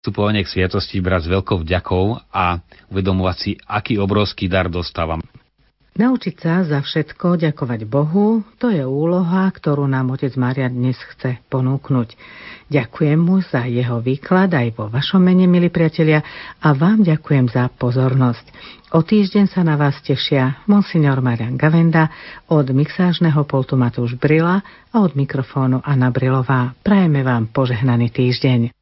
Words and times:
vstupovanie 0.00 0.48
k 0.48 0.52
sviatosti 0.56 0.96
brať 1.04 1.28
s 1.28 1.32
veľkou 1.36 1.60
vďakou 1.60 2.32
a 2.32 2.64
uvedomovať 2.88 3.36
si, 3.36 3.50
aký 3.68 4.00
obrovský 4.00 4.48
dar 4.48 4.72
dostávam. 4.72 5.20
Naučiť 5.90 6.34
sa 6.40 6.64
za 6.64 6.80
všetko 6.80 7.36
ďakovať 7.36 7.84
Bohu, 7.84 8.40
to 8.56 8.72
je 8.72 8.80
úloha, 8.80 9.44
ktorú 9.52 9.84
nám 9.84 10.16
Otec 10.16 10.32
Maria 10.40 10.72
dnes 10.72 10.96
chce 10.96 11.44
ponúknuť. 11.52 12.16
Ďakujem 12.72 13.20
mu 13.20 13.44
za 13.44 13.68
jeho 13.68 14.00
výklad 14.00 14.48
aj 14.48 14.80
vo 14.80 14.88
vašom 14.88 15.20
mene, 15.20 15.44
milí 15.44 15.68
priatelia, 15.68 16.24
a 16.64 16.72
vám 16.72 17.04
ďakujem 17.04 17.52
za 17.52 17.68
pozornosť. 17.68 18.46
O 18.96 19.04
týždeň 19.04 19.52
sa 19.52 19.60
na 19.60 19.76
vás 19.76 20.00
tešia 20.00 20.64
monsignor 20.64 21.20
Marian 21.20 21.60
Gavenda, 21.60 22.08
od 22.48 22.72
mixážneho 22.72 23.44
pultu 23.44 23.76
Matúš 23.76 24.16
Brila 24.16 24.64
a 24.64 24.96
od 25.04 25.12
mikrofónu 25.12 25.84
Anna 25.84 26.08
Brilová. 26.08 26.72
Prajeme 26.80 27.20
vám 27.20 27.52
požehnaný 27.52 28.08
týždeň. 28.08 28.72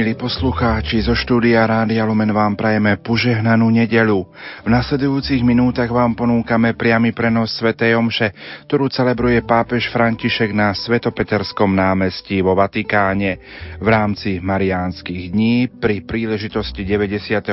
Milí 0.00 0.16
poslucháči, 0.16 1.04
zo 1.04 1.12
štúdia 1.12 1.68
Rádia 1.68 2.08
Lumen 2.08 2.32
vám 2.32 2.56
prajeme 2.56 2.96
požehnanú 3.04 3.68
nedelu. 3.68 4.24
V 4.64 4.68
nasledujúcich 4.72 5.44
minútach 5.44 5.92
vám 5.92 6.16
ponúkame 6.16 6.72
priamy 6.72 7.12
prenos 7.12 7.52
Sv. 7.60 7.76
Omše, 7.76 8.32
ktorú 8.64 8.88
celebruje 8.88 9.44
pápež 9.44 9.92
František 9.92 10.56
na 10.56 10.72
Svetopeterskom 10.72 11.76
námestí 11.76 12.40
vo 12.40 12.56
Vatikáne. 12.56 13.44
V 13.76 13.84
rámci 13.92 14.40
Mariánskych 14.40 15.36
dní 15.36 15.68
pri 15.68 16.00
príležitosti 16.00 16.80
96. 16.80 17.44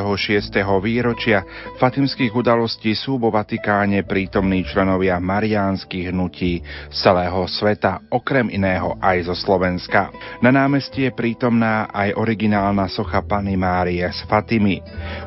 výročia 0.79 1.43
fatimských 1.75 2.31
udalostí 2.31 2.95
sú 2.95 3.19
vo 3.19 3.27
Vatikáne 3.27 4.07
prítomní 4.07 4.63
členovia 4.63 5.19
mariánskych 5.19 6.15
hnutí 6.15 6.63
celého 6.95 7.43
sveta, 7.43 8.07
okrem 8.07 8.47
iného 8.55 8.95
aj 9.03 9.27
zo 9.27 9.35
Slovenska. 9.35 10.15
Na 10.39 10.55
námestí 10.55 11.03
je 11.03 11.11
prítomná 11.11 11.91
aj 11.91 12.15
originálna 12.15 12.36
socha 12.85 13.25
Pany 13.25 13.57
Márie 13.57 14.05
z 14.13 14.21
Fatimy. 14.29 14.77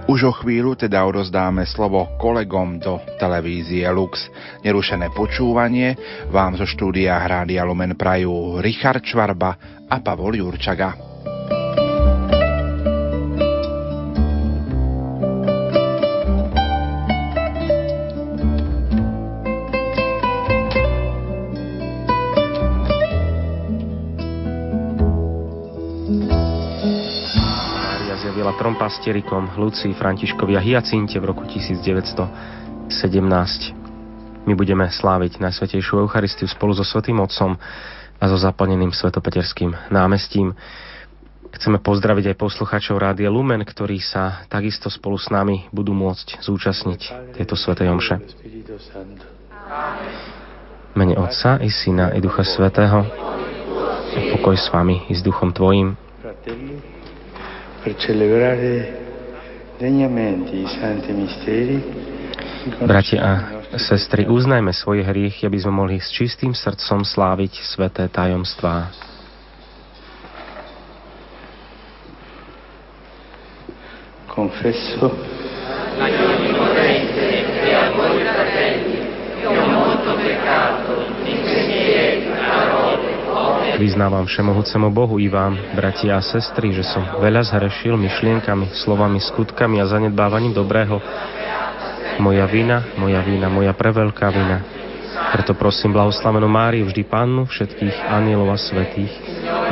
Už 0.07 0.31
o 0.31 0.33
chvíľu 0.33 0.79
teda 0.79 1.03
odozdáme 1.03 1.67
slovo 1.67 2.07
kolegom 2.23 2.79
do 2.79 3.03
televízie 3.19 3.91
Lux. 3.91 4.31
Nerušené 4.63 5.11
počúvanie 5.11 5.99
vám 6.31 6.55
zo 6.55 6.67
štúdia 6.71 7.19
Hrádia 7.19 7.67
Lumen 7.67 7.99
prajú 7.99 8.63
Richard 8.63 9.03
Čvarba 9.03 9.83
a 9.91 9.97
Pavol 9.99 10.39
Jurčaga. 10.39 11.10
Trom 28.57 28.75
pastierikom 28.79 29.59
Lucii, 29.61 29.93
Františkovi 29.93 30.57
a 30.57 30.63
Hyacinte 30.63 31.21
v 31.21 31.29
roku 31.29 31.45
1917. 31.45 32.91
My 34.49 34.55
budeme 34.57 34.89
sláviť 34.89 35.39
Najsvetejšiu 35.39 36.07
Eucharistiu 36.07 36.49
spolu 36.49 36.73
so 36.73 36.81
Svetým 36.81 37.21
Otcom 37.21 37.61
a 38.21 38.25
so 38.25 38.37
zaplneným 38.41 38.97
Svetopeterským 38.97 39.93
námestím. 39.93 40.57
Chceme 41.51 41.83
pozdraviť 41.83 42.33
aj 42.33 42.37
poslucháčov 42.39 42.97
Rádia 42.97 43.29
Lumen, 43.29 43.61
ktorí 43.67 43.99
sa 44.01 44.47
takisto 44.47 44.89
spolu 44.89 45.19
s 45.19 45.29
nami 45.29 45.67
budú 45.75 45.93
môcť 45.93 46.41
zúčastniť 46.41 47.01
tejto 47.37 47.55
Svetej 47.59 47.91
Omše. 47.93 48.17
Mene 50.97 51.15
Otca 51.19 51.61
i 51.61 51.69
Syna 51.69 52.15
i 52.17 52.23
Ducha 52.23 52.43
Svetého, 52.47 53.05
pokoj 54.39 54.57
s 54.57 54.67
vami 54.73 55.07
i 55.11 55.15
s 55.15 55.21
Duchom 55.21 55.53
Tvojim 55.55 55.95
per 57.83 57.97
celebrare 57.97 58.99
degnamente 59.79 60.53
i 60.53 60.67
santi 60.69 61.13
misteri. 61.13 61.77
Bratia 62.85 63.21
a 63.73 63.79
sestry, 63.79 64.29
uznajme 64.29 64.73
svoje 64.77 65.01
hriechy, 65.07 65.49
aby 65.49 65.57
sme 65.57 65.73
mohli 65.73 65.97
s 65.97 66.13
čistým 66.13 66.53
srdcom 66.53 67.07
sláviť 67.07 67.65
sveté 67.65 68.05
tajomstvá. 68.13 68.93
Confesso 74.29 75.50
Vyznávam 83.81 84.29
všemohúcemu 84.29 84.93
Bohu 84.93 85.17
i 85.17 85.33
vám, 85.33 85.57
bratia 85.73 86.21
a 86.21 86.21
sestry, 86.21 86.77
že 86.77 86.85
som 86.85 87.01
veľa 87.17 87.49
zhrešil 87.49 87.97
myšlienkami, 87.97 88.77
slovami, 88.77 89.17
skutkami 89.25 89.81
a 89.81 89.89
zanedbávaním 89.89 90.53
dobrého. 90.53 91.01
Moja 92.21 92.45
vina, 92.45 92.85
moja 93.01 93.25
vina, 93.25 93.49
moja 93.49 93.73
preveľká 93.73 94.29
vina. 94.29 94.61
Preto 95.33 95.57
prosím 95.57 95.97
blahoslavenú 95.97 96.45
Máriu, 96.45 96.93
vždy 96.93 97.09
Pannu, 97.09 97.49
všetkých 97.49 98.05
anielov 98.13 98.53
a 98.53 98.61
svetých, 98.61 99.17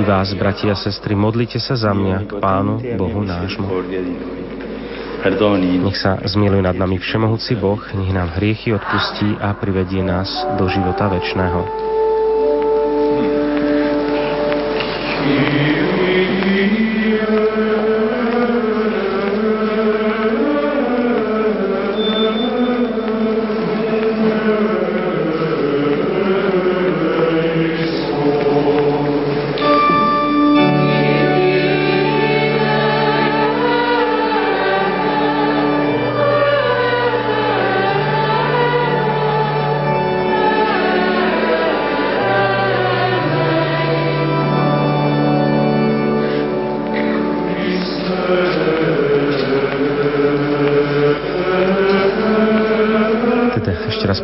i 0.01 0.03
vás, 0.09 0.33
bratia 0.33 0.73
a 0.73 0.81
sestry, 0.81 1.13
modlite 1.13 1.61
sa 1.61 1.77
za 1.77 1.93
mňa 1.93 2.25
k 2.25 2.33
Pánu, 2.41 2.81
Bohu 2.97 3.21
nášmu. 3.21 3.69
Nech 5.85 6.01
sa 6.01 6.17
zmiluje 6.25 6.65
nad 6.65 6.81
nami 6.81 6.97
všemohúci 6.97 7.61
Boh, 7.61 7.85
nech 7.93 8.17
nám 8.17 8.41
hriechy 8.41 8.73
odpustí 8.73 9.37
a 9.37 9.53
privedie 9.53 10.01
nás 10.01 10.33
do 10.57 10.65
života 10.73 11.13
večného. 11.13 11.89
Deus. 15.25 15.98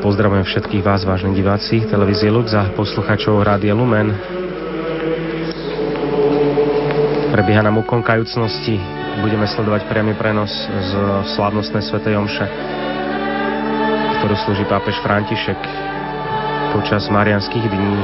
Pozdravujem 0.00 0.42
všetkých 0.48 0.82
vás, 0.82 1.04
vážni 1.04 1.36
diváci, 1.36 1.84
televízie 1.86 2.32
Lux 2.32 2.50
a 2.56 2.72
posluchačov 2.72 3.44
Rádia 3.44 3.76
Lumen. 3.76 4.10
Prebieha 7.30 7.62
nám 7.62 7.82
úkon 7.82 8.00
kajúcnosti. 8.02 8.80
Budeme 9.20 9.44
sledovať 9.44 9.86
priamy 9.86 10.16
prenos 10.16 10.50
z 10.66 10.92
slávnostnej 11.38 11.82
svetej 11.86 12.18
omše, 12.18 12.46
ktorú 14.18 14.34
slúži 14.42 14.64
pápež 14.66 14.98
František 15.04 15.60
počas 16.74 17.06
marianských 17.12 17.66
dní 17.68 17.94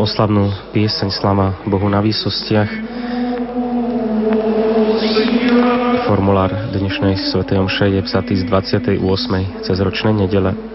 oslavnú 0.00 0.72
pieseň 0.72 1.12
Slava 1.12 1.60
Bohu 1.68 1.84
na 1.92 2.00
výsostiach. 2.00 2.72
Formulár 6.08 6.72
dnešnej 6.72 7.20
Sv. 7.20 7.44
Omše 7.44 7.92
je 7.92 8.00
vzatý 8.00 8.40
z 8.40 8.48
28. 8.48 8.96
cez 9.60 9.76
ročnej 9.76 10.16
nedele 10.16 10.69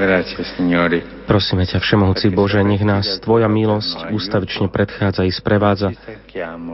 grazia, 0.00 0.40
Signore. 0.56 1.28
Prosíme 1.28 1.68
ťa, 1.68 1.76
Všemohúci 1.76 2.32
Bože, 2.32 2.64
nech 2.64 2.80
nás 2.80 3.20
Tvoja 3.20 3.44
milosť 3.52 4.16
ústavične 4.16 4.72
predchádza 4.72 5.28
i 5.28 5.32
sprevádza, 5.36 5.92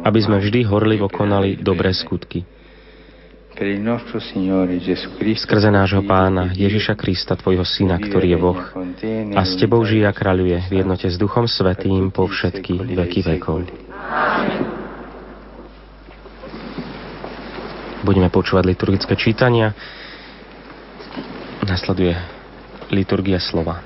aby 0.07 0.19
sme 0.23 0.39
vždy 0.39 0.63
horlivo 0.63 1.11
konali 1.11 1.59
dobré 1.59 1.91
skutky. 1.91 2.47
Skrze 5.37 5.69
nášho 5.69 6.01
pána 6.09 6.49
Ježiša 6.57 6.97
Krista, 6.97 7.37
Tvojho 7.37 7.61
Syna, 7.69 8.01
ktorý 8.01 8.33
je 8.33 8.39
Boh 8.41 8.57
a 9.37 9.41
s 9.45 9.53
Tebou 9.61 9.85
žije 9.85 10.09
a 10.09 10.17
kráľuje 10.17 10.65
v 10.73 10.81
jednote 10.81 11.05
s 11.05 11.21
Duchom 11.21 11.45
Svetým 11.45 12.09
po 12.09 12.25
všetky 12.25 12.97
veky 12.97 13.21
vekov. 13.21 13.69
Budeme 18.01 18.33
počúvať 18.33 18.65
liturgické 18.65 19.13
čítania. 19.21 19.77
Nasleduje 21.61 22.17
liturgia 22.89 23.37
slova. 23.37 23.85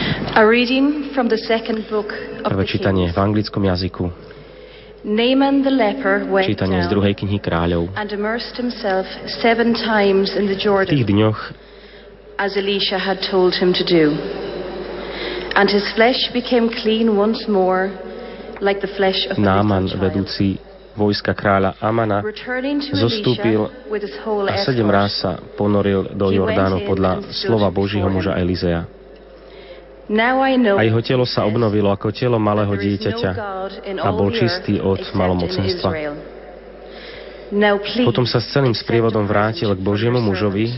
A 0.00 0.19
reading 0.19 0.19
from 0.19 0.19
the 0.19 0.19
second 0.19 0.19
book 0.19 0.19
of 0.19 0.19
Prvé 2.40 2.62
the 2.62 2.70
čítanie 2.70 3.10
v 3.10 3.18
anglickom 3.18 3.66
jazyku. 3.66 4.04
Naaman 5.00 5.64
the 5.66 5.72
Čítanie 6.44 6.84
z 6.84 6.88
druhej 6.92 7.18
knihy 7.18 7.40
kráľov. 7.42 7.90
and 7.96 8.12
immersed 8.12 8.54
himself 8.54 9.08
seven 9.42 9.74
times 9.74 10.36
in 10.36 10.46
the 10.46 10.54
V 10.54 10.86
tých 10.86 11.08
dňoch 11.08 11.40
as 12.38 12.56
Elisha 12.56 12.96
had 12.96 13.18
told 13.26 13.58
him 13.58 13.74
to 13.74 13.84
do. 13.84 14.14
And 15.58 15.66
his 15.66 15.84
flesh 15.98 16.30
became 16.30 16.70
clean 16.70 17.18
once 17.18 17.50
more, 17.50 17.90
like 18.62 18.80
the 18.80 18.92
flesh 18.94 19.26
of 19.28 19.36
a 19.36 19.42
Náman, 19.42 19.90
vedúci 19.98 20.60
vojska 20.94 21.34
kráľa 21.34 21.74
Amana, 21.82 22.22
zostúpil 22.92 23.66
a 24.46 24.54
sedem 24.62 24.86
ráz 24.86 25.26
sa 25.26 25.42
ponoril 25.58 26.12
do 26.14 26.30
Jordánu 26.30 26.86
podľa 26.86 27.34
slova 27.34 27.72
Božího 27.72 28.06
muža 28.06 28.38
Elizea. 28.38 28.99
A 30.10 30.82
jeho 30.82 31.00
telo 31.06 31.22
sa 31.22 31.46
obnovilo 31.46 31.94
ako 31.94 32.10
telo 32.10 32.42
malého 32.42 32.74
no 32.74 32.82
dieťaťa 32.82 33.30
a 34.02 34.08
bol 34.10 34.34
čistý 34.34 34.82
od 34.82 34.98
malomocenstva. 35.14 35.90
Potom 38.02 38.26
sa 38.26 38.42
s 38.42 38.50
celým 38.50 38.74
sprievodom 38.74 39.22
vrátil 39.26 39.70
k 39.70 39.78
Božiemu 39.78 40.18
mužovi, 40.18 40.70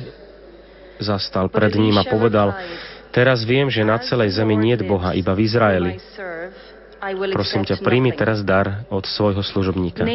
zastal 1.00 1.48
pred 1.48 1.72
ním 1.80 1.96
a 1.96 2.04
povedal, 2.04 2.52
teraz 3.08 3.40
viem, 3.44 3.72
že 3.72 3.80
na 3.84 3.96
celej 4.04 4.36
zemi 4.36 4.52
nie 4.52 4.76
je 4.76 4.84
Boha, 4.84 5.16
iba 5.16 5.32
v 5.32 5.40
Izraeli. 5.48 5.92
Prosím 7.34 7.66
ťa, 7.66 7.82
príjmi 7.82 8.14
teraz 8.14 8.46
dar 8.46 8.86
od 8.86 9.02
svojho 9.02 9.42
služobníka. 9.42 10.06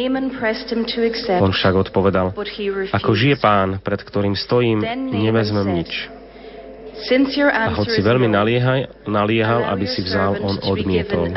On 1.36 1.52
však 1.52 1.74
odpovedal, 1.74 2.32
ako 2.94 3.10
žije 3.12 3.36
pán, 3.36 3.82
pred 3.84 4.00
ktorým 4.00 4.32
stojím, 4.32 4.80
nevezmem 5.10 5.84
nič. 5.84 6.17
A 6.98 7.70
hoci 7.78 7.98
veľmi 8.02 8.26
naliehaj, 8.26 9.06
naliehal, 9.06 9.70
aby 9.70 9.86
si 9.86 10.02
vzal, 10.02 10.42
on 10.42 10.58
odmietol. 10.66 11.30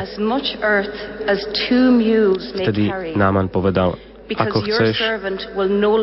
Vtedy 2.58 2.84
Náman 3.14 3.46
povedal, 3.46 3.94
ako 4.32 4.58
chceš, 4.64 4.96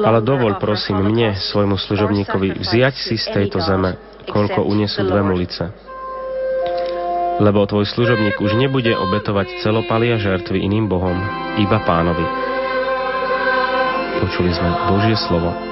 ale 0.06 0.20
dovol 0.22 0.56
prosím 0.62 1.02
mne, 1.02 1.36
svojmu 1.40 1.76
služobníkovi, 1.76 2.62
vziať 2.62 2.96
si 2.96 3.16
z 3.18 3.28
tejto 3.36 3.60
zeme, 3.60 3.98
koľko 4.30 4.64
unesú 4.64 5.04
dve 5.04 5.22
mulice. 5.26 5.64
Lebo 7.40 7.64
tvoj 7.64 7.88
služobník 7.88 8.44
už 8.44 8.52
nebude 8.60 8.92
obetovať 8.92 9.64
celopalia 9.64 10.20
žertvy 10.20 10.60
iným 10.60 10.92
bohom, 10.92 11.16
iba 11.56 11.80
pánovi. 11.88 12.28
Počuli 14.20 14.52
sme 14.52 14.70
Božie 14.92 15.16
slovo. 15.16 15.69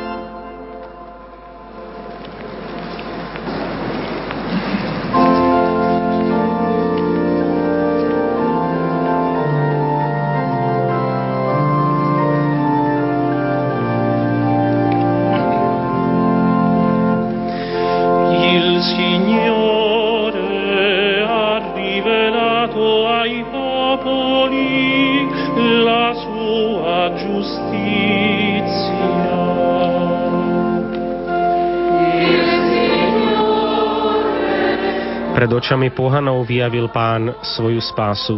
Pohanov 35.98 36.46
vyjavil 36.46 36.94
pán 36.94 37.34
svoju 37.42 37.82
spásu. 37.82 38.38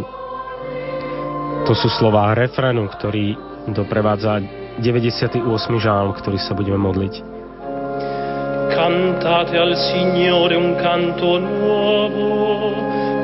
To 1.68 1.76
sú 1.76 1.92
slová 1.92 2.32
refrénu, 2.32 2.88
ktorý 2.88 3.36
doprevádza 3.68 4.40
98. 4.80 5.44
žálm, 5.76 6.16
ktorý 6.16 6.40
sa 6.40 6.56
budeme 6.56 6.80
modliť. 6.80 7.14
Cantate 8.72 9.60
al 9.60 9.76
Signore 9.76 10.56
un 10.56 10.72
canto 10.80 11.36
nuovo, 11.36 12.72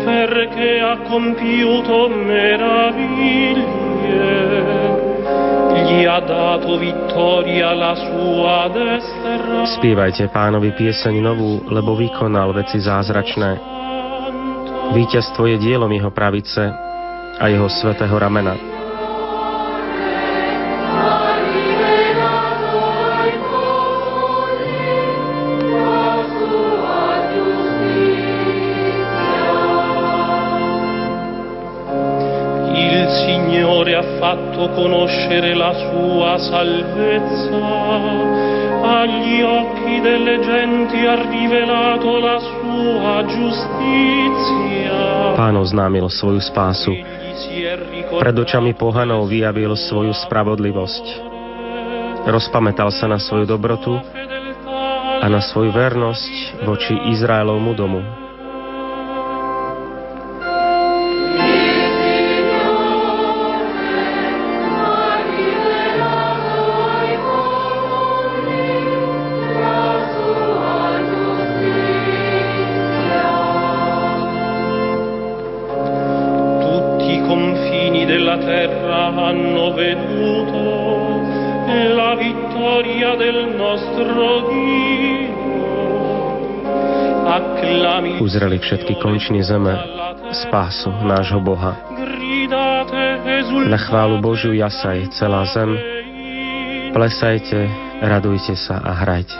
perché 0.04 0.84
ha 0.84 1.00
compiuto 1.08 2.12
meraviglie. 2.12 3.64
Gli 5.86 6.04
ha 6.04 6.20
dato 6.20 6.76
vittoria 6.76 7.72
la 7.72 7.94
sua 7.94 8.68
destra. 8.68 9.64
Spievajte 9.80 10.28
pánovi 10.28 10.74
pieseň 10.76 11.14
novú, 11.24 11.62
lebo 11.72 11.96
vykonal 11.96 12.52
veci 12.52 12.82
zázračné. 12.82 13.75
Víťazstvo 14.94 15.46
je 15.50 15.56
dielom 15.58 15.90
jeho 15.90 16.10
pravice 16.14 16.62
a 17.36 17.44
jeho 17.48 17.68
svetého 17.68 18.14
ramena. 18.16 18.54
Il 32.76 33.06
Signore 33.26 33.94
ha 33.96 34.04
fatto 34.18 34.70
conoscere 34.72 35.54
la 35.54 35.72
sua 35.74 36.38
salvezza, 36.38 37.68
agli 38.80 39.42
occhi 39.42 39.75
delle 40.06 40.38
genti 40.38 41.02
ha 41.02 41.18
rivelato 41.18 42.22
la 42.22 42.38
sua 42.38 43.26
giustizia. 43.26 44.98
Pán 45.34 45.58
oznámil 45.58 46.06
svoju 46.06 46.38
spásu. 46.38 46.94
Pred 48.22 48.36
očami 48.38 48.78
pohanov 48.78 49.26
vyjavil 49.26 49.74
svoju 49.74 50.14
spravodlivosť. 50.14 51.04
Rozpamätal 52.26 52.94
sa 52.94 53.10
na 53.10 53.18
svoju 53.18 53.50
dobrotu 53.50 53.98
a 55.22 55.26
na 55.26 55.42
svoju 55.42 55.74
vernosť 55.74 56.62
voči 56.62 56.94
Izraelovmu 57.10 57.74
domu. 57.74 58.25
Všetky 88.66 88.98
končiny 88.98 89.46
zeme 89.46 89.78
spásu 90.34 90.90
nášho 91.06 91.38
Boha. 91.38 91.78
Na 93.70 93.78
chválu 93.78 94.18
Božiu 94.18 94.50
jasaj 94.58 95.06
celá 95.14 95.46
zem, 95.54 95.70
plesajte, 96.90 97.70
radujte 98.02 98.58
sa 98.58 98.82
a 98.82 98.90
hrajte. 99.06 99.38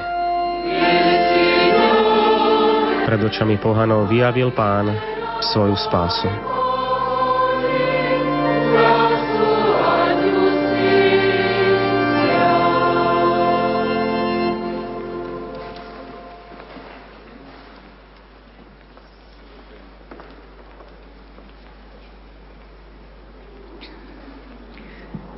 Pred 3.07 3.21
očami 3.27 3.59
pohanov 3.59 4.07
vyjavil 4.07 4.55
pán 4.55 4.95
svoju 5.43 5.75
spásu. 5.75 6.56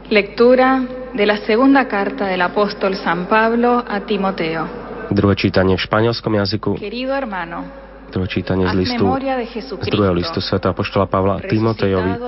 Lectura 0.08 0.80
de 1.12 1.26
la 1.26 1.36
segunda 1.44 1.84
carta 1.84 2.24
del 2.24 2.40
apóstol 2.40 2.96
San 2.96 3.28
Pablo 3.28 3.84
a 3.84 4.00
Timoteo. 4.08 4.64
Druhé 5.12 5.36
čítanie 5.36 5.76
v 5.76 5.82
španielskom 5.84 6.32
jazyku. 6.32 6.80
Querido 6.80 7.12
hermano, 7.12 7.68
druhé 8.08 8.24
čítanie 8.32 8.64
z 8.72 8.88
listu, 8.88 9.04
z 9.84 9.88
druhého 9.92 10.16
listu 10.16 10.40
Sv. 10.40 10.64
Apoštola 10.64 11.12
Pavla 11.12 11.44
Timotejovi. 11.44 12.24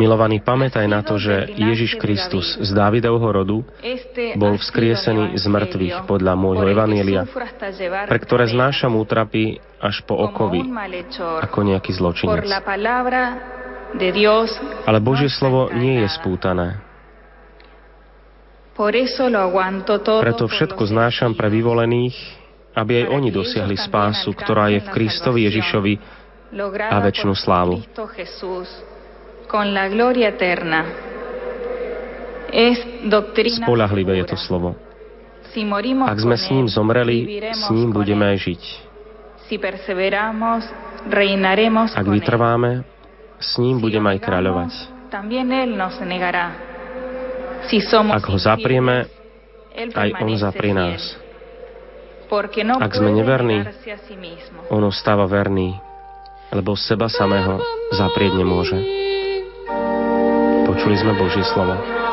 Milovaný, 0.00 0.40
pamätaj 0.40 0.88
na 0.88 1.04
to, 1.04 1.20
že 1.20 1.52
Ježiš 1.52 2.00
Kristus 2.00 2.56
z 2.64 2.70
Dávidovho 2.72 3.28
rodu 3.28 3.60
bol 4.40 4.56
vzkriesený 4.56 5.36
z 5.36 5.44
mŕtvych 5.44 6.08
podľa 6.08 6.32
môjho 6.32 6.64
evanielia, 6.64 7.28
pre 8.08 8.18
ktoré 8.24 8.48
znášam 8.48 8.96
útrapy 8.96 9.60
až 9.84 10.00
po 10.08 10.16
okovy, 10.16 10.64
ako 11.44 11.60
nejaký 11.60 11.92
zločinec. 11.92 12.40
Ale 14.86 14.98
Božie 15.00 15.32
slovo 15.32 15.72
nie 15.72 16.04
je 16.04 16.08
spútané. 16.12 16.80
Preto 20.20 20.44
všetko 20.44 20.82
znášam 20.84 21.32
pre 21.32 21.48
vyvolených, 21.48 22.16
aby 22.76 22.92
aj 23.02 23.06
oni 23.08 23.28
dosiahli 23.32 23.76
spásu, 23.80 24.36
ktorá 24.36 24.68
je 24.68 24.84
v 24.84 24.88
Kristovi 24.92 25.48
Ježišovi 25.48 25.94
a 26.92 26.96
väčšinu 27.00 27.32
slávu. 27.32 27.80
Spolahlivé 33.64 34.12
je 34.20 34.26
to 34.28 34.36
slovo. 34.36 34.76
Ak 36.04 36.18
sme 36.20 36.36
s 36.36 36.46
ním 36.52 36.68
zomreli, 36.68 37.40
s 37.56 37.64
ním 37.72 37.96
budeme 37.96 38.36
žiť. 38.36 38.62
Ak 41.96 42.06
vytrváme, 42.12 42.84
s 43.40 43.60
ním 43.60 43.80
budeme 43.80 44.16
aj 44.16 44.18
kráľovať. 44.24 44.72
Ak 48.12 48.24
ho 48.26 48.38
zaprieme, 48.38 48.96
aj 49.76 50.08
on 50.22 50.32
zaprie 50.36 50.72
nás. 50.72 51.02
No 52.26 52.74
Ak 52.82 52.90
sme 52.90 53.10
neverní, 53.14 53.62
on 54.66 54.82
ostáva 54.82 55.30
verný, 55.30 55.78
lebo 56.50 56.74
seba 56.74 57.06
samého 57.06 57.62
zaprieť 57.94 58.34
nemôže. 58.34 58.78
Počuli 60.66 60.96
sme 60.98 61.14
Božie 61.14 61.46
slovo. 61.54 62.05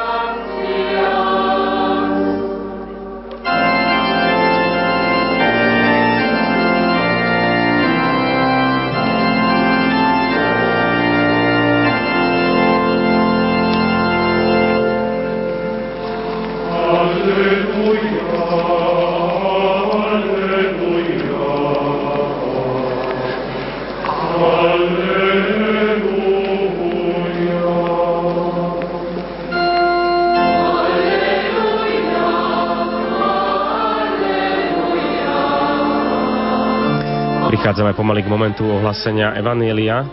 Prichádzame 37.73 37.97
pomaly 37.97 38.21
k 38.21 38.29
momentu 38.29 38.69
ohlasenia 38.69 39.33
Evanielia. 39.33 40.05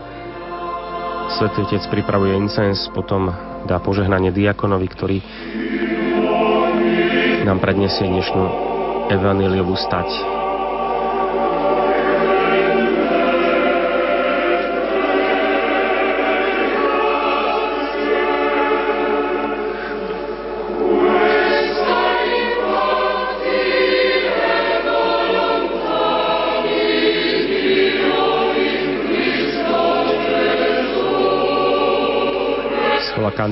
Svetý 1.36 1.60
Otec 1.68 1.92
pripravuje 1.92 2.32
incens, 2.32 2.88
potom 2.88 3.28
dá 3.68 3.76
požehnanie 3.76 4.32
diakonovi, 4.32 4.88
ktorý 4.88 5.20
nám 7.44 7.60
predniesie 7.60 8.08
dnešnú 8.08 8.44
Evanieliovú 9.12 9.76
stať. 9.76 10.39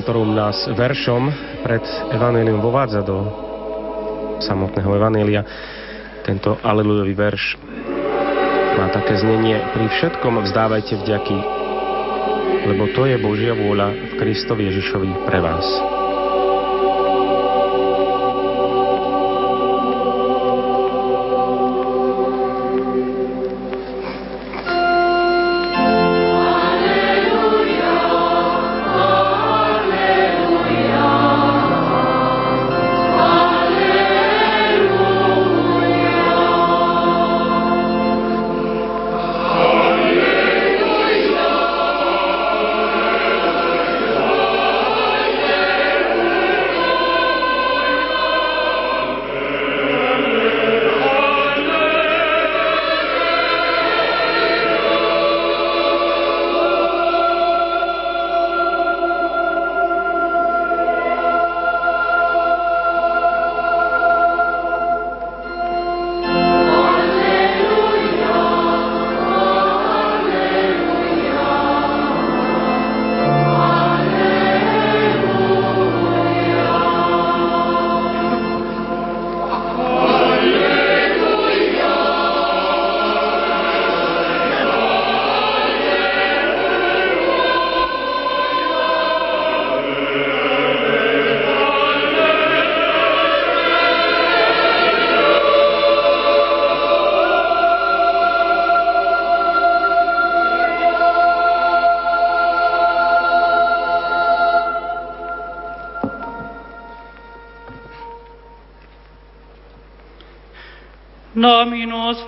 Kantorum 0.09 0.33
nás 0.33 0.65
veršom 0.73 1.29
pred 1.61 1.85
Evangelium 2.09 2.65
vovádza 2.65 3.05
do 3.05 3.29
samotného 4.41 4.89
Evangelia. 4.97 5.45
Tento 6.25 6.57
alelujový 6.65 7.13
verš 7.13 7.53
má 8.73 8.89
také 8.89 9.21
znenie 9.21 9.61
Pri 9.69 9.85
všetkom 9.85 10.41
vzdávajte 10.49 10.97
vďaky, 10.97 11.37
lebo 12.73 12.89
to 12.97 13.05
je 13.05 13.21
Božia 13.21 13.53
vôľa 13.53 13.93
v 13.93 14.11
Kristovi 14.17 14.73
Ježišovi 14.73 15.29
pre 15.29 15.45
vás. 15.45 15.88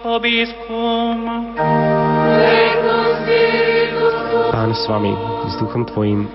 Vobiscum. 0.01 1.17
Pán 4.51 4.71
s 4.73 4.83
vami, 4.89 5.13
s 5.45 5.53
duchom 5.61 5.85
Tvojim, 5.85 6.25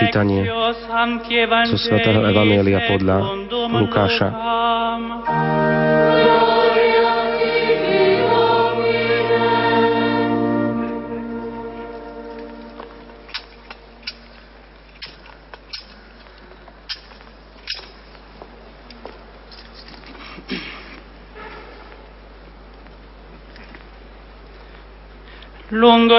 čítanie 0.00 0.48
zo 1.68 1.76
svätého 1.76 2.24
Evanielia 2.24 2.88
podľa 2.88 3.16
Lukáša. 3.68 4.51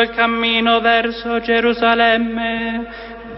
Il 0.04 0.10
cammino 0.12 0.80
verso 0.82 1.40
Gerusalemme, 1.40 2.86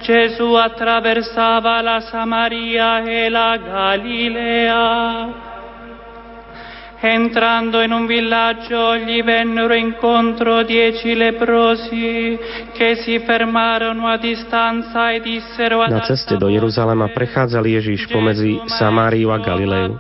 Gesù 0.01 0.53
attraversava 0.53 1.81
la 1.81 1.99
Samaria 2.01 3.03
e 3.03 3.29
la 3.29 3.57
Galilea. 3.57 5.24
Entrando 7.25 7.81
in 7.81 7.91
un 7.91 8.05
villaggio 8.05 8.95
gli 8.97 9.23
vennero 9.23 9.73
incontro 9.73 10.61
dieci 10.61 11.15
leprosi 11.15 12.37
che 12.71 13.01
si 13.01 13.17
fermarono 13.17 14.05
a 14.05 14.17
distanza 14.17 15.09
e 15.09 15.21
dissero 15.21 15.81
Na 15.87 16.05
ceste 16.05 16.37
do 16.37 16.53
Jeruzalema 16.53 17.09
prechádzal 17.09 17.65
Ježiš 17.65 18.05
pomedzi 18.13 18.61
Samáriu 18.69 19.33
a 19.33 19.41
Galileu. 19.41 19.97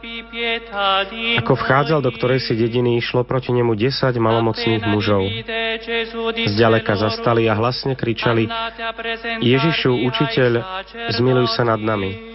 Ako 1.41 1.53
vchádzal 1.57 2.05
do 2.05 2.13
ktorej 2.13 2.45
si 2.45 2.53
dediny, 2.53 3.01
išlo 3.01 3.25
proti 3.25 3.49
nemu 3.49 3.73
desať 3.73 4.21
malomocných 4.21 4.85
mužov. 4.85 5.25
Zďaleka 6.45 6.93
zastali 6.93 7.49
a 7.49 7.57
hlasne 7.57 7.97
kričali 7.97 8.45
Ježišu, 9.41 9.97
učiteľ, 9.97 10.51
zmiluj 11.09 11.49
sa 11.57 11.65
nad 11.65 11.81
nami. 11.81 12.34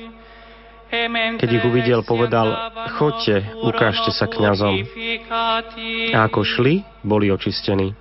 Keď 1.39 1.47
ich 1.47 1.63
uvidel, 1.63 2.03
povedal, 2.03 2.51
chodte, 2.99 3.47
ukážte 3.63 4.11
sa 4.11 4.27
kňazom. 4.27 4.75
A 6.11 6.19
ako 6.27 6.43
šli, 6.43 6.83
boli 7.07 7.31
očistení. 7.31 7.95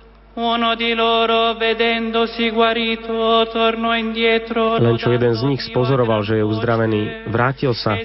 Len 4.80 4.96
čo 4.96 5.08
jeden 5.10 5.34
z 5.34 5.42
nich 5.42 5.62
spozoroval, 5.66 6.22
že 6.22 6.38
je 6.38 6.44
uzdravený, 6.46 7.26
vrátil 7.28 7.74
sa 7.74 7.98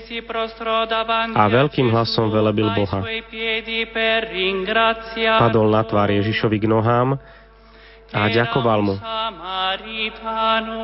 a 1.38 1.44
veľkým 1.48 1.94
hlasom 1.94 2.34
velebil 2.34 2.74
Boha. 2.74 3.06
Padol 5.38 5.68
na 5.70 5.82
tvár 5.86 6.10
Ježišovi 6.14 6.58
k 6.62 6.66
nohám 6.66 7.22
a 8.10 8.22
ďakoval 8.26 8.80
mu. 8.82 8.98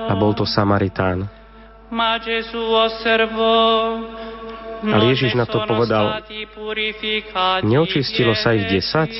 A 0.07 0.13
bol 0.13 0.37
to 0.37 0.45
Samaritán. 0.45 1.40
Ale 4.81 5.03
Ježiš 5.13 5.35
na 5.35 5.45
to 5.45 5.59
povedal, 5.67 6.23
neočistilo 7.67 8.33
sa 8.33 8.55
ich 8.55 8.65
desať? 8.71 9.11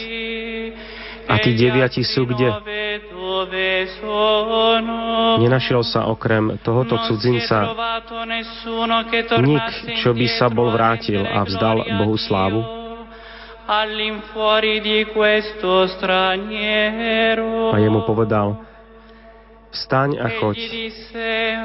A 1.27 1.37
tí 1.39 1.53
deviati 1.53 2.01
sú 2.01 2.25
kde? 2.25 2.49
Nenašiel 5.39 5.83
sa 5.85 6.07
okrem 6.09 6.59
tohoto 6.59 6.97
cudzinca 7.07 7.71
nik, 9.39 9.65
čo 10.01 10.11
by 10.11 10.27
sa 10.27 10.47
bol 10.51 10.71
vrátil 10.71 11.21
a 11.23 11.43
vzdal 11.45 11.83
Bohu 12.03 12.15
slávu? 12.17 12.63
A 17.71 17.75
jemu 17.79 17.99
povedal, 18.03 18.47
Vstaň 19.71 20.19
a 20.19 20.27
choď. 20.39 20.57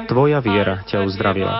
Tvoja 0.07 0.39
viera 0.39 0.79
ťa 0.87 1.03
uzdravila. 1.03 1.53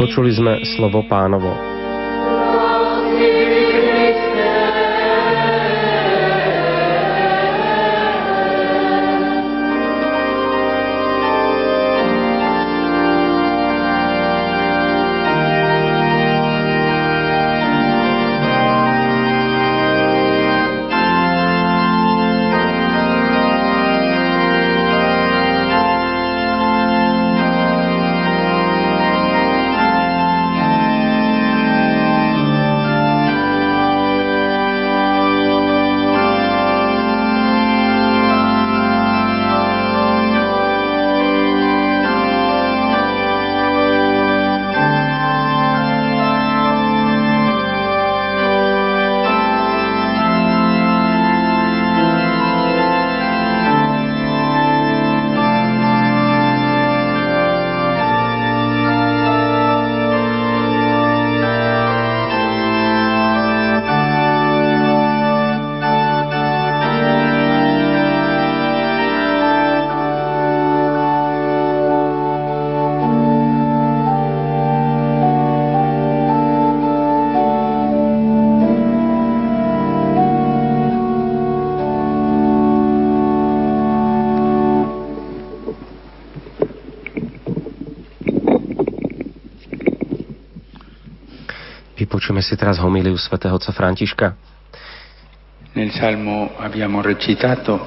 Počuli 0.00 0.30
sme 0.34 0.60
slovo 0.76 1.00
pánovo. 1.08 1.52
Vypočujeme 92.34 92.50
si 92.50 92.58
teraz 92.58 92.82
homíliu 92.82 93.14
svätého 93.14 93.54
otca 93.54 93.70
Františka. 93.70 94.34
Nel 95.78 95.94
salmo 95.94 96.50
abbiamo 96.58 96.98
recitato 96.98 97.78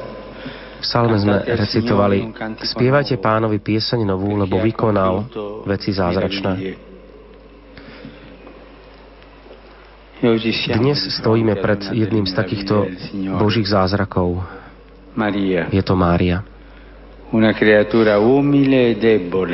v 0.79 0.85
salme 0.87 1.19
sme 1.19 1.43
recitovali 1.43 2.31
Spievajte 2.63 3.19
pánovi 3.19 3.59
pieseň 3.59 4.07
novú, 4.07 4.39
lebo 4.39 4.55
vykonal 4.63 5.27
veci 5.67 5.91
zázračné. 5.91 6.79
Dnes 10.79 10.99
stojíme 11.19 11.59
pred 11.59 11.91
jedným 11.91 12.23
z 12.23 12.31
takýchto 12.31 12.87
božích 13.35 13.67
zázrakov. 13.67 14.47
Je 15.75 15.83
to 15.83 15.99
Mária. 15.99 16.39
E 17.27 17.43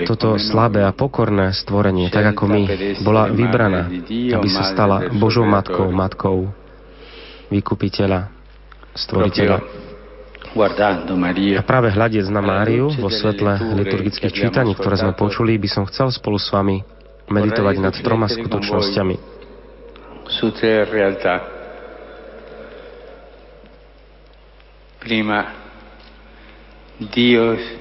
Toto 0.05 0.37
slabé 0.37 0.85
a 0.85 0.93
pokorné 0.93 1.49
stvorenie, 1.57 2.13
tak 2.13 2.37
ako 2.37 2.45
my, 2.45 2.61
bola 3.01 3.33
vybraná, 3.33 3.89
aby 4.29 4.49
sa 4.53 4.69
stala 4.69 5.09
Božou 5.09 5.41
matkou, 5.49 5.89
matkou 5.89 6.53
vykupiteľa, 7.49 8.29
stvoriteľa. 8.93 9.57
A 10.53 11.63
práve 11.65 11.89
hľadiec 11.89 12.29
na 12.29 12.45
Máriu 12.45 12.93
vo 12.93 13.09
svetle 13.09 13.57
liturgických 13.57 14.29
čítaní, 14.29 14.77
ktoré 14.77 15.01
sme 15.01 15.17
počuli, 15.17 15.57
by 15.57 15.65
som 15.65 15.89
chcel 15.89 16.13
spolu 16.13 16.37
s 16.37 16.53
vami 16.53 16.85
meditovať 17.25 17.75
nad 17.81 17.95
troma 17.97 18.29
skutočnosťami. 18.29 19.15
Prima 25.01 25.62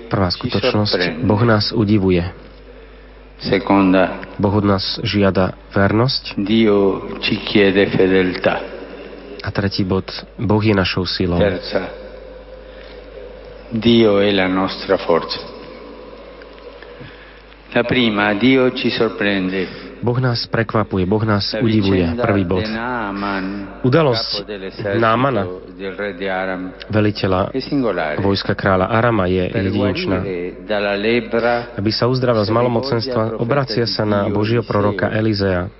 Prvá 0.09 0.29
skutočnosť, 0.33 1.21
Boh 1.25 1.43
nás 1.45 1.73
udivuje. 1.73 2.25
Boh 4.39 4.55
od 4.55 4.65
nás 4.65 5.03
žiada 5.03 5.59
vernosť. 5.75 6.39
A 9.43 9.49
tretí 9.51 9.83
bod, 9.83 10.07
Boh 10.39 10.63
je 10.63 10.75
našou 10.75 11.05
silou. 11.05 11.43
Dio 13.73 14.21
è 14.21 14.31
la 14.31 14.47
nostra 14.47 15.01
forza. 15.01 15.41
La 17.73 17.83
prima, 17.85 18.35
Dio 18.35 18.71
ci 18.77 18.91
sorprende. 18.91 19.92
Boh 20.03 20.19
nás 20.19 20.51
prekvapuje, 20.51 21.07
Boh 21.07 21.23
nás 21.23 21.55
udivuje. 21.55 22.03
Prvý 22.19 22.43
bod. 22.43 22.67
Udalosť 23.87 24.43
Námana, 24.99 25.47
veliteľa 26.91 27.55
vojska 28.19 28.59
kráľa 28.59 28.91
Arama, 28.91 29.31
je 29.31 29.47
jedinečná. 29.47 30.19
Aby 31.79 31.91
sa 31.95 32.11
uzdravil 32.11 32.43
z 32.43 32.51
malomocenstva, 32.51 33.39
obracia 33.39 33.87
sa 33.87 34.03
na 34.03 34.27
Božieho 34.27 34.67
proroka 34.67 35.07
Elizea, 35.07 35.71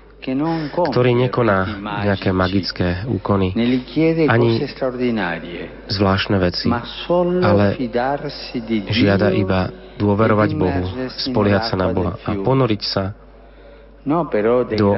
ktorý 0.71 1.11
nekoná 1.27 1.83
nejaké 2.07 2.31
magické 2.31 3.03
úkony, 3.11 3.51
ani 4.31 4.63
zvláštne 5.91 6.39
veci, 6.39 6.71
ale 7.43 7.75
žiada 8.87 9.35
iba 9.35 9.67
dôverovať 9.99 10.49
Bohu, 10.55 10.83
spoliehať 11.27 11.63
sa 11.69 11.75
na 11.75 11.91
Boha 11.91 12.15
a 12.23 12.31
ponoriť 12.39 12.83
sa 12.87 13.22
do 14.75 14.89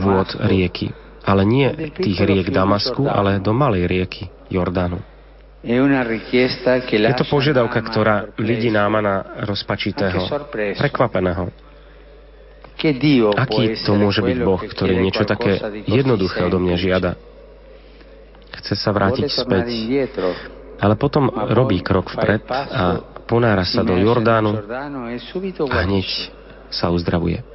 vôd 0.00 0.28
rieky. 0.48 0.92
Ale 1.22 1.46
nie 1.46 1.70
tých 1.94 2.18
riek 2.18 2.50
Damasku, 2.50 3.06
ale 3.06 3.38
do 3.38 3.54
malej 3.54 3.86
rieky 3.86 4.26
Jordánu. 4.50 4.98
Je 5.62 7.14
to 7.14 7.24
požiadavka, 7.30 7.78
ktorá 7.86 8.26
vidí 8.34 8.66
Námana 8.74 9.46
rozpačitého, 9.46 10.18
prekvapeného. 10.74 11.54
Aký 13.38 13.78
to 13.86 13.94
môže 13.94 14.26
byť 14.26 14.38
Boh, 14.42 14.58
ktorý 14.58 14.98
niečo 14.98 15.22
také 15.22 15.62
jednoduché 15.86 16.42
odo 16.42 16.58
mňa 16.58 16.76
žiada? 16.76 17.14
Chce 18.58 18.74
sa 18.74 18.90
vrátiť 18.90 19.30
späť, 19.30 19.70
ale 20.82 20.98
potom 20.98 21.30
robí 21.30 21.78
krok 21.78 22.10
vpred 22.10 22.42
a 22.50 22.98
ponára 23.30 23.62
sa 23.62 23.86
do 23.86 23.94
Jordánu 23.94 24.66
a 25.70 25.76
hneď 25.86 26.08
sa 26.74 26.90
uzdravuje. 26.90 27.51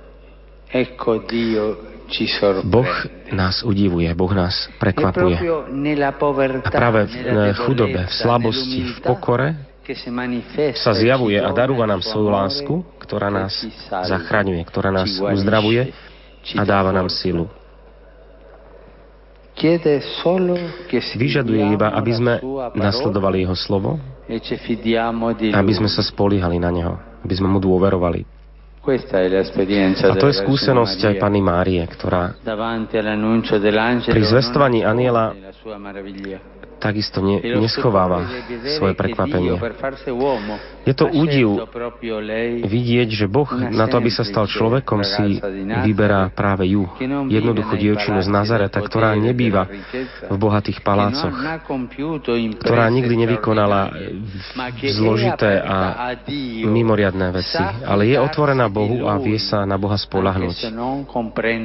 Boh 2.64 2.92
nás 3.32 3.64
udivuje, 3.64 4.08
Boh 4.16 4.32
nás 4.32 4.72
prekvapuje. 4.80 5.36
A 6.64 6.70
práve 6.72 7.08
v 7.08 7.60
chudobe, 7.68 8.08
v 8.08 8.14
slabosti, 8.16 8.80
v 8.96 9.00
pokore 9.04 9.48
sa 10.76 10.92
zjavuje 10.92 11.40
a 11.40 11.48
darúva 11.56 11.88
nám 11.88 12.04
svoju 12.04 12.28
lásku, 12.28 12.74
ktorá 13.00 13.32
nás 13.32 13.56
zachraňuje, 13.88 14.60
ktorá 14.68 14.92
nás 14.92 15.08
uzdravuje 15.20 15.96
a 16.56 16.64
dáva 16.68 16.92
nám 16.92 17.08
silu. 17.08 17.48
Vyžaduje 21.16 21.64
iba, 21.74 21.88
aby 21.96 22.12
sme 22.14 22.34
nasledovali 22.76 23.48
Jeho 23.48 23.58
slovo, 23.58 24.00
e 24.28 24.38
aby 25.56 25.74
sme 25.76 25.90
sa 25.90 26.04
spolíhali 26.04 26.60
na 26.60 26.70
Neho, 26.72 27.00
aby 27.24 27.34
sme 27.36 27.48
Mu 27.48 27.60
dôverovali. 27.64 28.37
A 28.88 30.16
to 30.16 30.32
je 30.32 30.36
skúsenosť 30.48 31.00
aj 31.12 31.16
Pani 31.20 31.42
Márie, 31.44 31.84
ktorá 31.84 32.40
pri 34.08 34.24
zvestovaní 34.24 34.88
aniela 34.88 35.36
takisto 36.78 37.20
ne, 37.20 37.42
neschováva 37.42 38.26
svoje 38.78 38.94
prekvapenie. 38.94 39.58
Je 40.86 40.94
to 40.96 41.06
údiv 41.10 41.68
vidieť, 42.64 43.10
že 43.12 43.26
Boh 43.26 43.50
na 43.54 43.90
to, 43.90 44.00
aby 44.00 44.14
sa 44.14 44.24
stal 44.24 44.46
človekom, 44.46 45.02
si 45.04 45.42
vyberá 45.84 46.30
práve 46.32 46.70
ju, 46.70 46.86
jednoduchú 47.28 47.76
dievčinu 47.76 48.22
z 48.22 48.30
Nazareta, 48.30 48.80
ktorá 48.80 49.18
nebýva 49.18 49.68
v 50.30 50.36
bohatých 50.38 50.86
palácoch, 50.86 51.34
ktorá 52.62 52.86
nikdy 52.94 53.28
nevykonala 53.28 53.92
zložité 54.86 55.60
a 55.60 56.14
mimoriadné 56.64 57.28
veci, 57.34 57.62
ale 57.84 58.14
je 58.14 58.18
otvorená 58.22 58.70
Bohu 58.70 59.10
a 59.10 59.18
vie 59.18 59.42
sa 59.42 59.66
na 59.66 59.76
Boha 59.76 59.98
spolahnuť, 59.98 60.72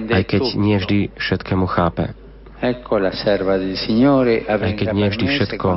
aj 0.08 0.22
keď 0.24 0.42
nie 0.56 0.76
vždy 0.80 0.98
všetkému 1.14 1.68
chápe. 1.68 2.21
Aj 2.62 2.78
keď 4.78 4.88
nie 4.94 5.10
vždy 5.10 5.26
všetko 5.26 5.68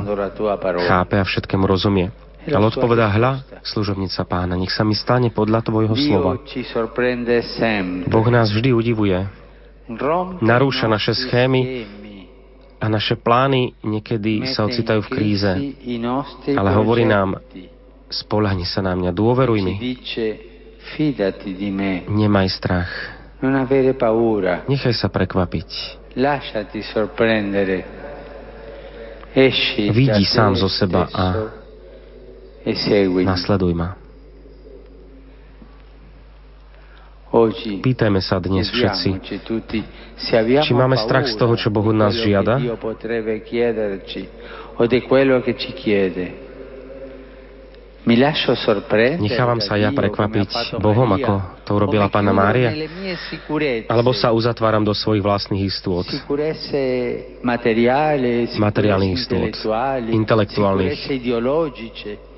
chápe 0.86 1.18
a 1.18 1.24
všetkému 1.26 1.66
rozumie. 1.66 2.14
Ale 2.46 2.70
odpovedá, 2.70 3.10
hľa, 3.10 3.42
služobnica 3.66 4.22
pána, 4.22 4.54
nech 4.54 4.70
sa 4.70 4.86
mi 4.86 4.94
stane 4.94 5.34
podľa 5.34 5.66
tvojho 5.66 5.98
slova. 5.98 6.38
Boh 8.06 8.28
nás 8.30 8.54
vždy 8.54 8.70
udivuje. 8.70 9.18
Narúša 10.38 10.86
naše 10.86 11.18
schémy 11.26 11.90
a 12.78 12.86
naše 12.86 13.18
plány 13.18 13.74
niekedy 13.82 14.46
sa 14.54 14.62
ocitajú 14.62 15.02
v 15.02 15.10
kríze. 15.10 15.50
Ale 16.54 16.70
hovorí 16.70 17.02
nám, 17.02 17.42
spolahni 18.06 18.62
sa 18.62 18.78
na 18.78 18.94
mňa, 18.94 19.10
dôveruj 19.10 19.58
mi. 19.58 19.74
Nemaj 22.06 22.46
strach. 22.54 22.90
Nechaj 24.70 24.94
sa 24.94 25.10
prekvapiť. 25.10 26.05
Lasciati 26.16 26.80
sorprendere. 26.80 27.84
Esci 29.32 29.92
Vidí 29.92 30.24
sám 30.24 30.56
zo 30.56 30.68
seba 30.68 31.04
a 31.12 31.52
e 32.64 32.72
nasleduj 33.20 33.74
ma. 33.76 33.92
Pýtajme 37.84 38.24
sa 38.24 38.40
dnes 38.40 38.72
všetci, 38.72 39.10
či 40.64 40.72
máme 40.72 40.96
strach 40.96 41.28
z 41.28 41.36
toho, 41.36 41.52
čo 41.52 41.68
Boh 41.68 41.84
od 41.84 42.00
nás 42.00 42.16
žiada, 42.16 42.56
Nechávam 48.06 49.58
sa 49.58 49.74
ja 49.74 49.90
prekvapiť 49.90 50.78
Bohom, 50.78 51.10
ako 51.10 51.32
to 51.66 51.70
urobila 51.74 52.06
Pána 52.06 52.30
Mária? 52.30 52.70
Alebo 53.90 54.14
sa 54.14 54.30
uzatváram 54.30 54.86
do 54.86 54.94
svojich 54.94 55.26
vlastných 55.26 55.66
istôt? 55.66 56.06
Materiálnych 58.62 59.12
istôt, 59.18 59.42
intelektuálnych, 60.06 61.02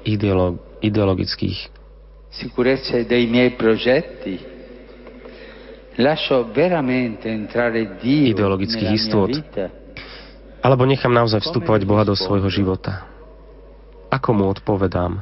ideolo- 0.08 0.56
ideologických. 0.80 1.58
Ideologických 8.32 8.90
istôt. 8.96 9.30
Alebo 10.58 10.82
nechám 10.88 11.12
naozaj 11.12 11.44
vstupovať 11.44 11.84
Boha 11.84 12.08
do 12.08 12.16
svojho 12.16 12.48
života. 12.48 13.04
Ako 14.08 14.32
mu 14.32 14.48
odpovedám? 14.48 15.20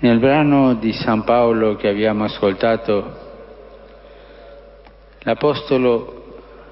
Nel 0.00 0.18
brano 0.20 0.74
di 0.74 0.92
San 0.92 1.24
Paolo 1.24 1.74
che 1.74 1.88
abbiamo 1.88 2.22
ascoltato, 2.22 3.26
l'Apostolo 5.26 6.14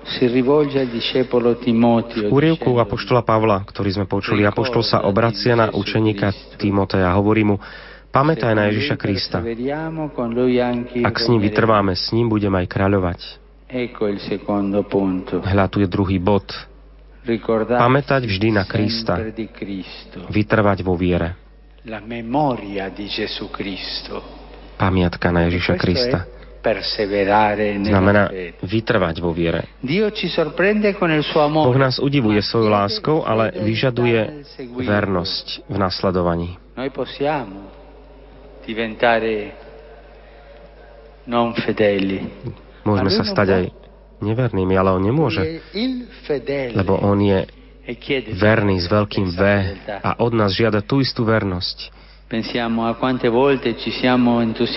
si 0.07 0.27
rivolge 0.31 0.79
al 0.79 0.87
discepolo 0.87 1.59
Timoteo. 1.59 2.31
V 2.31 2.33
úrievku 2.33 2.79
Apoštola 2.79 3.27
Pavla, 3.27 3.67
ktorý 3.67 3.99
sme 3.99 4.07
počuli, 4.07 4.47
Apoštol 4.47 4.87
sa 4.87 5.03
obracia 5.03 5.59
na 5.59 5.75
učeníka 5.75 6.31
Timoteja 6.55 7.11
a 7.11 7.19
hovorí 7.19 7.43
mu, 7.43 7.59
Pamätaj 8.15 8.55
na 8.57 8.71
Ježiša 8.73 8.97
Krista. 8.97 9.45
Ak 11.05 11.17
s 11.21 11.27
ním 11.29 11.41
vytrváme, 11.43 11.93
s 11.93 12.15
ním 12.17 12.33
budeme 12.33 12.65
aj 12.65 12.69
kráľovať. 12.71 13.21
Hľa, 15.45 15.67
tu 15.69 15.85
je 15.85 15.89
druhý 15.91 16.17
bod. 16.17 16.49
Pamätať 17.67 18.23
vždy 18.25 18.49
na 18.55 18.65
Krista. 18.65 19.21
Vytrvať 20.31 20.79
vo 20.81 20.97
viere. 20.97 21.46
Pamiatka 24.75 25.31
na 25.31 25.47
Ježiša 25.47 25.75
Krista. 25.79 26.27
Znamená 27.87 28.27
vytrvať 28.59 29.23
vo 29.23 29.31
viere. 29.31 29.71
Boh 31.47 31.79
nás 31.79 32.03
udivuje 32.03 32.43
svojou 32.43 32.75
láskou, 32.75 33.23
ale 33.23 33.55
vyžaduje 33.63 34.43
vernosť 34.83 35.63
v 35.71 35.77
nasledovaní. 35.79 36.59
Môžeme 42.83 43.11
sa 43.15 43.23
stať 43.23 43.49
aj 43.55 43.65
nevernými, 44.27 44.75
ale 44.75 44.91
on 44.91 45.03
nemôže, 45.07 45.63
lebo 46.75 46.99
on 46.99 47.19
je 47.23 47.47
verný 48.35 48.83
s 48.83 48.87
veľkým 48.91 49.27
V 49.31 49.41
a 50.03 50.19
od 50.19 50.33
nás 50.35 50.51
žiada 50.53 50.83
tú 50.83 50.99
istú 50.99 51.23
vernosť. 51.23 51.95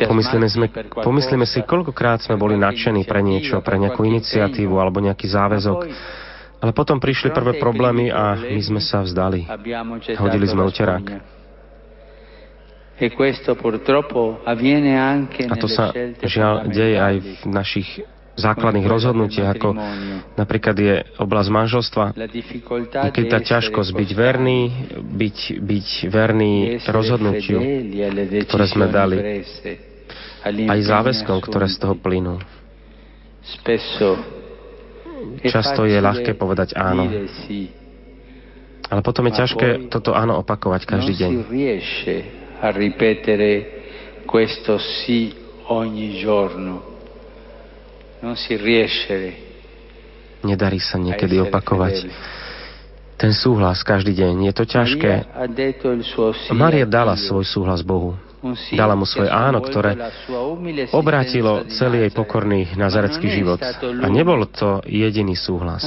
Pomyslíme, 0.06 0.48
sme, 0.54 0.68
pomyslíme 1.02 1.46
si, 1.50 1.66
koľkokrát 1.66 2.22
sme 2.22 2.38
boli 2.38 2.54
nadšení 2.54 3.10
pre 3.10 3.26
niečo, 3.26 3.58
pre 3.66 3.82
nejakú 3.82 4.06
iniciatívu 4.06 4.78
alebo 4.78 5.02
nejaký 5.02 5.26
záväzok. 5.26 5.80
Ale 6.62 6.72
potom 6.78 7.02
prišli 7.02 7.34
prvé 7.34 7.58
problémy 7.58 8.14
a 8.14 8.38
my 8.38 8.62
sme 8.62 8.78
sa 8.84 9.02
vzdali. 9.02 9.50
Hodili 10.20 10.46
sme 10.46 10.62
uterák. 10.70 11.06
A 15.50 15.56
to 15.56 15.68
sa 15.72 15.96
žiaľ 16.22 16.68
deje 16.68 16.98
aj 17.00 17.16
v 17.18 17.44
našich 17.48 17.90
základných 18.40 18.88
rozhodnutiach, 18.88 19.52
ako 19.60 19.70
napríklad 20.40 20.76
je 20.80 20.96
oblasť 21.20 21.50
manželstva, 21.52 22.06
keď 23.12 23.26
tá 23.28 23.40
ťažkosť 23.44 23.92
byť 23.92 24.10
verný, 24.16 24.62
byť, 25.04 25.38
byť 25.60 25.88
verný 26.08 26.54
rozhodnutiu, 26.88 27.60
ktoré 28.48 28.66
sme 28.72 28.88
dali, 28.88 29.44
aj 30.48 30.80
záväzkom, 30.80 31.38
ktoré 31.44 31.68
z 31.68 31.78
toho 31.84 31.96
plynú. 32.00 32.40
Často 35.44 35.84
je 35.84 36.00
ľahké 36.00 36.40
povedať 36.40 36.80
áno. 36.80 37.12
Ale 38.90 39.06
potom 39.06 39.28
je 39.30 39.34
ťažké 39.38 39.68
toto 39.92 40.18
áno 40.18 40.42
opakovať 40.42 40.82
každý 40.88 41.14
deň. 41.20 41.32
questo 44.30 44.78
sì 44.78 45.34
ogni 45.66 46.22
giorno 46.22 46.89
Nedarí 50.40 50.80
sa 50.80 50.96
niekedy 51.00 51.40
opakovať 51.44 52.08
ten 53.20 53.36
súhlas 53.36 53.84
každý 53.84 54.16
deň. 54.16 54.48
Je 54.48 54.54
to 54.56 54.64
ťažké. 54.64 55.12
Maria 56.56 56.88
dala 56.88 57.20
svoj 57.20 57.44
súhlas 57.44 57.84
Bohu. 57.84 58.16
Dala 58.72 58.96
mu 58.96 59.04
svoje 59.04 59.28
áno, 59.28 59.60
ktoré 59.60 60.00
obrátilo 60.96 61.68
celý 61.76 62.08
jej 62.08 62.12
pokorný 62.16 62.72
nazarecký 62.80 63.28
život. 63.28 63.60
A 63.84 64.08
nebol 64.08 64.48
to 64.48 64.80
jediný 64.88 65.36
súhlas. 65.36 65.84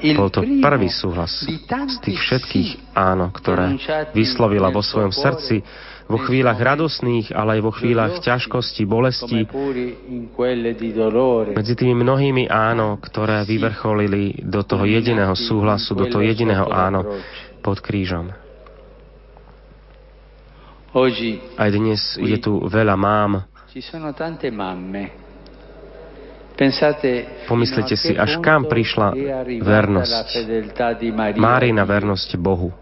Bol 0.00 0.30
to 0.30 0.40
prvý 0.62 0.88
súhlas 0.88 1.44
z 1.66 1.96
tých 1.98 2.18
všetkých 2.22 2.94
áno, 2.94 3.34
ktoré 3.34 3.74
vyslovila 4.14 4.70
vo 4.70 4.86
svojom 4.86 5.10
srdci 5.10 5.66
vo 6.10 6.18
chvíľach 6.18 6.58
radosných, 6.58 7.30
ale 7.30 7.58
aj 7.58 7.60
vo 7.62 7.70
chvíľach 7.70 8.18
ťažkosti, 8.18 8.82
bolesti, 8.82 9.46
medzi 11.54 11.74
tými 11.78 11.94
mnohými 11.94 12.50
áno, 12.50 12.98
ktoré 12.98 13.46
vyvrcholili 13.46 14.42
do 14.42 14.66
toho 14.66 14.82
jediného 14.82 15.38
súhlasu, 15.38 15.94
do 15.94 16.10
toho 16.10 16.26
jediného 16.26 16.66
áno 16.66 17.22
pod 17.62 17.78
krížom. 17.78 18.34
Aj 21.54 21.70
dnes 21.70 22.00
je 22.18 22.36
tu 22.42 22.58
veľa 22.66 22.98
mám. 22.98 23.46
Pomyslite 27.46 27.94
si, 27.94 28.12
až 28.18 28.42
kam 28.42 28.66
prišla 28.66 29.14
vernosť. 29.62 30.26
Márina 31.38 31.86
vernosť 31.86 32.34
Bohu 32.34 32.74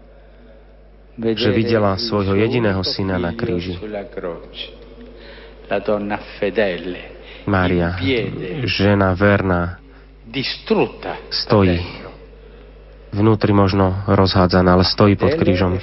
že 1.19 1.49
videla 1.51 1.99
svojho 1.99 2.35
jediného 2.39 2.79
syna 2.87 3.19
na 3.19 3.35
kríži. 3.35 3.75
Mária, 7.45 7.89
žena 8.65 9.13
verná, 9.13 9.77
stojí. 11.29 11.81
Vnútri 13.09 13.51
možno 13.51 14.05
rozhádzaná, 14.05 14.77
ale 14.77 14.85
stojí 14.85 15.17
pod 15.17 15.33
krížom. 15.33 15.75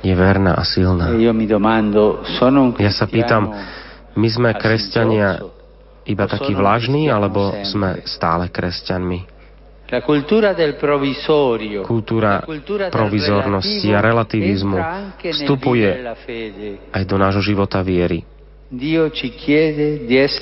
Je 0.00 0.14
verná 0.14 0.56
a 0.56 0.64
silná. 0.64 1.12
Ja 2.80 2.92
sa 2.92 3.06
pýtam, 3.08 3.42
my 4.16 4.28
sme 4.32 4.50
kresťania 4.56 5.44
iba 6.06 6.24
takí 6.24 6.54
vlažní, 6.56 7.10
alebo 7.12 7.52
sme 7.66 8.00
stále 8.08 8.48
kresťanmi? 8.48 9.35
Kultúra 11.86 12.42
provizornosti 12.90 13.88
a 13.94 14.00
relativizmu 14.02 14.78
vstupuje 15.22 15.90
aj 16.90 17.02
do 17.06 17.16
nášho 17.16 17.42
života 17.46 17.86
viery. 17.86 18.35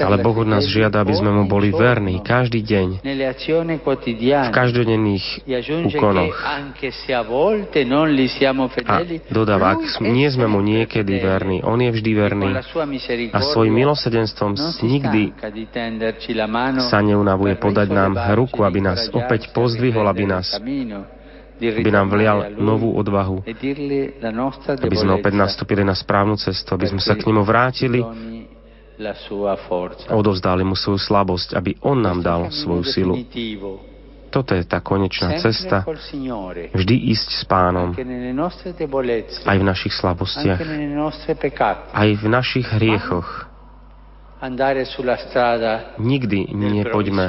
Ale 0.01 0.17
Boh 0.25 0.37
od 0.41 0.49
nás 0.49 0.65
žiada, 0.65 1.05
aby 1.05 1.13
sme 1.13 1.29
mu 1.29 1.45
boli 1.45 1.69
verní 1.69 2.25
každý 2.25 2.65
deň, 2.65 3.05
v 3.05 4.49
každodenných 4.49 5.25
úkonoch. 5.93 6.33
A 8.89 8.97
dodáva, 9.29 9.77
ak 9.77 10.01
nie 10.01 10.29
sme 10.33 10.49
mu 10.49 10.65
niekedy 10.65 11.21
verní, 11.21 11.61
on 11.61 11.77
je 11.85 11.91
vždy 11.93 12.11
verný. 12.17 12.49
A 13.29 13.41
svojim 13.45 13.77
milosedenstvom 13.77 14.57
nikdy 14.81 15.37
sa 16.81 16.99
neunavuje 17.05 17.61
podať 17.61 17.89
nám 17.93 18.17
ruku, 18.33 18.65
aby 18.65 18.81
nás 18.81 19.13
opäť 19.13 19.53
pozdvihol, 19.53 20.09
aby 20.09 20.25
nás 20.25 20.49
aby 21.61 21.91
nám 21.91 22.11
vlial 22.11 22.51
novú 22.59 22.95
odvahu, 22.99 23.47
aby 23.47 24.97
sme 24.97 25.13
opäť 25.15 25.35
nastúpili 25.39 25.87
na 25.87 25.95
správnu 25.95 26.35
cestu, 26.35 26.75
aby 26.75 26.91
sme 26.91 27.01
sa 27.01 27.15
k 27.15 27.31
nemu 27.31 27.43
vrátili 27.47 28.03
a 30.07 30.13
odovzdali 30.15 30.63
mu 30.63 30.79
svoju 30.79 31.03
slabosť, 31.03 31.59
aby 31.59 31.75
on 31.83 31.99
nám 31.99 32.23
dal 32.23 32.41
svoju 32.55 32.85
silu. 32.87 33.15
Toto 34.31 34.51
je 34.51 34.67
tá 34.67 34.83
konečná 34.83 35.39
cesta. 35.39 35.87
Vždy 36.75 36.95
ísť 37.15 37.29
s 37.39 37.43
pánom. 37.47 37.95
Aj 39.47 39.59
v 39.59 39.65
našich 39.67 39.95
slabostiach. 39.95 40.59
Aj 41.95 42.11
v 42.11 42.25
našich 42.27 42.67
hriechoch. 42.67 43.47
Nikdy 46.03 46.39
nepoďme 46.51 47.27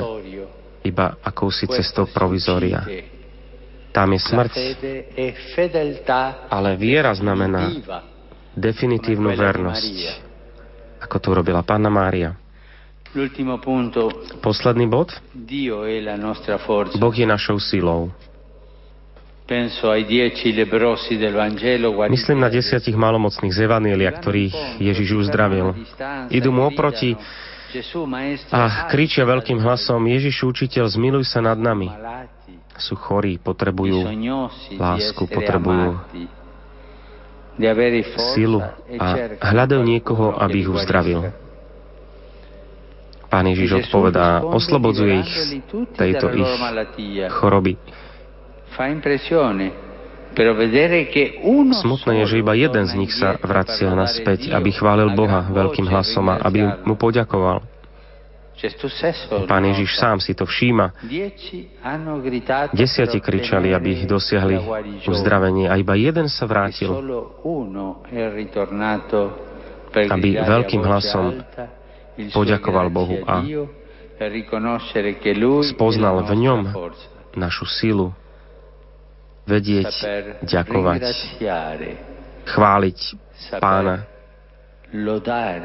iba 0.81 1.05
akousi 1.21 1.69
cestou 1.69 2.09
provizória 2.09 2.85
tam 3.95 4.11
je 4.11 4.19
smrť. 4.19 4.53
Ale 6.51 6.69
viera 6.75 7.15
znamená 7.15 7.71
definitívnu 8.51 9.31
vernosť, 9.31 9.95
ako 10.99 11.15
to 11.23 11.27
urobila 11.31 11.63
Pána 11.63 11.87
Mária. 11.87 12.35
Posledný 14.43 14.91
bod. 14.91 15.15
Boh 16.99 17.15
je 17.15 17.23
našou 17.23 17.57
silou. 17.63 18.11
Myslím 22.09 22.39
na 22.41 22.49
desiatich 22.49 22.97
malomocných 22.97 23.53
z 23.53 23.59
Evanília, 23.61 24.09
ktorých 24.11 24.81
Ježiš 24.83 25.09
uzdravil. 25.29 25.77
Idú 26.33 26.49
mu 26.51 26.67
oproti 26.67 27.15
a 28.51 28.89
kričia 28.89 29.23
veľkým 29.23 29.61
hlasom 29.61 30.01
Ježišu, 30.01 30.51
učiteľ, 30.51 30.89
zmiluj 30.91 31.29
sa 31.29 31.39
nad 31.45 31.59
nami 31.61 31.87
sú 32.77 32.95
chorí, 32.99 33.39
potrebujú 33.39 34.03
lásku, 34.75 35.23
potrebujú 35.31 35.95
silu 38.35 38.59
a 38.99 39.07
hľadajú 39.39 39.81
niekoho, 39.83 40.35
aby 40.35 40.55
ich 40.63 40.69
uzdravil. 40.69 41.31
Pán 43.31 43.51
Ježiš 43.51 43.87
odpovedá, 43.87 44.43
oslobodzuje 44.43 45.13
ich 45.23 45.31
z 45.31 45.49
tejto 45.95 46.31
ich 46.35 46.51
choroby. 47.35 47.75
Smutné 51.79 52.11
je, 52.19 52.25
že 52.27 52.39
iba 52.43 52.53
jeden 52.59 52.85
z 52.87 52.93
nich 52.99 53.11
sa 53.15 53.39
vracia 53.39 53.87
naspäť, 53.95 54.51
aby 54.51 54.69
chválil 54.75 55.15
Boha 55.15 55.47
veľkým 55.47 55.87
hlasom 55.87 56.27
a 56.27 56.43
aby 56.43 56.63
mu 56.83 56.99
poďakoval. 56.99 57.74
Pán 59.45 59.63
Ježiš 59.65 59.97
sám 59.97 60.17
si 60.19 60.33
to 60.33 60.45
všíma. 60.45 60.95
Desiati 62.73 63.19
kričali, 63.21 63.75
aby 63.75 64.01
ich 64.01 64.03
dosiahli 64.09 64.55
uzdravenie 65.05 65.69
a 65.69 65.75
iba 65.77 65.93
jeden 65.97 66.29
sa 66.31 66.49
vrátil, 66.49 66.89
aby 69.95 70.29
veľkým 70.39 70.81
hlasom 70.81 71.43
poďakoval 72.31 72.87
Bohu 72.89 73.17
a 73.27 73.43
spoznal 75.75 76.15
v 76.23 76.33
ňom 76.39 76.61
našu 77.35 77.67
silu, 77.67 78.15
vedieť, 79.43 79.91
ďakovať, 80.47 81.03
chváliť 82.47 82.99
Pána 83.59 84.14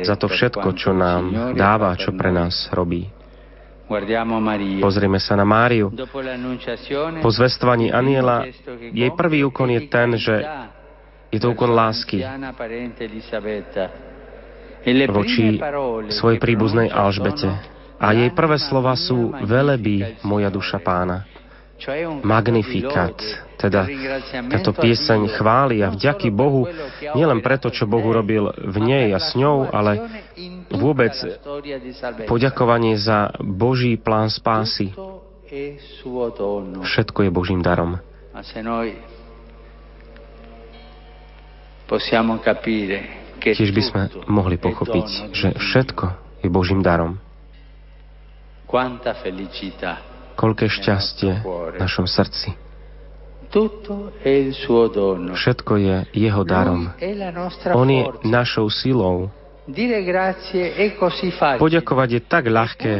za 0.04 0.16
to 0.16 0.26
všetko, 0.26 0.68
čo 0.74 0.90
nám 0.94 1.54
dáva, 1.54 1.94
čo 1.96 2.14
pre 2.14 2.30
nás 2.34 2.68
robí. 2.70 3.08
Pozrieme 4.78 5.18
sa 5.18 5.34
na 5.34 5.42
Máriu. 5.42 5.90
Po 7.18 7.30
zvestovaní 7.34 7.90
aniela 7.90 8.46
jej 8.94 9.10
prvý 9.18 9.42
úkon 9.42 9.66
je 9.74 9.80
ten, 9.90 10.14
že 10.14 10.46
je 11.34 11.38
to 11.42 11.50
úkon 11.50 11.74
lásky 11.74 12.22
voči 15.10 15.58
svojej 16.14 16.38
príbuznej 16.38 16.88
Alžbete. 16.90 17.50
A 18.00 18.16
jej 18.16 18.30
prvé 18.32 18.56
slova 18.56 18.96
sú 18.96 19.34
velebí 19.44 20.22
moja 20.24 20.48
duša 20.48 20.80
pána. 20.80 21.26
Magnifikat, 22.20 23.16
teda 23.56 23.88
táto 24.52 24.76
pieseň 24.76 25.32
chváli 25.32 25.80
a 25.80 25.88
vďaky 25.88 26.28
Bohu, 26.28 26.68
nielen 27.16 27.40
preto, 27.40 27.72
čo 27.72 27.88
Boh 27.88 28.04
urobil 28.04 28.52
v 28.52 28.76
nej 28.84 29.16
a 29.16 29.18
s 29.20 29.32
ňou, 29.32 29.64
ale 29.72 30.04
vôbec 30.68 31.16
poďakovanie 32.28 33.00
za 33.00 33.32
Boží 33.40 33.96
plán 33.96 34.28
spásy. 34.28 34.92
Všetko 36.84 37.18
je 37.26 37.30
Božím 37.32 37.64
darom. 37.64 37.96
Tiež 43.40 43.72
by 43.72 43.82
sme 43.82 44.02
mohli 44.28 44.60
pochopiť, 44.60 45.32
že 45.32 45.48
všetko 45.56 46.04
je 46.44 46.48
Božím 46.52 46.84
darom. 46.84 47.16
Koľké 50.40 50.72
šťastie 50.72 51.44
v 51.44 51.76
našom 51.76 52.08
srdci. 52.08 52.56
Všetko 55.36 55.72
je 55.76 55.96
Jeho 56.16 56.42
darom. 56.48 56.88
On 57.76 57.88
je 57.90 58.02
našou 58.24 58.72
silou. 58.72 59.28
Poďakovať 61.60 62.08
je 62.10 62.20
tak 62.24 62.44
ľahké 62.48 62.92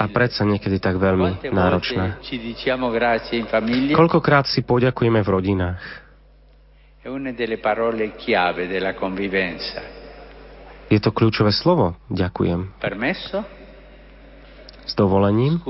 a 0.00 0.04
predsa 0.08 0.42
niekedy 0.48 0.80
tak 0.80 0.96
veľmi 0.96 1.44
náročné. 1.52 2.18
Koľkokrát 3.92 4.48
si 4.48 4.64
poďakujeme 4.64 5.20
v 5.20 5.28
rodinách? 5.28 5.82
Je 10.88 10.98
to 11.04 11.10
kľúčové 11.12 11.52
slovo. 11.52 11.94
Ďakujem. 12.08 12.60
S 14.84 14.92
dovolením. 14.96 15.60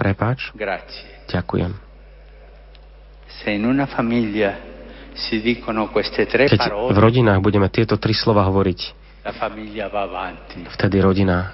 Prepač. 0.00 0.48
Ďakujem. 1.28 1.72
Keď 6.48 6.62
v 6.72 6.98
rodinách 6.98 7.40
budeme 7.44 7.68
tieto 7.68 8.00
tri 8.00 8.16
slova 8.16 8.48
hovoriť, 8.48 8.80
vtedy 10.72 10.96
rodina 11.04 11.52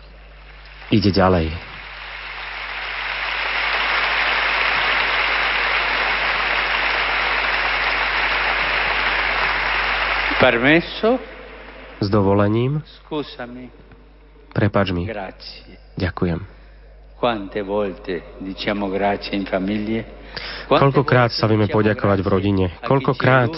ide 0.94 1.10
ďalej. 1.10 1.50
Permesso? 10.38 11.18
S 11.98 12.06
dovolením? 12.12 12.84
Prepač 14.54 14.86
mi. 14.92 15.08
Ďakujem. 15.96 16.55
Koľkokrát 20.68 21.32
sa 21.32 21.48
vieme 21.48 21.64
poďakovať 21.64 22.18
v 22.20 22.28
rodine? 22.28 22.66
Koľkokrát 22.84 23.52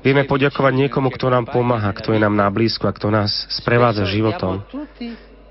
vieme 0.00 0.24
poďakovať 0.24 0.72
niekomu, 0.72 1.12
kto 1.12 1.28
nám 1.28 1.44
pomáha, 1.44 1.92
kto 1.92 2.16
je 2.16 2.20
nám 2.24 2.32
na 2.32 2.48
blízku 2.48 2.88
a 2.88 2.96
kto 2.96 3.12
nás 3.12 3.44
sprevádza 3.52 4.08
životom? 4.08 4.64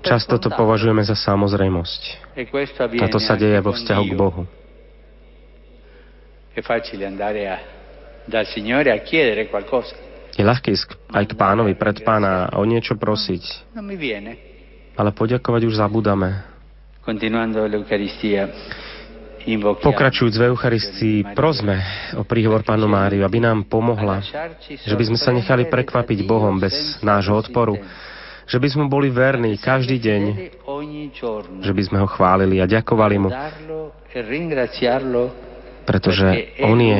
Často 0.02 0.42
to 0.42 0.50
považujeme 0.50 1.06
za 1.06 1.14
samozrejmosť. 1.14 2.34
A 2.98 3.06
to 3.06 3.22
sa 3.22 3.38
deje 3.38 3.58
vo 3.62 3.70
vzťahu 3.74 4.02
k 4.10 4.14
Bohu. 4.18 4.42
Je 10.36 10.42
ľahké 10.42 10.68
ísť 10.74 10.98
aj 11.14 11.24
k 11.30 11.32
pánovi, 11.38 11.78
pred 11.78 12.02
pána 12.02 12.50
o 12.58 12.64
niečo 12.66 12.98
prosiť. 12.98 13.72
Ale 14.96 15.10
poďakovať 15.12 15.62
už 15.68 15.78
zabudame. 15.78 16.55
Pokračujúc 19.78 20.34
v 20.34 20.42
Eucharistii, 20.50 21.18
prosme 21.38 21.78
o 22.18 22.26
príhovor 22.26 22.66
Pánu 22.66 22.90
Máriu, 22.90 23.22
aby 23.22 23.38
nám 23.38 23.62
pomohla, 23.70 24.18
že 24.66 24.94
by 24.98 25.04
sme 25.06 25.14
sa 25.14 25.30
nechali 25.30 25.70
prekvapiť 25.70 26.26
Bohom 26.26 26.58
bez 26.58 26.98
nášho 27.06 27.38
odporu, 27.38 27.78
že 28.50 28.58
by 28.58 28.66
sme 28.66 28.84
boli 28.90 29.06
verní 29.14 29.54
každý 29.54 30.02
deň, 30.02 30.22
že 31.62 31.70
by 31.70 31.82
sme 31.86 32.02
ho 32.02 32.10
chválili 32.10 32.58
a 32.58 32.66
ďakovali 32.66 33.16
mu, 33.22 33.30
pretože 35.86 36.26
on 36.66 36.78
je 36.82 36.98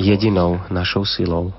jedinou 0.00 0.64
našou 0.72 1.04
silou. 1.04 1.52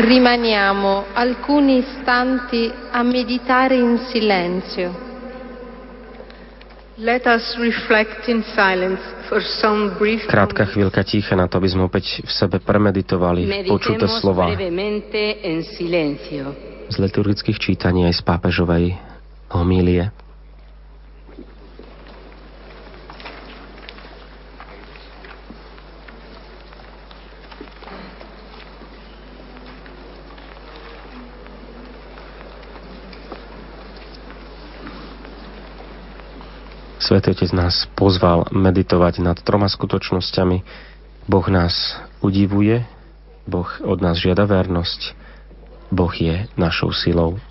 Rimaniamo 0.00 1.12
alcuni 1.12 1.84
istanti 1.84 2.72
a 2.90 3.02
meditare 3.02 3.76
in 3.76 3.98
silenzio. 4.08 5.08
Let 6.96 7.26
us 7.28 7.56
reflect 7.60 8.28
in 8.28 8.42
silence 8.56 9.00
for 9.28 9.44
some 9.44 9.96
brief 10.00 10.24
Krátka 10.24 10.64
chvíľka 10.72 11.04
ticha 11.04 11.36
na 11.36 11.52
to, 11.52 11.60
aby 11.60 11.68
sme 11.68 11.84
opäť 11.84 12.24
v 12.24 12.32
sebe 12.32 12.64
premeditovali 12.64 13.68
počuté 13.68 14.08
slova 14.08 14.48
z 16.88 16.96
liturgických 16.96 17.58
čítaní 17.60 18.08
aj 18.08 18.20
z 18.20 18.22
pápežovej 18.24 18.84
homílie. 19.52 20.08
Svetý 37.10 37.34
Otec 37.34 37.50
nás 37.50 37.90
pozval 37.98 38.46
meditovať 38.54 39.18
nad 39.18 39.34
troma 39.42 39.66
skutočnosťami. 39.66 40.62
Boh 41.26 41.46
nás 41.50 41.98
udivuje, 42.22 42.86
Boh 43.50 43.66
od 43.82 43.98
nás 43.98 44.14
žiada 44.14 44.46
vernosť, 44.46 45.18
Boh 45.90 46.14
je 46.14 46.46
našou 46.54 46.94
silou. 46.94 47.42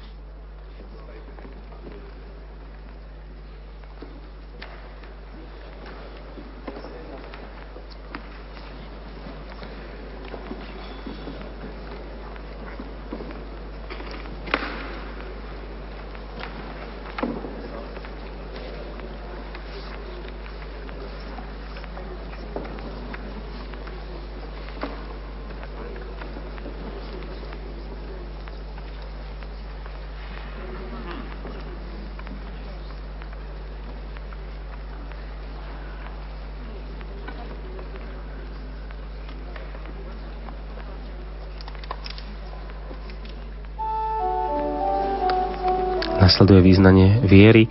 Nasleduje 46.39 46.71
význanie 46.71 47.19
viery 47.27 47.67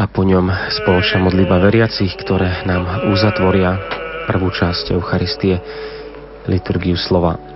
a 0.00 0.08
po 0.08 0.24
ňom 0.24 0.72
spoločná 0.72 1.20
modlitba 1.20 1.60
veriacich, 1.60 2.16
ktoré 2.16 2.64
nám 2.64 3.12
uzatvoria 3.12 3.76
prvú 4.24 4.48
časť 4.48 4.96
Eucharistie, 4.96 5.60
liturgiu 6.48 6.96
slova. 6.96 7.51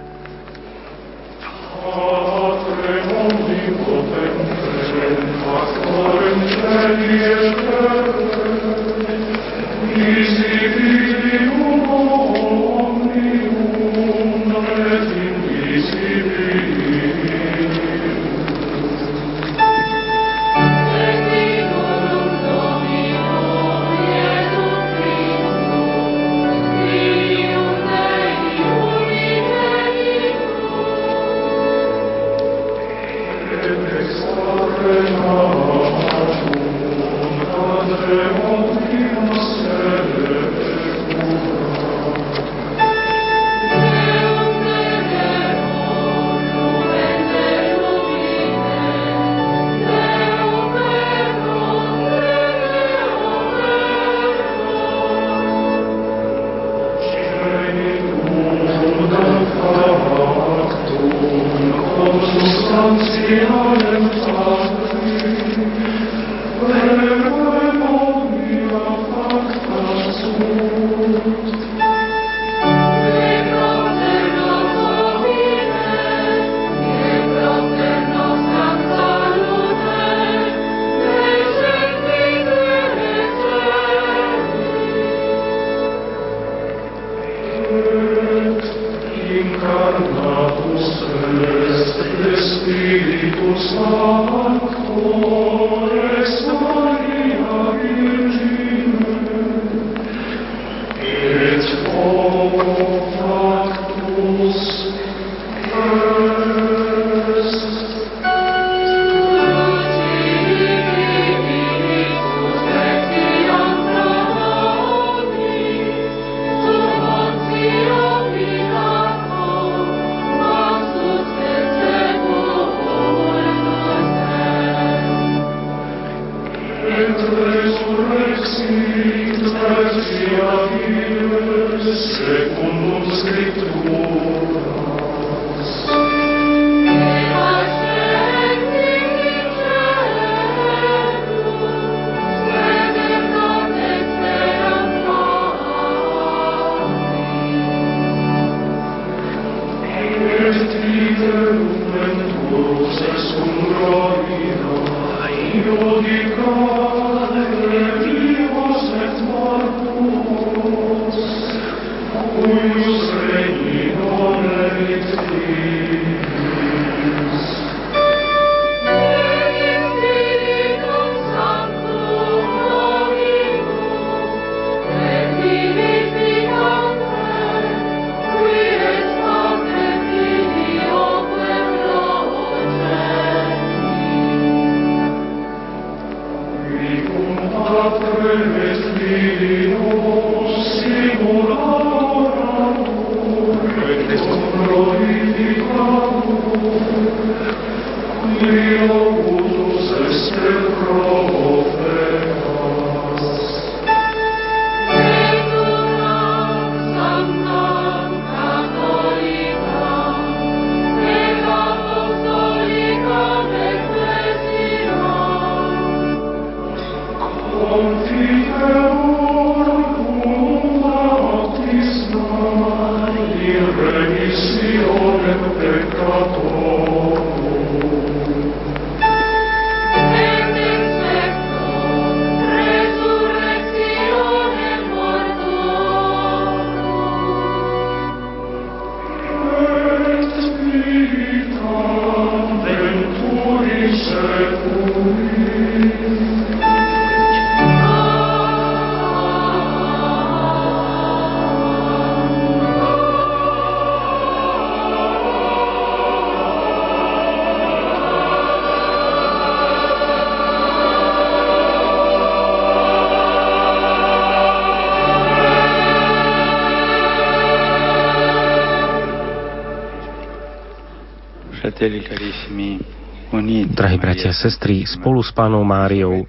Drahí 273.67 273.99
bratia 273.99 274.31
a 274.31 274.39
sestry, 274.39 274.87
spolu 274.87 275.19
s 275.19 275.35
pánou 275.35 275.67
Máriou 275.67 276.27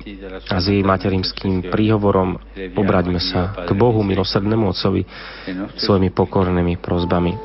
a 0.50 0.58
s 0.58 0.66
jej 0.66 0.82
materinským 0.82 1.70
príhovorom 1.70 2.42
obraďme 2.74 3.22
sa 3.22 3.54
k 3.66 3.70
Bohu 3.78 4.02
milosrdnému 4.02 4.66
Otcovi 4.70 5.06
svojimi 5.78 6.10
pokornými 6.10 6.82
prozbami. 6.82 7.38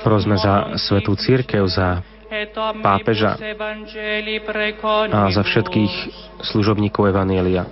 Prosme 0.00 0.36
za 0.38 0.54
Svetú 0.78 1.18
Církev, 1.18 1.66
za 1.66 2.02
pápeža 2.82 3.34
a 5.10 5.20
za 5.34 5.42
všetkých 5.42 5.94
služobníkov 6.46 7.10
Evanielia. 7.10 7.66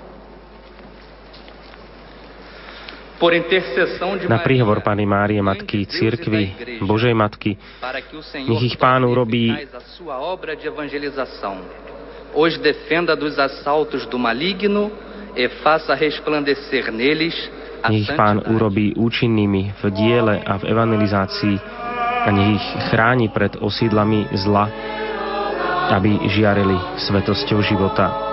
Na 4.30 4.38
príhovor 4.38 4.78
Pany 4.78 5.02
Márie, 5.02 5.42
Matky 5.42 5.90
Církvy, 5.90 6.42
Božej 6.86 7.14
Matky, 7.18 7.59
nech 8.46 8.62
ich 8.62 8.78
Pán 8.78 9.02
urobí 9.02 9.50
os 12.34 12.59
defenda 12.59 13.16
dos 13.16 13.38
assaltos 13.38 14.06
do 14.06 14.18
maligno 14.18 14.92
e 15.34 15.48
faça 15.64 15.94
resplandecer 15.94 16.92
neles 16.92 17.34
nech 17.90 18.06
ich 18.06 18.11
Pán 18.14 18.42
urobí 18.54 18.94
účinnými 18.94 19.74
v 19.80 19.82
diele 19.90 20.38
a 20.46 20.54
v 20.59 20.70
evangelizácii 20.70 21.88
a 22.25 22.29
nech 22.35 22.59
ich 22.59 22.66
chráni 22.91 23.31
pred 23.31 23.55
osídlami 23.59 24.27
zla, 24.35 24.66
aby 25.95 26.29
žiarili 26.29 26.77
svetosťou 26.99 27.61
života. 27.62 28.29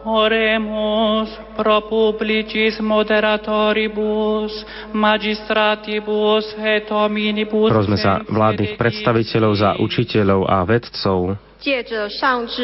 Oremus 0.00 1.28
pro 1.60 1.84
publicis 1.84 2.80
moderatoribus, 2.80 4.64
magistratibus 4.96 6.56
et 6.56 6.88
hominibus. 6.88 7.68
Prosme 7.68 8.00
za 8.00 8.24
vládnych 8.24 8.80
predstaviteľov, 8.80 9.52
za 9.60 9.70
učiteľov 9.76 10.48
a 10.48 10.64
vedcov, 10.64 11.36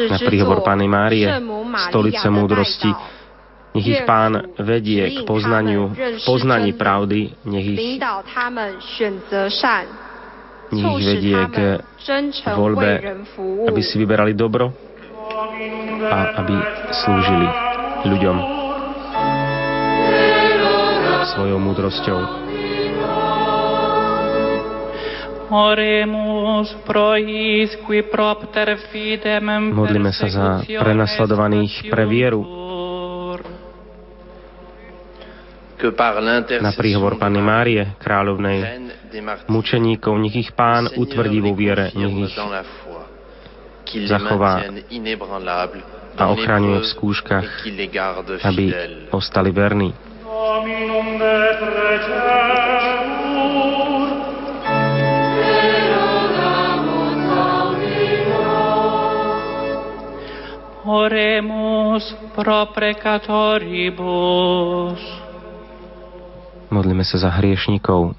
na 0.09 0.17
príhovor 0.17 0.65
Pány 0.65 0.89
Márie, 0.89 1.29
stolice 1.93 2.25
múdrosti, 2.33 2.89
nech 3.77 3.87
ich 3.87 4.01
Pán 4.09 4.57
vedie 4.57 5.05
k 5.13 5.17
poznaniu, 5.21 5.93
poznaní 6.25 6.73
pravdy, 6.73 7.29
nech 7.45 7.67
ich, 7.77 8.01
nech 10.73 10.89
ich 10.97 11.05
vedie 11.05 11.37
k 11.53 11.57
voľbe, 12.57 13.21
aby 13.69 13.81
si 13.85 14.01
vyberali 14.01 14.33
dobro 14.33 14.73
a 16.09 16.41
aby 16.41 16.55
slúžili 17.05 17.47
ľuďom 18.09 18.37
svojou 21.37 21.59
múdrosťou. 21.61 22.19
Modlíme 29.71 30.11
sa 30.11 30.27
za 30.27 30.47
prenasledovaných 30.59 31.87
pre 31.87 32.03
vieru, 32.03 32.66
na 36.57 36.73
príhovor 36.73 37.21
Panny 37.21 37.37
Márie, 37.37 37.93
kráľovnej, 38.01 38.89
mučeníkov, 39.45 40.17
nech 40.17 40.33
ich 40.35 40.49
pán 40.57 40.89
utvrdí 40.89 41.37
vo 41.37 41.53
viere, 41.53 41.93
nech 41.93 42.25
ich 42.25 42.33
zachová 44.09 44.65
a 46.17 46.33
ochraňuje 46.33 46.81
v 46.81 46.87
skúškach, 46.97 47.45
aby 48.41 48.73
ostali 49.13 49.53
verní. 49.53 49.93
Oremus 60.87 62.15
pro 62.31 62.71
precatoribus. 62.71 65.26
Modlíme 66.67 67.03
sa 67.07 67.17
za 67.17 67.29
hriešnikov. 67.31 68.15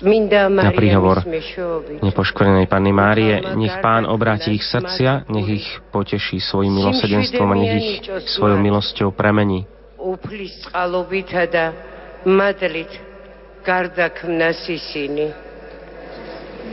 Na 0.00 0.70
príhovor 0.70 1.26
nepoškorenej 1.98 2.70
Panny 2.70 2.94
Márie, 2.94 3.42
nech 3.58 3.74
Pán 3.82 4.06
obráti 4.06 4.54
ich 4.54 4.62
srdcia, 4.62 5.26
nech 5.26 5.48
ich 5.50 5.66
poteší 5.90 6.38
svojim 6.38 6.78
milosedenstvom 6.78 7.48
a 7.50 7.56
nech 7.58 7.74
ich 7.74 7.90
svojou 8.38 8.56
milosťou 8.62 9.10
premení. 9.10 9.66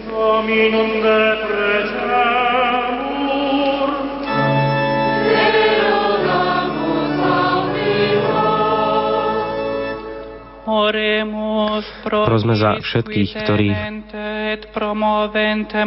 Dominum 0.07 0.89
de 1.03 1.19
Prosme 12.03 12.53
za 12.59 12.83
všetkých, 12.83 13.29
ktorí 13.39 13.67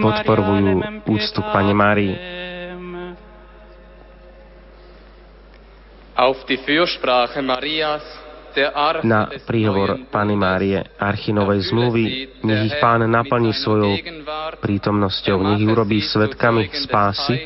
podporujú 0.00 0.72
úctu 1.04 1.40
k 1.44 1.48
Pane 1.52 1.74
Márii. 1.76 2.16
Na 9.04 9.20
príhovor 9.44 10.00
Pany 10.08 10.34
Márie 10.36 10.80
Archinovej 10.96 11.60
zmluvy 11.68 12.04
nech 12.40 12.72
ich 12.72 12.76
Pán 12.80 13.04
naplní 13.04 13.52
svojou 13.52 14.00
prítomnosťou, 14.64 15.36
nech 15.44 15.60
ich 15.60 15.68
urobí 15.68 16.00
svetkami 16.00 16.72
spásy 16.72 17.36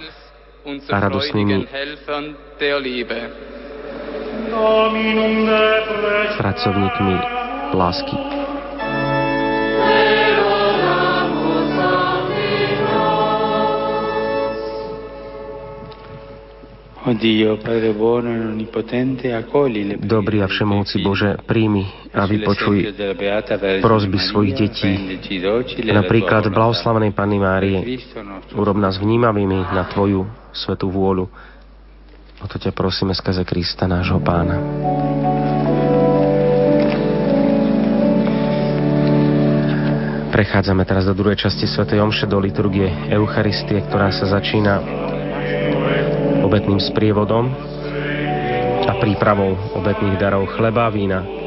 a 0.87 0.97
radosnými 1.03 1.67
pracovníkmi 6.39 7.15
lásky. 7.75 8.17
Dobrý 20.01 20.41
a 20.41 20.49
všemohúci 20.49 21.05
Bože, 21.05 21.37
príjmi 21.45 21.85
a 22.17 22.25
vypočuj 22.25 22.97
prosby 23.85 24.19
svojich 24.19 24.53
detí. 24.57 24.93
Napríklad 25.85 26.49
blahoslavenej 26.49 27.13
Panny 27.13 27.37
Márie, 27.37 28.01
urob 28.57 28.81
nás 28.81 28.97
vnímavými 28.97 29.69
na 29.77 29.85
Tvoju 29.85 30.25
svetú 30.57 30.89
vôľu 30.89 31.29
O 32.45 32.47
to 32.47 32.61
ťa 32.61 32.77
prosíme 32.77 33.17
skrze 33.17 33.41
Krista, 33.49 33.89
nášho 33.89 34.21
pána. 34.21 34.61
Prechádzame 40.29 40.85
teraz 40.85 41.09
do 41.09 41.17
druhej 41.17 41.41
časti 41.41 41.65
Sv. 41.65 41.89
Omše, 41.89 42.29
do 42.29 42.37
liturgie 42.37 42.93
Eucharistie, 43.09 43.81
ktorá 43.89 44.13
sa 44.13 44.29
začína 44.29 44.85
obetným 46.45 46.85
sprievodom 46.85 47.49
a 48.85 48.93
prípravou 49.01 49.57
obetných 49.81 50.21
darov 50.21 50.45
chleba 50.53 50.85
a 50.85 50.93
vína. 50.93 51.44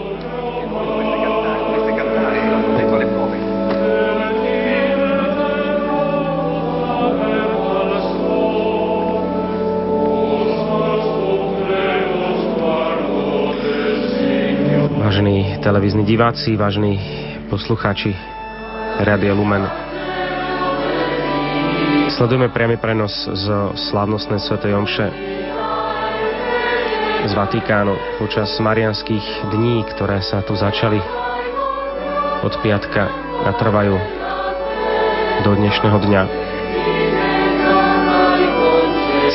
Televízni 15.68 16.08
diváci, 16.08 16.56
vážni 16.56 16.96
poslucháči 17.52 18.16
Radia 19.04 19.36
Lumen. 19.36 19.68
Sledujeme 22.08 22.48
priamy 22.48 22.80
prenos 22.80 23.12
z 23.28 23.52
slávnostnej 23.92 24.40
Svetej 24.40 24.72
Omše 24.80 25.12
z 27.28 27.32
Vatikánu 27.36 28.00
počas 28.16 28.56
marianských 28.64 29.52
dní, 29.52 29.84
ktoré 29.92 30.24
sa 30.24 30.40
tu 30.40 30.56
začali 30.56 31.04
od 32.48 32.54
piatka 32.64 33.12
a 33.44 33.52
trvajú 33.52 34.00
do 35.44 35.52
dnešného 35.52 35.98
dňa. 36.00 36.22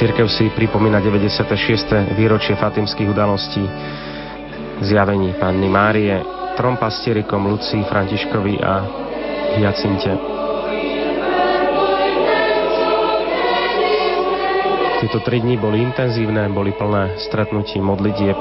Církev 0.01 0.33
si 0.33 0.49
pripomína 0.57 0.97
96. 1.05 2.17
výročie 2.17 2.57
fatimských 2.57 3.13
udalostí 3.13 3.69
zjavení 4.83 5.35
Panny 5.39 5.71
Márie, 5.71 6.19
trom 6.59 6.77
pastierikom 6.77 7.47
Lucii, 7.47 7.87
Františkovi 7.87 8.59
a 8.61 8.75
Hyacinte. 9.57 10.13
Tieto 15.03 15.19
tri 15.27 15.43
dni 15.43 15.59
boli 15.59 15.83
intenzívne, 15.83 16.47
boli 16.51 16.71
plné 16.75 17.19
stretnutí, 17.19 17.83
modlitieb. 17.83 18.39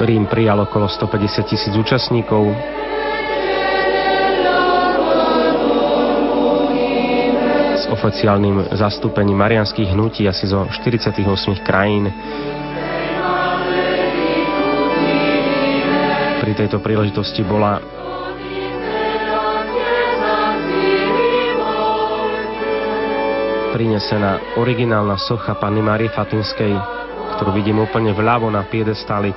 Rím 0.00 0.28
prijal 0.28 0.60
okolo 0.64 0.88
150 0.88 1.44
tisíc 1.48 1.74
účastníkov, 1.76 2.52
oficiálnym 8.06 8.72
zastúpením 8.78 9.36
marianských 9.36 9.90
hnutí 9.90 10.24
asi 10.30 10.46
zo 10.46 10.70
48 10.70 11.26
krajín. 11.66 12.08
pri 16.46 16.54
tejto 16.54 16.78
príležitosti 16.78 17.42
bola 17.42 17.82
prinesená 23.74 24.54
originálna 24.54 25.18
socha 25.18 25.58
Panny 25.58 25.82
Márie 25.82 26.06
Fatinskej, 26.06 26.70
ktorú 27.34 27.50
vidím 27.50 27.82
úplne 27.82 28.14
vľavo 28.14 28.46
na 28.46 28.62
piedestáli. 28.62 29.34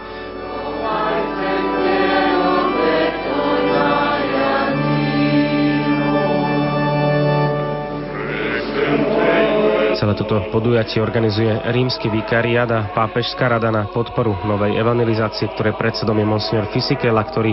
Celé 9.99 10.15
toto 10.15 10.39
podujatie 10.47 11.03
organizuje 11.03 11.51
rímsky 11.75 12.07
vikariát 12.07 12.71
a 12.71 12.87
pápežská 12.95 13.51
rada 13.51 13.67
na 13.67 13.83
podporu 13.91 14.31
novej 14.47 14.79
evangelizácie, 14.79 15.51
ktoré 15.51 15.75
predsedom 15.75 16.15
je 16.15 16.23
monsignor 16.23 16.71
Fisikela, 16.71 17.19
ktorý 17.27 17.51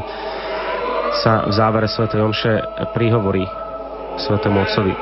sa 1.26 1.42
v 1.42 1.50
závere 1.50 1.90
Sv. 1.90 2.06
Omše 2.06 2.86
prihovorí 2.94 3.42
Svetému 4.22 4.62
Otcovi. 4.62 4.94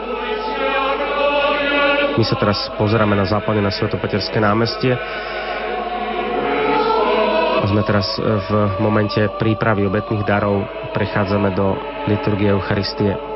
My 2.16 2.24
sa 2.24 2.40
teraz 2.40 2.56
pozeráme 2.80 3.12
na 3.12 3.28
západe 3.28 3.60
na 3.60 3.68
Svetopeterské 3.68 4.40
námestie. 4.40 4.96
Sme 7.68 7.84
teraz 7.84 8.08
v 8.24 8.80
momente 8.80 9.20
prípravy 9.36 9.84
obetných 9.84 10.24
darov. 10.24 10.64
Prechádzame 10.96 11.52
do 11.52 11.76
liturgie 12.08 12.56
Eucharistie. 12.56 13.33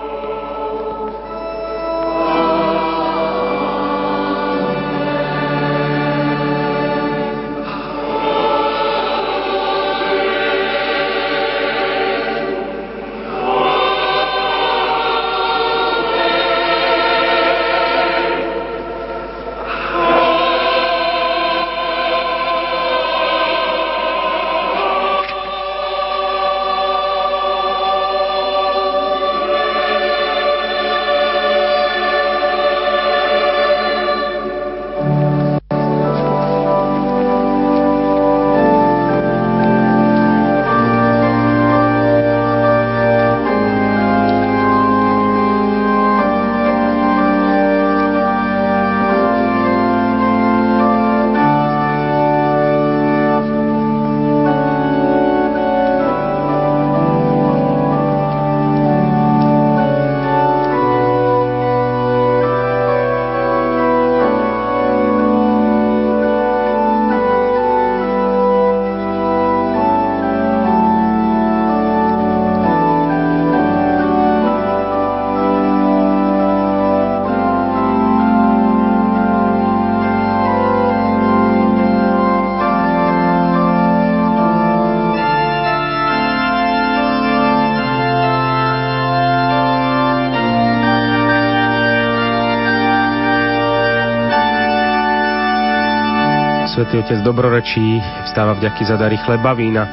Otec 97.08 97.24
dobrorečí 97.24 98.04
vstáva 98.28 98.52
vďaky 98.52 98.84
za 98.84 99.00
dary 99.00 99.16
chleba 99.24 99.56
vína, 99.56 99.88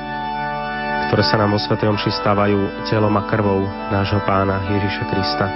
ktoré 1.08 1.24
sa 1.24 1.40
nám 1.40 1.56
vo 1.56 1.60
Svetej 1.64 1.96
Omši 1.96 2.12
stávajú 2.12 2.84
telom 2.92 3.16
a 3.16 3.24
krvou 3.24 3.64
nášho 3.88 4.20
pána 4.28 4.60
Ježiša 4.68 5.04
Krista. 5.08 5.48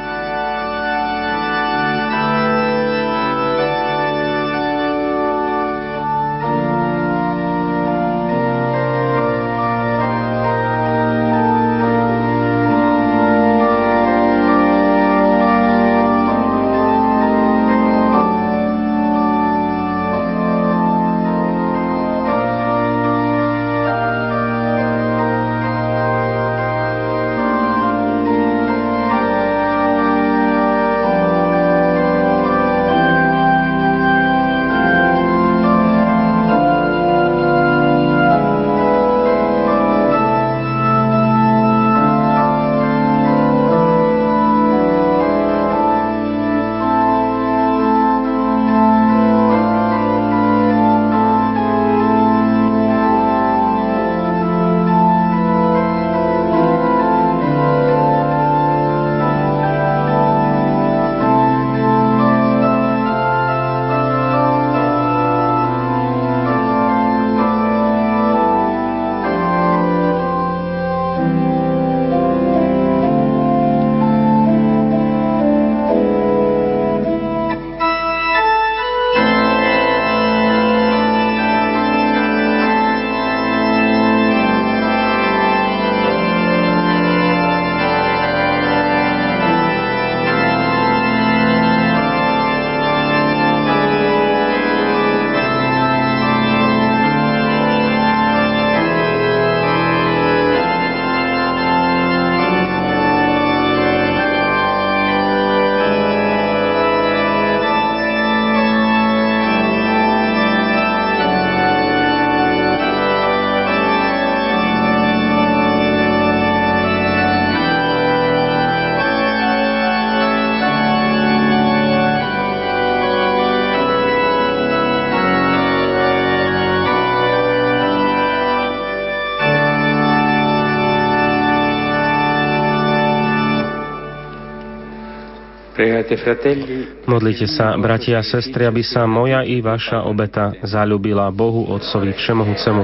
Modlite 137.07 137.47
sa, 137.49 137.75
bratia 137.79 138.19
a 138.19 138.23
sestry, 138.25 138.67
aby 138.67 138.83
sa 138.83 139.07
moja 139.09 139.43
i 139.43 139.63
vaša 139.63 140.03
obeta 140.05 140.53
zalúbila 140.63 141.31
Bohu 141.31 141.69
Otcovi 141.71 142.13
Všemohúcemu. 142.13 142.83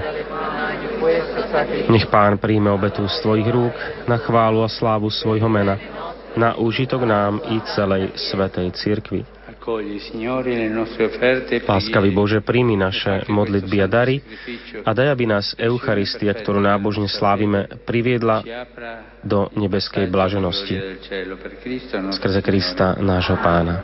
Nech 1.87 2.07
Pán 2.11 2.35
príjme 2.41 2.71
obetu 2.71 3.07
z 3.07 3.15
Tvojich 3.23 3.47
rúk 3.47 3.75
na 4.09 4.19
chválu 4.19 4.63
a 4.65 4.69
slávu 4.69 5.07
svojho 5.07 5.47
mena, 5.47 5.79
na 6.35 6.55
úžitok 6.59 7.07
nám 7.07 7.39
i 7.47 7.63
celej 7.75 8.11
Svetej 8.15 8.75
Cirkvi. 8.75 9.23
Láskavý 11.65 12.09
Bože, 12.13 12.39
príjmi 12.45 12.77
naše 12.77 13.25
modlitby 13.25 13.77
a 13.81 13.87
dary 13.89 14.21
a 14.85 14.93
daj, 14.93 15.09
aby 15.09 15.25
nás 15.25 15.57
Eucharistia, 15.57 16.37
ktorú 16.37 16.61
nábožne 16.61 17.09
slávime, 17.09 17.65
priviedla 17.89 18.45
do 19.25 19.49
nebeskej 19.57 20.05
blaženosti 20.05 21.01
skrze 22.13 22.45
Krista, 22.45 22.93
nášho 23.01 23.41
Pána. 23.41 23.81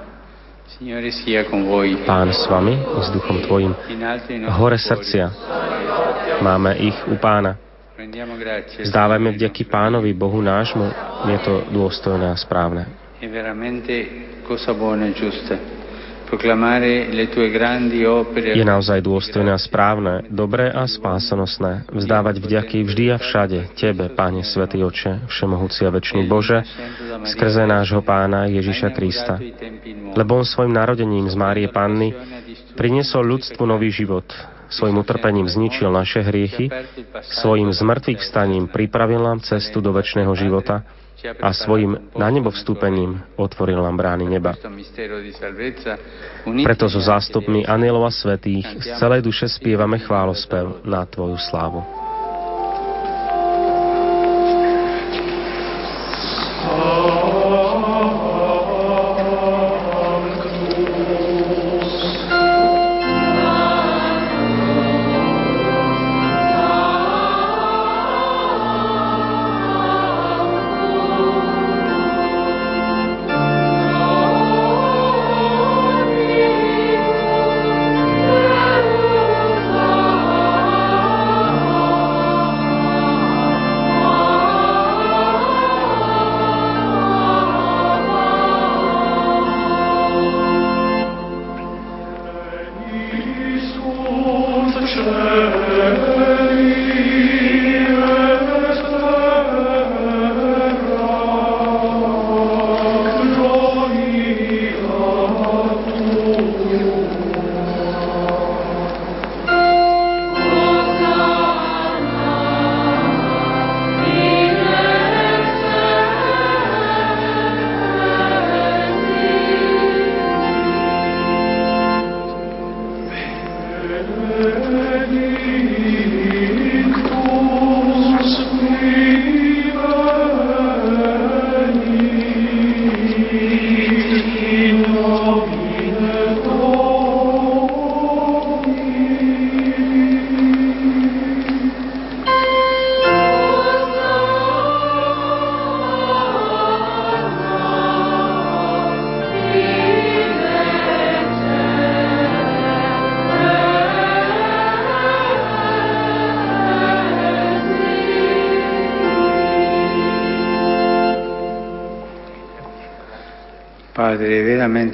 Pán 2.05 2.29
s 2.29 2.45
vami, 2.45 2.73
s 2.77 3.07
duchom 3.09 3.37
Tvojim. 3.49 3.73
Hore 4.53 4.77
srdcia. 4.77 5.25
Máme 6.45 6.77
ich 6.77 6.97
u 7.09 7.17
Pána. 7.17 7.57
Zdávajme 8.85 9.33
vďaky 9.33 9.65
Pánovi, 9.65 10.13
Bohu 10.13 10.41
nášmu. 10.45 10.85
Je 11.25 11.37
to 11.41 11.53
dôstojné 11.73 12.29
a 12.29 12.37
správne. 12.37 13.00
Je 13.21 13.29
naozaj 18.65 18.99
dôstojné 19.05 19.53
a 19.53 19.61
správne, 19.61 20.25
dobré 20.25 20.73
a 20.73 20.89
spásonosné 20.89 21.85
vzdávať 21.93 22.41
vďaky 22.41 22.81
vždy 22.81 23.13
a 23.13 23.21
všade 23.21 23.77
Tebe, 23.77 24.09
Páne 24.17 24.41
Svetý 24.41 24.81
Oče, 24.81 25.29
Všemohúci 25.29 25.85
a 25.85 25.93
Večný 25.93 26.25
Bože, 26.25 26.65
skrze 27.29 27.69
nášho 27.69 28.01
Pána 28.01 28.49
Ježiša 28.49 28.89
Krista. 28.89 29.37
Lebo 30.17 30.41
On 30.41 30.45
svojim 30.47 30.73
narodením 30.73 31.29
z 31.29 31.37
Márie 31.37 31.69
Panny 31.69 32.17
priniesol 32.73 33.37
ľudstvu 33.37 33.61
nový 33.69 33.93
život, 33.93 34.25
svojim 34.73 34.97
utrpením 34.97 35.45
zničil 35.45 35.93
naše 35.93 36.25
hriechy, 36.25 36.73
svojim 37.37 37.69
zmrtvých 37.69 38.17
vstaním 38.17 38.65
pripravil 38.65 39.21
nám 39.21 39.45
cestu 39.45 39.77
do 39.77 39.93
väčšného 39.93 40.33
života, 40.33 40.81
a 41.41 41.53
svojim 41.53 41.97
na 42.17 42.29
nebo 42.29 42.49
vstúpením 42.49 43.21
otvoril 43.35 43.83
nám 43.83 43.97
brány 43.97 44.25
neba. 44.25 44.57
Preto 46.63 46.85
so 46.89 47.01
zástupmi 47.01 47.65
anielov 47.65 48.09
a 48.09 48.11
svetých 48.11 48.65
z 48.81 48.87
celej 48.97 49.21
duše 49.21 49.45
spievame 49.49 50.01
chválospev 50.01 50.81
na 50.85 51.05
Tvoju 51.05 51.37
slávu. 51.37 52.00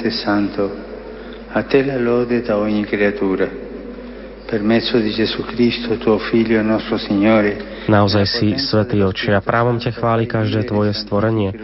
Veramente 0.08 0.12
santo, 0.12 0.72
a 1.52 1.64
te 1.64 1.84
la 1.84 1.98
lode 1.98 2.42
da 2.42 2.58
ogni 2.58 2.86
creatura. 2.86 3.66
Per 4.48 4.62
mezzo 4.62 4.98
di 4.98 5.12
Gesù 5.12 5.44
Cristo, 5.44 5.98
tuo 5.98 6.18
Figlio 6.20 6.60
e 6.60 6.64
nostro 6.64 6.98
Signore, 6.98 7.76
Naozaj 7.88 8.26
si, 8.28 8.48
Svetý 8.60 9.00
Oče, 9.00 9.32
a 9.32 9.40
právom 9.40 9.80
ťa 9.80 9.96
chváli 9.96 10.28
každé 10.28 10.68
Tvoje 10.68 10.92
stvorenie, 10.92 11.56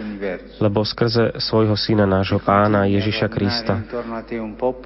lebo 0.64 0.88
skrze 0.88 1.36
svojho 1.36 1.76
Syna, 1.76 2.08
nášho 2.08 2.40
Pána 2.40 2.88
Ježiša 2.88 3.28
Krista, 3.28 3.84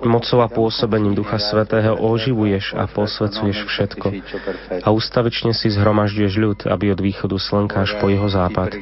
mocou 0.03 0.39
a 0.41 0.47
pôsobením 0.47 1.13
Ducha 1.13 1.37
Svetého 1.37 1.97
oživuješ 1.97 2.77
a 2.77 2.89
posvecuješ 2.89 3.57
všetko 3.67 4.07
a 4.83 4.87
ustavične 4.91 5.51
si 5.53 5.71
zhromažďuješ 5.73 6.33
ľud, 6.37 6.59
aby 6.67 6.93
od 6.93 6.99
východu 7.01 7.37
slnka 7.37 7.83
až 7.85 7.99
po 8.01 8.09
jeho 8.09 8.27
západ 8.27 8.77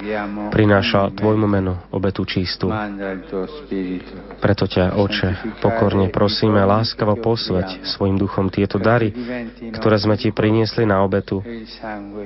prinášal 0.51 1.15
Tvojmu 1.15 1.47
menu 1.47 1.73
obetu 1.91 2.23
čistú. 2.23 2.71
Preto 4.39 4.65
ťa, 4.69 4.95
Oče, 4.95 5.59
pokorne 5.59 6.07
prosíme, 6.09 6.61
láskavo 6.63 7.17
posveť 7.19 7.85
svojim 7.85 8.15
duchom 8.15 8.47
tieto 8.53 8.77
dary, 8.77 9.11
ktoré 9.75 9.97
sme 9.99 10.15
Ti 10.15 10.31
priniesli 10.31 10.87
na 10.87 11.01
obetu, 11.03 11.43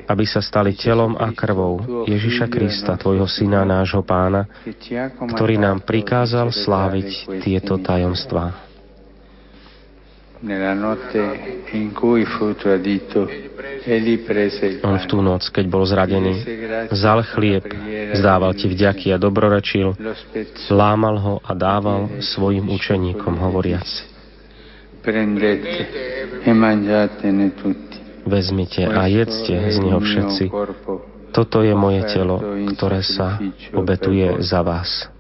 aby 0.06 0.26
sa 0.28 0.44
stali 0.44 0.76
telom 0.76 1.18
a 1.18 1.32
krvou 1.34 2.06
Ježiša 2.06 2.48
Krista, 2.52 3.00
Tvojho 3.00 3.26
Syna, 3.26 3.66
nášho 3.66 4.04
Pána, 4.06 4.46
ktorý 5.30 5.62
nám 5.62 5.86
prikázal 5.86 6.52
sláviť 6.52 7.40
tieto 7.42 7.80
tajomstvá. 7.80 8.19
On 14.88 14.96
v 14.96 15.06
tú 15.10 15.20
noc, 15.20 15.44
keď 15.52 15.66
bol 15.68 15.84
zradený, 15.84 16.34
vzal 16.88 17.28
chlieb, 17.36 17.68
zdával 18.16 18.56
ti 18.56 18.72
vďaky 18.72 19.12
a 19.12 19.18
dobrorečil, 19.20 20.00
lámal 20.72 21.16
ho 21.20 21.36
a 21.44 21.52
dával 21.52 22.24
svojim 22.24 22.72
učeníkom, 22.72 23.36
hovoriac. 23.36 23.88
E. 25.04 25.12
Vezmite 28.30 28.84
a 28.88 29.02
jedzte 29.08 29.56
z 29.56 29.78
neho 29.80 30.00
všetci. 30.00 30.46
Toto 31.30 31.62
je 31.62 31.74
moje 31.76 32.02
telo, 32.10 32.40
ktoré 32.74 33.04
sa 33.04 33.40
obetuje 33.76 34.40
za 34.40 34.64
vás. 34.64 35.19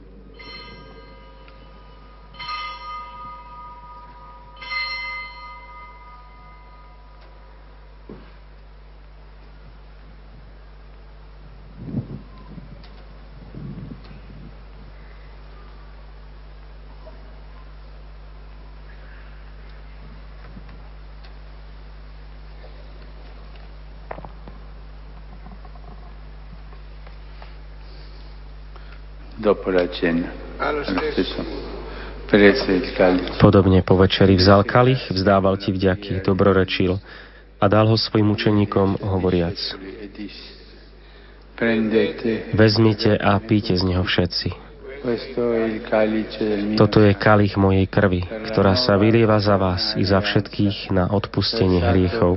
Podobne 33.41 33.79
po 33.81 33.95
večeri 33.97 34.37
vzal 34.37 34.61
kalich, 34.61 35.01
vzdával 35.09 35.57
ti 35.57 35.73
vďaky, 35.73 36.21
dobrorečil, 36.21 37.01
a 37.59 37.65
dal 37.67 37.89
ho 37.89 37.97
svojim 37.97 38.29
učeníkom 38.31 39.01
hovoriac. 39.01 39.57
Vezmite 42.55 43.11
a 43.19 43.35
píte 43.43 43.75
z 43.75 43.83
neho 43.83 44.03
všetci. 44.07 44.69
Toto 46.75 46.99
je 46.99 47.13
kalich 47.15 47.55
mojej 47.55 47.87
krvi, 47.87 48.23
ktorá 48.51 48.75
sa 48.75 48.99
vylieva 48.99 49.39
za 49.39 49.55
vás 49.55 49.95
i 49.95 50.03
za 50.03 50.19
všetkých 50.19 50.91
na 50.91 51.07
odpustenie 51.07 51.79
hriechov. 51.83 52.35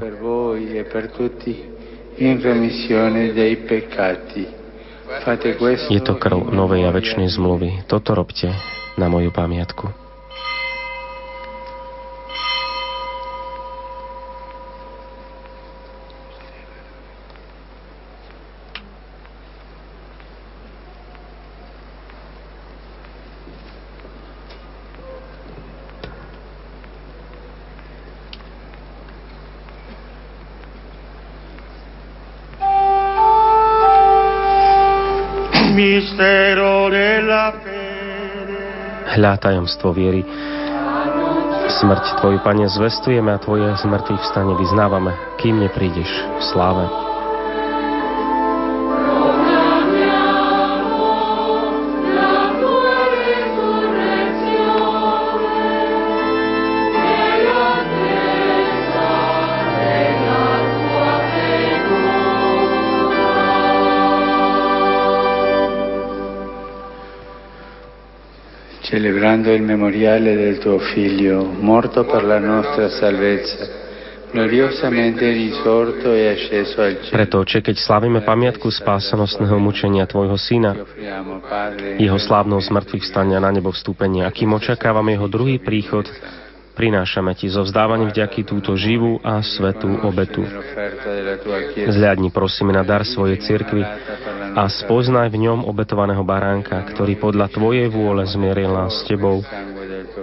Je 5.93 6.01
to 6.01 6.15
krv 6.17 6.51
novej 6.51 6.89
a 6.89 6.91
väčšnej 6.91 7.29
zmluvy. 7.29 7.85
Toto 7.87 8.17
robte 8.17 8.53
na 8.97 9.07
moju 9.13 9.29
pamiatku. 9.33 10.02
Hľa 39.23 39.39
tajomstvo 39.39 39.95
viery. 39.95 40.27
Smrť 41.79 42.19
Tvoju, 42.19 42.43
Pane, 42.43 42.67
zvestujeme 42.67 43.31
a 43.31 43.39
Tvoje 43.39 43.71
zmrtvých 43.79 44.19
vstane 44.19 44.51
vyznávame, 44.59 45.15
kým 45.39 45.63
neprídeš 45.63 46.11
v 46.11 46.43
sláve. 46.51 47.12
Celebrando 69.33 69.53
il 69.53 69.63
memoriale 69.63 70.37
del 70.37 70.59
tuo 70.59 70.79
Figlio, 70.79 71.43
morto 71.45 72.05
per 72.05 72.25
la 72.25 72.39
nostra 72.39 72.89
salvezza. 72.91 73.81
Preto, 77.13 77.37
oče, 77.45 77.61
keď 77.61 77.77
slavíme 77.77 78.25
pamiatku 78.25 78.65
spásanostného 78.73 79.61
mučenia 79.61 80.09
Tvojho 80.09 80.41
Syna, 80.41 80.73
jeho 82.01 82.17
slávnou 82.17 82.57
zmrtvých 82.57 83.05
stania 83.05 83.45
na 83.45 83.53
nebo 83.53 83.69
vstúpenia, 83.77 84.25
akým 84.25 84.57
očakávame 84.57 85.13
jeho 85.13 85.29
druhý 85.29 85.61
príchod, 85.61 86.09
prinášame 86.73 87.37
Ti 87.37 87.53
zo 87.53 87.61
vzdávaním 87.61 88.09
vďaky 88.09 88.49
túto 88.49 88.73
živú 88.73 89.21
a 89.21 89.45
svetú 89.45 90.01
obetu. 90.01 90.49
Zľadni 91.93 92.33
prosíme 92.33 92.73
na 92.73 92.89
dar 92.89 93.05
svojej 93.05 93.37
cirkvi 93.37 93.85
a 94.53 94.69
spoznaj 94.69 95.33
v 95.33 95.49
ňom 95.49 95.65
obetovaného 95.65 96.21
baránka, 96.25 96.77
ktorý 96.93 97.17
podľa 97.17 97.49
Tvojej 97.53 97.89
vôle 97.89 98.25
zmieril 98.29 98.73
nás 98.73 98.93
s 99.01 99.09
Tebou 99.09 99.41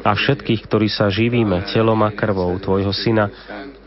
a 0.05 0.11
všetkých, 0.13 0.61
ktorí 0.69 0.87
sa 0.87 1.09
živíme 1.09 1.65
telom 1.73 2.01
a 2.05 2.13
krvou 2.13 2.53
Tvojho 2.61 2.93
Syna, 2.93 3.29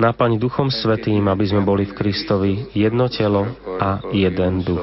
naplň 0.02 0.42
Duchom 0.42 0.68
Svetým, 0.68 1.22
aby 1.30 1.44
sme 1.46 1.62
boli 1.62 1.86
v 1.86 1.94
Kristovi 1.94 2.52
jedno 2.74 3.06
telo 3.06 3.46
a 3.78 4.02
jeden 4.10 4.66
duch. 4.66 4.82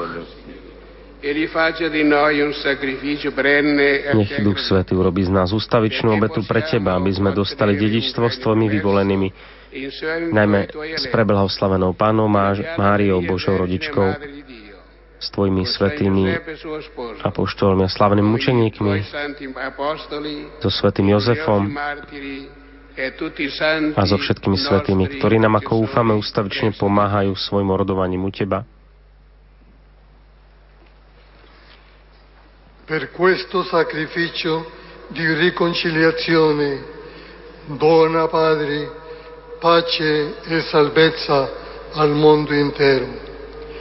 Nech 4.15 4.33
Duch 4.39 4.59
Svetý 4.63 4.95
urobí 4.95 5.27
z 5.27 5.31
nás 5.35 5.51
ustavičnú 5.51 6.15
obetu 6.15 6.47
pre 6.47 6.63
Teba, 6.63 6.95
aby 6.95 7.11
sme 7.11 7.35
dostali 7.35 7.75
dedičstvo 7.75 8.31
s 8.31 8.39
Tvojimi 8.39 8.71
vyvolenými, 8.71 9.27
najmä 10.31 10.71
s 10.95 11.05
preblahoslavenou 11.11 11.91
Pánom 11.99 12.31
Máriou, 12.79 13.19
Božou 13.27 13.59
rodičkou, 13.59 14.15
s 15.19 15.27
tvojimi 15.35 15.67
svetými 15.67 16.31
apoštolmi 17.23 17.83
a 17.83 17.91
slavnými 17.91 18.29
mučeníkmi, 18.31 18.93
so 20.63 20.69
svetým 20.71 21.11
Jozefom 21.11 21.75
a 23.95 24.03
so 24.07 24.17
všetkými 24.19 24.57
svetými, 24.59 25.19
ktorí 25.19 25.39
nám 25.39 25.59
ako 25.59 25.87
úfame 25.87 26.15
ustavične 26.15 26.75
pomáhajú 26.75 27.35
svojim 27.35 27.67
orodovaním 27.71 28.27
u 28.27 28.31
Teba. 28.31 28.63
Per 32.89 33.13
questo 33.13 33.61
sacrificio 33.69 34.65
di 35.13 35.21
riconciliazione 35.21 36.81
dona 37.77 38.25
Padre 38.25 38.89
pace 39.59 40.41
e 40.41 40.61
salvezza 40.61 41.51
al 41.93 42.09
mondo 42.17 42.53
intero. 42.53 43.28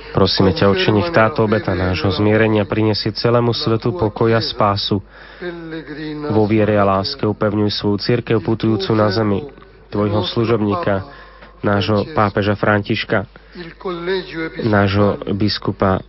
Prosíme 0.08 0.56
ťa, 0.56 0.72
oči, 0.72 0.88
nech 0.90 1.12
táto 1.12 1.44
obeta 1.44 1.76
nášho 1.76 2.08
zmierenia 2.10 2.64
prinesie 2.64 3.12
celému 3.12 3.52
svetu 3.52 3.92
pokoja 3.92 4.40
spásu. 4.40 5.04
Vo 6.32 6.42
viere 6.48 6.74
a 6.80 6.84
láske 6.84 7.28
upevňuj 7.28 7.70
svoju 7.70 7.96
církev 8.00 8.40
putujúcu 8.40 8.90
na 8.96 9.12
zemi, 9.12 9.44
tvojho 9.92 10.24
služobníka, 10.26 11.06
nášho 11.62 12.08
pápeža 12.16 12.56
Františka, 12.56 13.28
nášho 14.64 15.22
biskupa, 15.36 16.02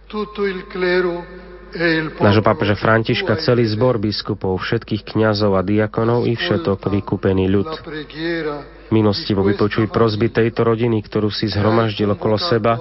nášho 2.18 2.44
pápeža 2.46 2.76
Františka, 2.80 3.38
celý 3.44 3.68
zbor 3.70 4.02
biskupov, 4.02 4.58
všetkých 4.64 5.06
kňazov 5.06 5.54
a 5.54 5.62
diakonov 5.62 6.26
i 6.26 6.34
všetok 6.34 6.90
vykúpený 6.90 7.46
ľud 7.52 7.70
Milostivo 8.90 9.46
vypočuj 9.46 9.86
prozby 9.94 10.34
tejto 10.34 10.66
rodiny, 10.66 11.06
ktorú 11.06 11.30
si 11.30 11.46
zhromaždil 11.46 12.10
okolo 12.18 12.42
seba 12.42 12.74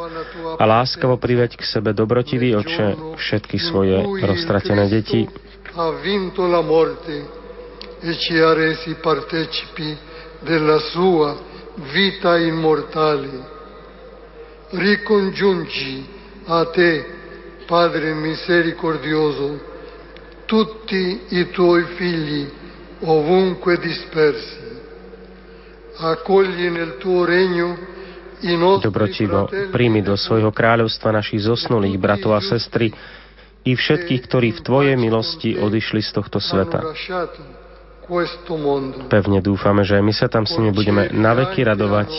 a 0.56 0.64
láskavo 0.64 1.20
priveď 1.20 1.61
k 1.61 1.68
sebe 1.68 1.92
dobrotivý 1.92 2.56
oče 2.56 3.16
všetky 3.20 3.61
svoje 3.61 4.00
roztratené 4.24 4.88
deti. 4.88 5.28
E. 5.28 5.30
Ricongiungi 14.68 15.94
a 16.48 16.64
te, 16.72 16.92
Padre 17.68 18.16
misericordioso, 18.16 19.61
tutti 20.48 21.20
i 21.36 21.52
tuoi 21.52 21.84
figli 22.00 22.48
ovunque 23.04 23.76
dispersi 23.76 24.78
Dobrotivo, 28.78 29.51
príjmi 29.74 29.99
do 29.99 30.14
svojho 30.14 30.55
kráľovstva 30.55 31.11
našich 31.11 31.42
zosnulých 31.42 31.99
bratov 31.99 32.38
a 32.38 32.40
sestry 32.40 32.94
i 33.66 33.74
všetkých, 33.74 34.22
ktorí 34.30 34.49
v 34.55 34.61
Tvojej 34.62 34.94
milosti 34.94 35.59
odišli 35.59 35.99
z 35.99 36.11
tohto 36.14 36.38
sveta. 36.38 36.94
Pevne 39.11 39.42
dúfame, 39.42 39.82
že 39.82 39.99
my 39.99 40.14
sa 40.14 40.30
tam 40.30 40.46
s 40.46 40.55
nimi 40.55 40.70
budeme 40.70 41.11
naveky 41.11 41.66
radovať 41.66 42.11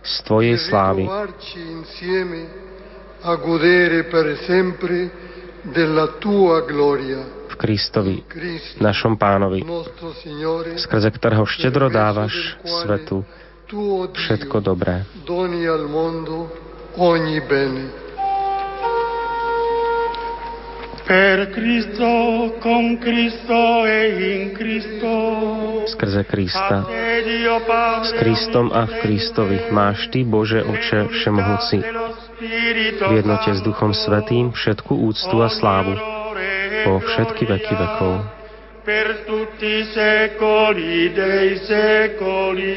z 0.00 0.14
Tvojej 0.24 0.56
slávy. 0.56 1.04
A 3.26 3.30
godere 3.36 4.08
per 4.08 4.40
sempre 4.48 5.10
della 5.68 6.16
Tua 6.16 6.64
gloria 6.64 7.35
Kristovi, 7.56 8.22
našom 8.78 9.16
pánovi, 9.16 9.64
skrze 10.78 11.08
ktorého 11.10 11.48
štedro 11.48 11.88
dávaš 11.88 12.54
svetu 12.62 13.26
všetko 14.14 14.62
dobré. 14.62 15.02
Per 21.06 21.38
Cristo, 21.54 22.10
con 22.58 22.98
Cristo 22.98 23.86
e 23.86 24.10
in 24.10 24.50
Cristo. 24.58 25.10
Skrze 25.86 26.26
Krista. 26.26 26.82
S 28.02 28.10
Kristom 28.18 28.74
a 28.74 28.90
v 28.90 28.92
Kristovi 29.06 29.70
máš 29.70 30.10
Ty, 30.10 30.26
Bože 30.26 30.66
Oče 30.66 31.06
Všemohúci, 31.14 31.78
v 33.06 33.12
jednote 33.22 33.54
s 33.54 33.62
Duchom 33.62 33.94
Svetým 33.94 34.50
všetku 34.50 34.98
úctu 34.98 35.46
a 35.46 35.48
slávu 35.50 36.25
po 36.86 37.02
všetky 37.02 37.44
veky 37.46 37.74
vekov. 37.74 38.14
Per 38.86 39.26
tutti 39.26 39.82
secoli 39.90 41.10
dei 41.10 41.58
secoli. 41.58 42.76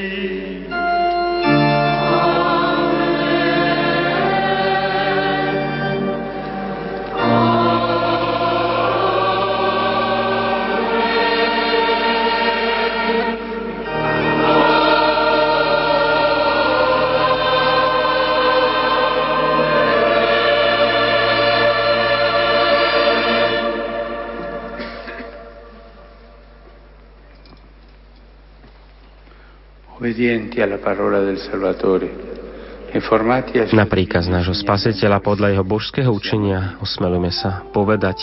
Na 33.76 33.86
príkaz 33.86 34.32
nášho 34.32 34.56
spasiteľa 34.56 35.20
podľa 35.20 35.54
jeho 35.54 35.66
božského 35.68 36.08
učenia 36.08 36.80
osmelujeme 36.80 37.30
sa 37.36 37.68
povedať 37.76 38.18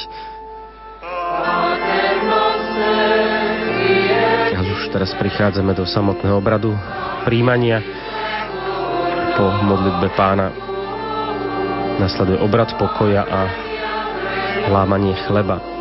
a 4.56 4.58
už 4.58 4.88
teraz 4.88 5.12
prichádzame 5.20 5.76
do 5.76 5.84
samotného 5.84 6.40
obradu 6.40 6.72
príjmania 7.28 7.84
po 9.36 9.44
modlitbe 9.68 10.08
pána 10.16 10.48
nasleduje 12.00 12.40
obrad 12.40 12.72
pokoja 12.80 13.20
a 13.28 13.40
lámanie 14.72 15.12
chleba. 15.28 15.75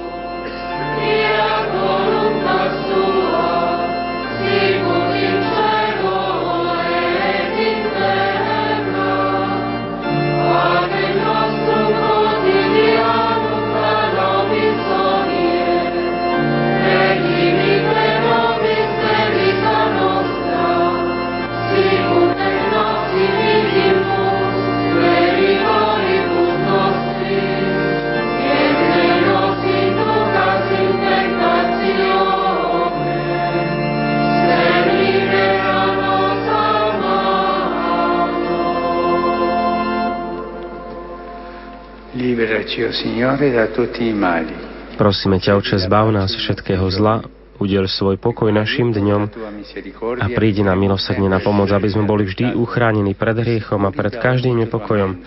Prosíme 44.99 45.39
ťa, 45.39 45.51
Oče, 45.55 45.79
zbav 45.87 46.11
nás 46.11 46.35
všetkého 46.35 46.83
zla, 46.91 47.23
udel 47.55 47.87
svoj 47.87 48.19
pokoj 48.19 48.51
našim 48.51 48.91
dňom 48.91 49.31
a 50.19 50.25
prídi 50.35 50.59
nám 50.59 50.79
milosrdne 50.79 51.31
na 51.31 51.39
pomoc, 51.39 51.71
aby 51.71 51.87
sme 51.87 52.03
boli 52.03 52.27
vždy 52.27 52.51
uchránení 52.55 53.15
pred 53.15 53.39
hriechom 53.39 53.79
a 53.87 53.95
pred 53.95 54.19
každým 54.19 54.59
nepokojom, 54.67 55.23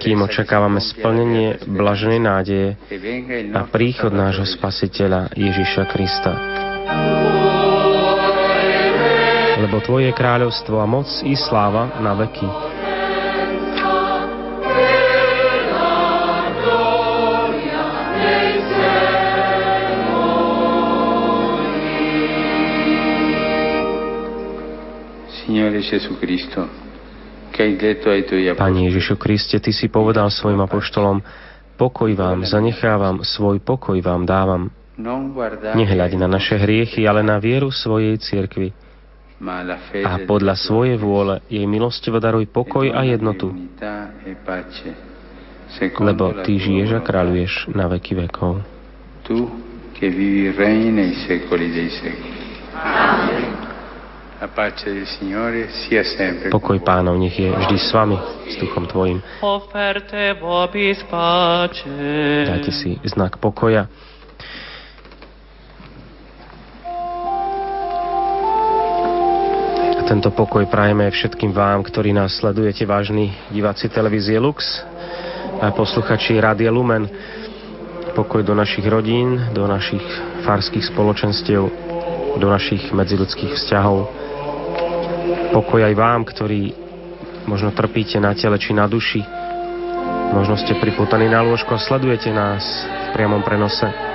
kým 0.00 0.18
očakávame 0.24 0.80
splnenie 0.80 1.60
blaženej 1.68 2.20
nádeje 2.20 2.68
a 3.52 3.68
príchod 3.68 4.10
nášho 4.10 4.48
Spasiteľa 4.48 5.36
Ježiša 5.36 5.82
Krista. 5.92 6.32
Lebo 9.58 9.84
Tvoje 9.84 10.16
kráľovstvo 10.16 10.80
a 10.80 10.86
moc 10.88 11.12
i 11.28 11.36
sláva 11.36 11.98
na 12.00 12.16
veky. 12.16 12.67
Pani 28.56 28.80
Ježišu 28.92 29.14
Kriste, 29.16 29.56
Ty 29.56 29.72
si 29.72 29.88
povedal 29.88 30.28
svojim 30.28 30.60
apoštolom, 30.60 31.24
pokoj 31.80 32.12
vám 32.12 32.44
zanechávam, 32.44 33.24
svoj 33.24 33.56
pokoj 33.64 33.96
vám 34.04 34.28
dávam. 34.28 34.68
Nehľaď 35.72 36.20
na 36.20 36.28
naše 36.28 36.60
hriechy, 36.60 37.08
ale 37.08 37.24
na 37.24 37.40
vieru 37.40 37.72
svojej 37.72 38.20
cirkvi. 38.20 38.76
A 40.04 40.12
podľa 40.28 40.58
svojej 40.58 41.00
vôle 41.00 41.40
jej 41.48 41.64
milostivo 41.64 42.20
daruj 42.20 42.50
pokoj 42.50 42.90
a 42.92 43.06
jednotu. 43.08 43.54
Lebo 46.02 46.24
Ty 46.44 46.52
žiješ 46.58 46.90
a 46.92 47.00
kráľuješ 47.00 47.72
na 47.72 47.88
veky 47.88 48.20
vekov. 48.26 48.60
Tu, 49.24 49.38
che 49.96 50.12
vivi 50.12 50.52
regni 50.52 50.92
nei 50.92 51.12
secoli 51.24 51.72
dei 51.72 51.88
secoli. 51.88 52.36
Amen. 52.74 53.47
Pokoj 56.54 56.78
pánov 56.86 57.18
nech 57.18 57.34
je 57.34 57.50
vždy 57.50 57.74
s 57.74 57.90
vami, 57.90 58.14
s 58.46 58.54
duchom 58.62 58.86
tvojim. 58.86 59.18
Dajte 62.46 62.70
si 62.70 63.02
znak 63.02 63.42
pokoja. 63.42 63.90
A 69.98 70.02
tento 70.06 70.30
pokoj 70.30 70.70
prajeme 70.70 71.10
všetkým 71.10 71.50
vám, 71.50 71.82
ktorí 71.82 72.14
nás 72.14 72.38
sledujete, 72.38 72.86
vážni 72.86 73.34
diváci 73.50 73.90
televízie 73.90 74.38
Lux 74.38 74.86
a 75.58 75.74
posluchači 75.74 76.38
Rádia 76.38 76.70
Lumen. 76.70 77.10
Pokoj 78.14 78.46
do 78.46 78.54
našich 78.54 78.86
rodín, 78.86 79.50
do 79.50 79.66
našich 79.66 80.06
farských 80.46 80.94
spoločenstiev, 80.94 81.66
do 82.38 82.46
našich 82.46 82.94
medziludských 82.94 83.58
vzťahov 83.58 84.27
Pokoj 85.52 85.80
aj 85.84 85.94
vám, 85.96 86.24
ktorí 86.24 86.72
možno 87.48 87.72
trpíte 87.72 88.20
na 88.20 88.32
tele 88.32 88.56
či 88.60 88.76
na 88.76 88.88
duši. 88.88 89.20
Možno 90.32 90.60
ste 90.60 90.76
priputaní 90.76 91.28
na 91.28 91.40
lôžko 91.40 91.76
a 91.76 91.80
sledujete 91.80 92.28
nás 92.28 92.64
v 92.84 93.08
priamom 93.16 93.40
prenose. 93.40 94.07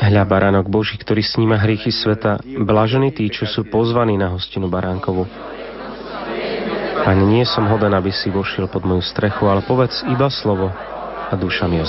Hľa 0.00 0.24
baránok 0.26 0.66
Boží, 0.70 0.94
ktorý 1.00 1.22
sníma 1.24 1.58
hriechy 1.58 1.90
sveta, 1.90 2.38
blažení 2.62 3.10
tí, 3.10 3.26
čo 3.30 3.48
sú 3.48 3.66
pozvaní 3.66 4.14
na 4.14 4.30
hostinu 4.30 4.70
baránkovu. 4.70 5.26
Pane, 7.00 7.24
nie 7.24 7.48
som 7.48 7.64
hoden, 7.64 7.96
aby 7.96 8.12
si 8.12 8.28
vošiel 8.28 8.68
pod 8.68 8.84
moju 8.84 9.00
strechu, 9.00 9.48
ale 9.48 9.64
povedz 9.64 10.04
iba 10.04 10.28
slovo 10.28 10.68
a 11.30 11.32
duša 11.32 11.64
mi 11.64 11.80
o 11.80 11.88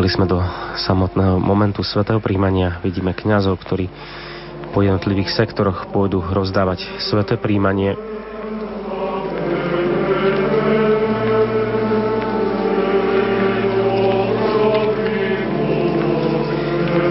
Dospeli 0.00 0.16
sme 0.16 0.32
do 0.32 0.40
samotného 0.80 1.36
momentu 1.36 1.84
svetého 1.84 2.24
príjmania. 2.24 2.80
Vidíme 2.80 3.12
kňazov, 3.12 3.60
ktorí 3.60 3.92
po 4.72 4.80
jednotlivých 4.80 5.28
sektoroch 5.28 5.92
pôjdu 5.92 6.24
rozdávať 6.24 6.88
sveté 7.04 7.36
príjmanie. 7.36 8.00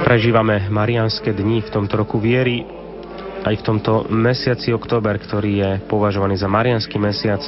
Prežívame 0.01 0.65
marianské 0.73 1.29
dni 1.29 1.61
v 1.61 1.69
tomto 1.69 1.93
roku 1.93 2.17
viery, 2.17 2.65
aj 3.45 3.53
v 3.53 3.65
tomto 3.69 4.09
mesiaci 4.09 4.73
október, 4.73 5.21
ktorý 5.21 5.51
je 5.61 5.69
považovaný 5.85 6.41
za 6.41 6.49
marianský 6.49 6.97
mesiac, 6.97 7.45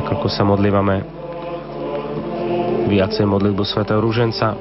nakoľko 0.00 0.32
sa 0.32 0.48
modlívame 0.48 1.05
viacej 2.96 3.28
modlitbu 3.28 3.60
svätého 3.68 4.00
Rúženca. 4.00 4.56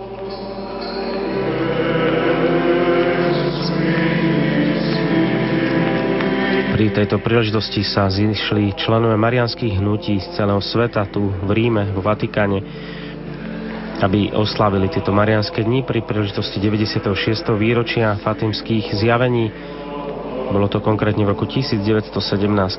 Pri 6.75 6.91
tejto 6.91 7.23
príležitosti 7.23 7.87
sa 7.87 8.11
zišli 8.11 8.75
členové 8.75 9.15
marianských 9.15 9.79
hnutí 9.79 10.19
z 10.19 10.27
celého 10.35 10.59
sveta 10.59 11.07
tu 11.07 11.31
v 11.31 11.49
Ríme, 11.55 11.95
v 11.95 12.03
Vatikáne, 12.03 12.59
aby 14.03 14.35
oslávili 14.35 14.91
tieto 14.91 15.15
marianské 15.15 15.63
dni 15.63 15.87
pri 15.87 16.03
príležitosti 16.03 16.59
96. 16.59 17.15
výročia 17.55 18.19
fatimských 18.19 18.91
zjavení. 18.99 19.47
Bolo 20.51 20.67
to 20.67 20.83
konkrétne 20.83 21.23
v 21.23 21.31
roku 21.31 21.47
1917, 21.47 22.11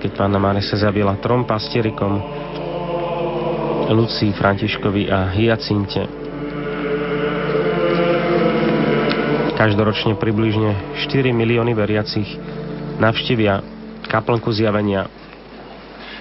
keď 0.05 0.11
pána 0.13 0.37
Mária 0.37 0.61
sa 0.61 0.77
zjavila 0.77 1.17
trom 1.17 1.49
pastierikom 1.49 2.21
Lucii, 3.87 4.35
Františkovi 4.35 5.07
a 5.07 5.31
Hyacinte. 5.31 6.11
Každoročne 9.55 10.19
približne 10.19 10.75
4 11.07 11.31
milióny 11.31 11.71
veriacich 11.71 12.27
navštívia 12.99 13.63
kaplnku 14.11 14.51
zjavenia 14.51 15.07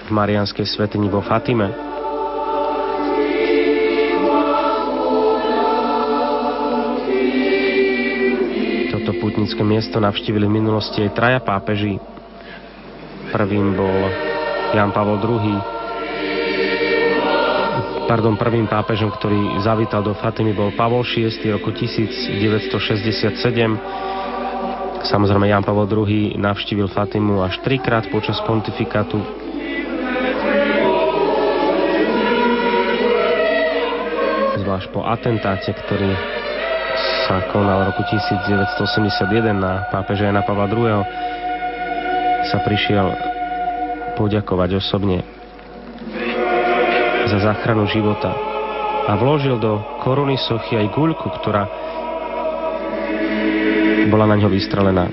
v 0.06 0.10
Marianskej 0.14 0.62
svetini 0.62 1.10
vo 1.10 1.18
Fatime. 1.26 1.74
Toto 8.94 9.10
putnické 9.18 9.62
miesto 9.66 9.98
navštívili 9.98 10.46
v 10.46 10.56
minulosti 10.62 11.02
aj 11.02 11.14
traja 11.18 11.40
pápeži. 11.42 11.98
Prvým 13.34 13.74
bol 13.74 14.06
Jan 14.70 14.94
Pavel 14.94 15.18
II, 15.18 15.75
pardon, 18.06 18.38
prvým 18.38 18.70
pápežom, 18.70 19.10
ktorý 19.10 19.60
zavítal 19.60 20.00
do 20.00 20.14
Fatimy, 20.14 20.54
bol 20.54 20.70
Pavol 20.72 21.02
VI 21.02 21.28
roku 21.50 21.74
1967. 21.74 23.36
Samozrejme, 25.06 25.46
Jan 25.50 25.66
Pavel 25.66 25.86
II 25.86 26.38
navštívil 26.38 26.88
Fatimu 26.90 27.42
až 27.42 27.58
trikrát 27.62 28.06
počas 28.10 28.38
pontifikátu. 28.46 29.18
Zvlášť 34.62 34.88
po 34.90 35.06
atentáte, 35.06 35.70
ktorý 35.70 36.10
sa 37.26 37.42
konal 37.54 37.90
roku 37.90 38.02
1981 38.06 39.54
na 39.54 39.86
pápeža 39.90 40.30
Jana 40.30 40.42
Pavla 40.42 40.66
II. 40.70 41.02
sa 42.50 42.58
prišiel 42.62 43.14
poďakovať 44.16 44.80
osobne 44.80 45.35
za 47.26 47.38
záchranu 47.42 47.90
života 47.90 48.30
a 49.06 49.14
vložil 49.14 49.58
do 49.58 49.78
koruny 50.02 50.38
sochy 50.38 50.78
aj 50.78 50.94
guľku, 50.94 51.26
ktorá 51.42 51.66
bola 54.06 54.26
na 54.30 54.38
ňo 54.38 54.50
vystrelená. 54.50 55.06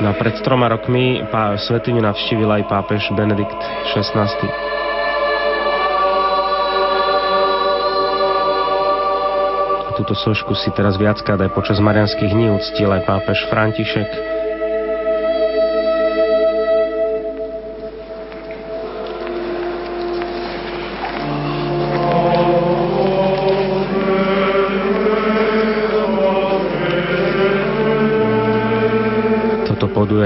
No 0.00 0.06
a 0.10 0.14
pred 0.16 0.32
troma 0.40 0.70
rokmi 0.70 1.22
pá, 1.28 1.54
svetiňu 1.60 2.00
navštívil 2.00 2.48
aj 2.48 2.62
pápež 2.72 3.12
Benedikt 3.12 3.58
XVI. 3.92 4.26
Túto 10.00 10.16
sošku 10.16 10.56
si 10.56 10.72
teraz 10.72 10.96
viackrát 10.96 11.36
aj 11.36 11.52
počas 11.52 11.76
marianských 11.76 12.32
dní 12.32 12.48
uctil 12.56 12.88
aj 12.88 13.04
pápež 13.04 13.44
František, 13.52 14.39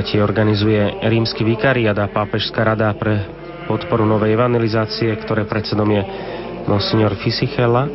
podujatie 0.04 0.20
organizuje 0.20 1.00
rímsky 1.00 1.48
vikariat 1.48 1.96
a 1.96 2.12
pápežská 2.12 2.60
rada 2.60 2.92
pre 2.92 3.24
podporu 3.64 4.04
novej 4.04 4.36
evangelizácie, 4.36 5.08
ktoré 5.16 5.48
predsedom 5.48 5.88
je 5.88 6.04
monsignor 6.68 7.16
Fisichella. 7.16 7.88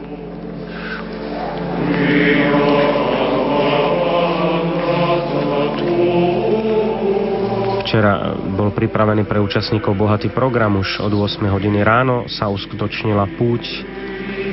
Včera 7.86 8.34
bol 8.58 8.74
pripravený 8.74 9.30
pre 9.30 9.38
účastníkov 9.38 9.94
bohatý 9.94 10.34
program. 10.34 10.82
Už 10.82 11.06
od 11.06 11.14
8 11.14 11.46
hodiny 11.46 11.86
ráno 11.86 12.26
sa 12.26 12.50
uskutočnila 12.50 13.38
púť 13.38 13.86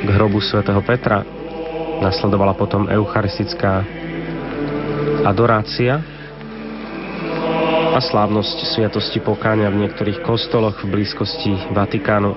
k 0.04 0.08
hrobu 0.12 0.44
svätého 0.44 0.84
Petra. 0.84 1.24
Nasledovala 2.04 2.52
potom 2.52 2.84
eucharistická 2.84 3.80
adorácia 5.24 6.15
a 7.96 8.00
slávnosť 8.04 8.76
Sviatosti 8.76 9.24
pokáňa 9.24 9.72
v 9.72 9.88
niektorých 9.88 10.20
kostoloch 10.20 10.84
v 10.84 11.00
blízkosti 11.00 11.72
Vatikánu. 11.72 12.28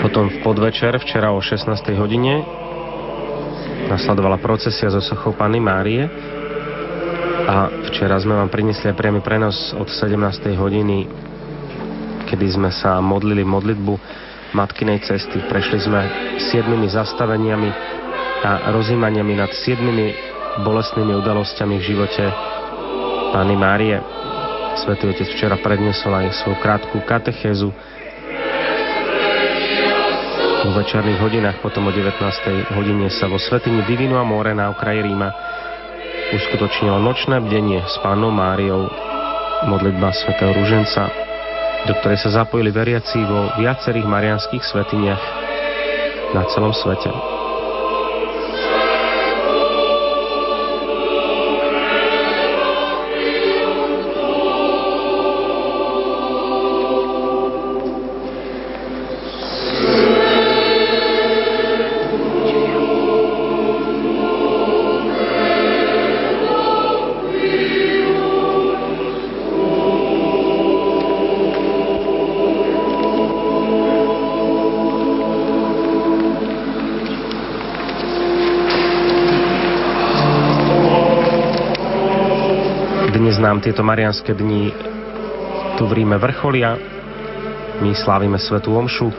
Potom 0.00 0.32
v 0.32 0.40
podvečer, 0.40 0.96
včera 0.96 1.28
o 1.36 1.40
16. 1.44 1.68
hodine, 2.00 2.40
nasledovala 3.92 4.40
procesia 4.40 4.88
zo 4.88 5.04
sochou 5.04 5.36
Panny 5.36 5.60
Márie 5.60 6.08
a 7.44 7.68
včera 7.92 8.16
sme 8.24 8.40
vám 8.40 8.48
priniesli 8.48 8.88
priamy 8.96 9.20
prenos 9.20 9.76
od 9.76 9.92
17. 9.92 10.56
hodiny, 10.56 11.04
kedy 12.24 12.56
sme 12.56 12.72
sa 12.72 13.04
modlili 13.04 13.44
modlitbu 13.44 13.92
Matkinej 14.56 15.04
cesty. 15.04 15.44
Prešli 15.44 15.76
sme 15.84 16.00
siedmimi 16.40 16.88
zastaveniami 16.88 17.68
a 18.48 18.72
rozímaniami 18.72 19.36
nad 19.36 19.52
siedmimi 19.52 20.16
bolestnými 20.64 21.12
udalosťami 21.20 21.76
v 21.76 21.84
živote 21.84 22.56
Pány 23.28 23.54
Márie. 23.54 23.96
Svetý 24.80 25.12
Otec 25.12 25.28
včera 25.28 25.60
prednesol 25.60 26.16
aj 26.16 26.32
svoju 26.40 26.56
krátku 26.64 26.96
katechézu. 27.04 27.70
Vo 30.58 30.70
večerných 30.74 31.20
hodinách, 31.20 31.58
potom 31.60 31.88
o 31.88 31.92
19. 31.92 32.18
hodine 32.76 33.06
sa 33.12 33.28
vo 33.28 33.36
Svetini 33.36 33.84
Divinu 33.84 34.16
a 34.16 34.24
More 34.24 34.56
na 34.56 34.72
okraji 34.72 35.04
Ríma 35.04 35.28
uskutočnilo 36.28 37.00
nočné 37.00 37.40
bdenie 37.40 37.80
s 37.84 37.96
Pánom 38.04 38.32
Máriou, 38.32 38.88
modlitba 39.64 40.12
svätého 40.12 40.52
Ruženca, 40.52 41.08
do 41.88 41.92
ktorej 42.00 42.20
sa 42.20 42.44
zapojili 42.44 42.68
veriaci 42.68 43.16
vo 43.24 43.48
viacerých 43.56 44.04
marianských 44.04 44.60
svetiniach 44.60 45.22
na 46.36 46.44
celom 46.52 46.76
svete. 46.76 47.37
Nám 83.58 83.66
tieto 83.74 83.82
marianské 83.82 84.38
dni 84.38 84.70
tu 85.74 85.90
v 85.90 85.98
Ríme 85.98 86.14
vrcholia. 86.14 86.78
My 87.82 87.90
slávime 87.90 88.38
Svetú 88.38 88.70
Omšu, 88.78 89.10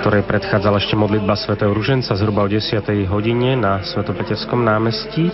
ktorej 0.00 0.24
predchádzala 0.24 0.80
ešte 0.80 0.96
modlitba 0.96 1.36
svätého 1.36 1.68
Ruženca 1.76 2.16
zhruba 2.16 2.40
o 2.40 2.48
10. 2.48 2.80
hodine 3.04 3.52
na 3.52 3.84
Svetopeterskom 3.84 4.64
námestí. 4.64 5.28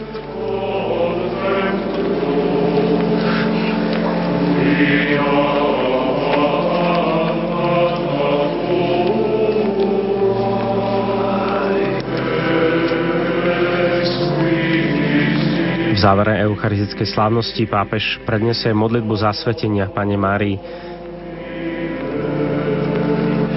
Závere 16.05 16.45
eucharistickej 16.45 17.17
slávnosti 17.17 17.65
pápež 17.65 18.21
predniesie 18.29 18.77
modlitbu 18.77 19.17
zasvetenia 19.17 19.89
Pane 19.89 20.21
Márii. 20.21 20.61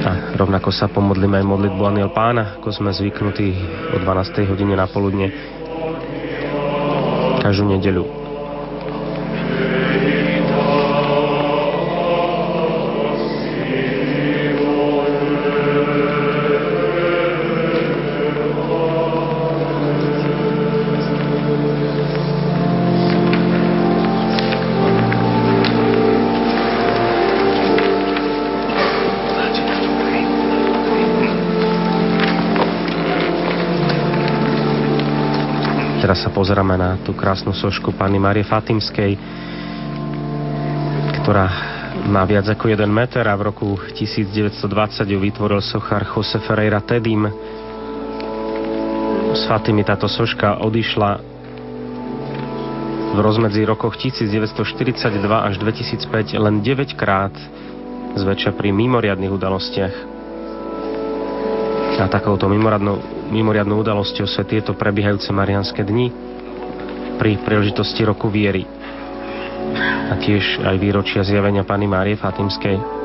A 0.08 0.32
rovnako 0.40 0.72
sa 0.72 0.88
pomodlíme 0.88 1.44
aj 1.44 1.44
modlitbu 1.44 1.82
Aniel 1.84 2.16
Pána, 2.16 2.56
ako 2.56 2.72
sme 2.72 2.96
zvyknutí 2.96 3.52
o 3.92 4.00
12. 4.00 4.48
hodine 4.48 4.80
na 4.80 4.88
poludne 4.88 5.28
každú 7.44 7.68
nedeľu. 7.68 8.27
Teraz 36.18 36.34
sa 36.34 36.34
pozeráme 36.34 36.74
na 36.82 36.98
tú 37.06 37.14
krásnu 37.14 37.54
sošku 37.54 37.94
Panny 37.94 38.18
Marie 38.18 38.42
Fatimskej, 38.42 39.14
ktorá 41.22 41.46
má 42.10 42.26
viac 42.26 42.50
ako 42.50 42.74
1 42.74 42.90
meter 42.90 43.22
a 43.22 43.38
v 43.38 43.54
roku 43.54 43.78
1920 43.94 44.58
ju 45.14 45.20
vytvoril 45.22 45.62
sochár 45.62 46.10
Jose 46.10 46.42
Ferreira 46.42 46.82
Tedim. 46.82 47.30
S 49.30 49.46
Fatimi 49.46 49.86
táto 49.86 50.10
soška 50.10 50.58
odišla 50.58 51.22
v 53.14 53.18
rozmedzi 53.22 53.62
rokoch 53.70 53.94
1942 54.02 55.22
až 55.22 55.62
2005 55.62 56.34
len 56.34 56.66
9 56.66 56.98
krát 56.98 57.38
zväčša 58.18 58.58
pri 58.58 58.74
mimoriadných 58.74 59.30
udalostiach. 59.30 59.96
A 62.02 62.10
takouto 62.10 62.50
mimoriadnou 62.50 63.17
mimoriadnou 63.30 63.84
udalosťou 63.84 64.28
sa 64.28 64.48
tieto 64.48 64.74
prebiehajúce 64.76 65.30
marianské 65.36 65.84
dni 65.84 66.12
pri 67.18 67.42
príležitosti 67.42 68.06
roku 68.06 68.30
viery 68.30 68.66
a 70.08 70.16
tiež 70.16 70.64
aj 70.64 70.76
výročia 70.80 71.22
zjavenia 71.26 71.68
Pany 71.68 71.90
Márie 71.90 72.16
Fatimskej. 72.16 72.97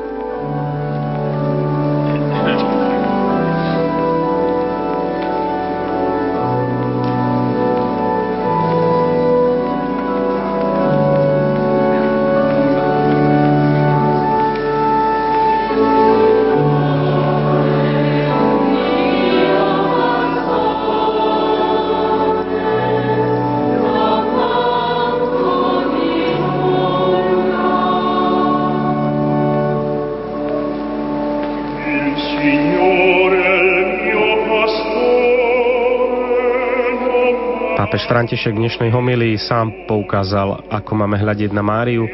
František 37.93 38.57
v 38.57 38.65
dnešnej 38.65 38.89
homilii 38.89 39.37
sám 39.37 39.85
poukázal, 39.85 40.65
ako 40.65 40.97
máme 40.97 41.13
hľadiť 41.13 41.53
na 41.53 41.61
Máriu 41.61 42.09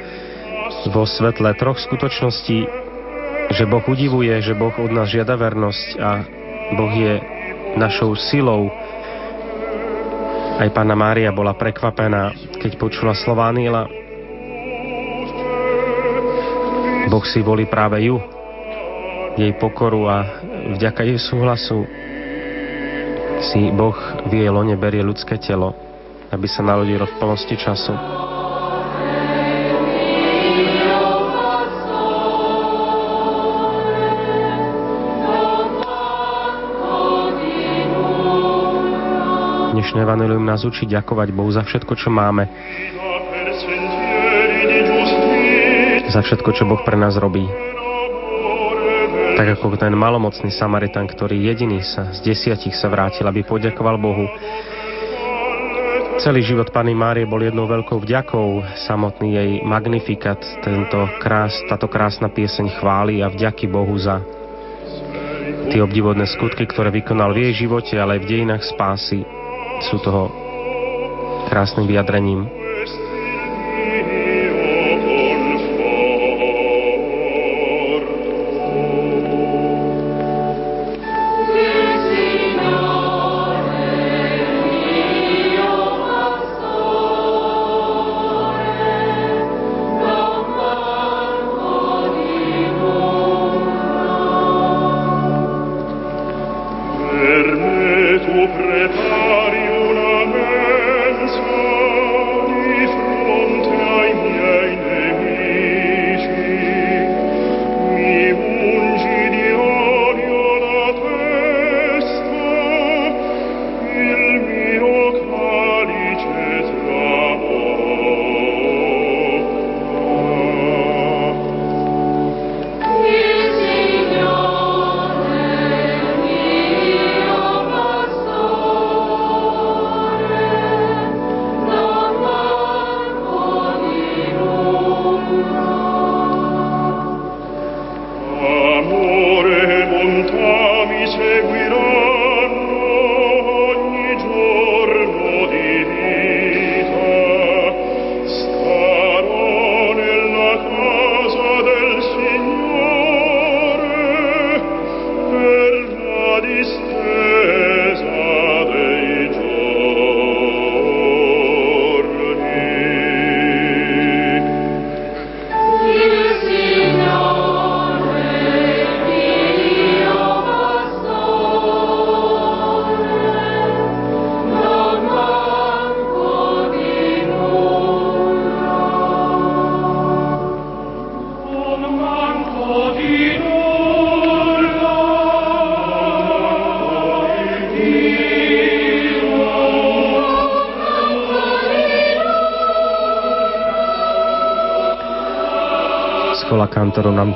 vo 0.92 1.08
svetle 1.08 1.56
troch 1.56 1.80
skutočností, 1.80 2.68
že 3.56 3.64
Boh 3.64 3.80
udivuje, 3.88 4.44
že 4.44 4.60
Boh 4.60 4.76
od 4.76 4.92
nás 4.92 5.08
žiada 5.08 5.40
vernosť 5.40 5.88
a 6.04 6.12
Boh 6.76 6.92
je 6.92 7.24
našou 7.80 8.12
silou. 8.20 8.68
Aj 10.60 10.68
pána 10.76 11.00
Mária 11.00 11.32
bola 11.32 11.56
prekvapená, 11.56 12.36
keď 12.60 12.76
počula 12.76 13.16
slová 13.16 13.48
Níla. 13.56 13.88
Boh 17.08 17.24
si 17.24 17.40
volí 17.40 17.64
práve 17.64 18.04
ju, 18.04 18.20
jej 19.40 19.56
pokoru 19.56 20.12
a 20.12 20.28
vďaka 20.76 21.08
jej 21.08 21.16
súhlasu 21.24 21.88
si 23.40 23.72
Boh 23.72 23.96
v 24.28 24.32
jej 24.32 24.52
lone 24.52 24.76
berie 24.76 25.04
ľudské 25.04 25.40
telo 25.40 25.90
aby 26.30 26.46
sa 26.46 26.62
narodil 26.62 27.02
v 27.02 27.14
plnosti 27.18 27.56
času. 27.58 27.94
Dnešné 39.70 40.06
Evangelium 40.06 40.46
nás 40.46 40.62
učí 40.68 40.86
ďakovať 40.86 41.34
Bohu 41.34 41.50
za 41.50 41.66
všetko, 41.66 41.94
čo 41.98 42.14
máme. 42.14 42.46
Za 46.10 46.22
všetko, 46.26 46.50
čo 46.54 46.68
Boh 46.70 46.82
pre 46.86 46.98
nás 46.98 47.18
robí. 47.18 47.69
Tak 49.40 49.56
ako 49.56 49.80
ten 49.80 49.96
malomocný 49.96 50.52
Samaritan, 50.52 51.08
ktorý 51.08 51.40
jediný 51.48 51.80
sa 51.80 52.12
z 52.12 52.28
desiatich 52.28 52.76
sa 52.76 52.92
vrátil, 52.92 53.24
aby 53.24 53.48
poďakoval 53.48 53.96
Bohu. 53.96 54.28
Celý 56.20 56.44
život 56.44 56.68
Pany 56.76 56.92
Márie 56.92 57.24
bol 57.24 57.40
jednou 57.40 57.64
veľkou 57.64 58.04
vďakou, 58.04 58.68
samotný 58.84 59.40
jej 59.40 59.52
magnifikat, 59.64 60.44
tento 60.60 61.08
krás, 61.24 61.56
táto 61.72 61.88
krásna 61.88 62.28
pieseň 62.28 62.84
chváli 62.84 63.24
a 63.24 63.32
vďaky 63.32 63.72
Bohu 63.72 63.96
za 63.96 64.20
tie 65.72 65.80
obdivodné 65.80 66.28
skutky, 66.28 66.68
ktoré 66.68 66.92
vykonal 66.92 67.32
v 67.32 67.48
jej 67.48 67.64
živote, 67.64 67.96
ale 67.96 68.20
aj 68.20 68.28
v 68.28 68.30
dejinách 68.36 68.68
spásy. 68.68 69.24
Sú 69.88 70.04
toho 70.04 70.36
krásnym 71.48 71.88
vyjadrením. 71.88 72.44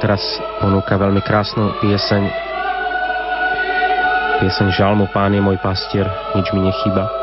Teraz 0.04 0.20
ponúka 0.60 1.00
veľmi 1.00 1.24
krásnu 1.24 1.80
pieseň. 1.80 2.24
Pieseň 4.44 4.68
Žalmu 4.76 5.08
Pán 5.16 5.32
je 5.32 5.40
môj 5.40 5.56
pastier, 5.64 6.04
nič 6.36 6.52
mi 6.52 6.60
nechýba. 6.68 7.23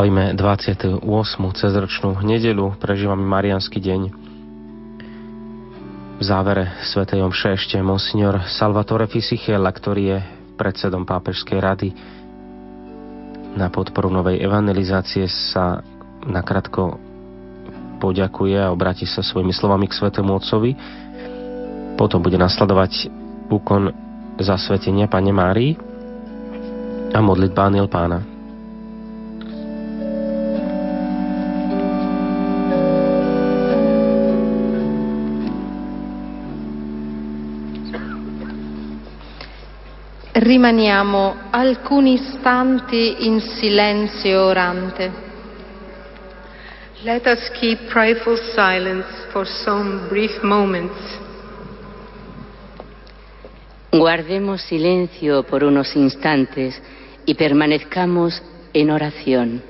Slavíme 0.00 0.32
28. 0.32 1.04
cezročnú 1.60 2.24
nedelu, 2.24 2.72
prežívame 2.80 3.20
Marianský 3.20 3.84
deň. 3.84 4.00
V 6.16 6.22
závere 6.24 6.72
Sv. 6.88 7.04
Omše 7.04 7.52
ešte 7.60 7.76
monsignor 7.84 8.40
Salvatore 8.48 9.04
Fisichella, 9.12 9.68
ktorý 9.68 10.02
je 10.08 10.18
predsedom 10.56 11.04
Pápežskej 11.04 11.58
rady 11.60 11.92
na 13.60 13.68
podporu 13.68 14.08
novej 14.08 14.40
evangelizácie 14.40 15.28
sa 15.28 15.84
nakrátko 16.24 16.96
poďakuje 18.00 18.56
a 18.56 18.72
obráti 18.72 19.04
sa 19.04 19.20
svojimi 19.20 19.52
slovami 19.52 19.84
k 19.84 20.00
Svetému 20.00 20.32
Otcovi. 20.32 20.80
Potom 22.00 22.24
bude 22.24 22.40
nasledovať 22.40 23.12
úkon 23.52 23.92
zasvetenia 24.40 25.12
Pane 25.12 25.28
Márii 25.28 25.76
a 27.12 27.20
modlitba 27.20 27.68
Aniel 27.68 27.92
Pána. 27.92 28.39
Rimaniamo 40.42 41.50
alcuni 41.50 42.14
istanti 42.14 43.26
in 43.26 43.42
silenzio 43.42 44.44
orante. 44.44 45.12
Let 47.02 47.26
us 47.26 47.50
keep 47.60 47.90
prayerful 47.90 48.38
silence 48.54 49.06
for 49.32 49.46
some 49.46 50.08
brief 50.08 50.42
moments. 50.42 50.96
Guardemos 53.92 54.62
silencio 54.62 55.42
por 55.42 55.62
unos 55.62 55.94
instantes 55.94 56.80
y 57.26 57.34
permanezcamos 57.34 58.42
en 58.72 58.90
oración. 58.90 59.69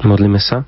Modlíme 0.00 0.40
sa. 0.40 0.64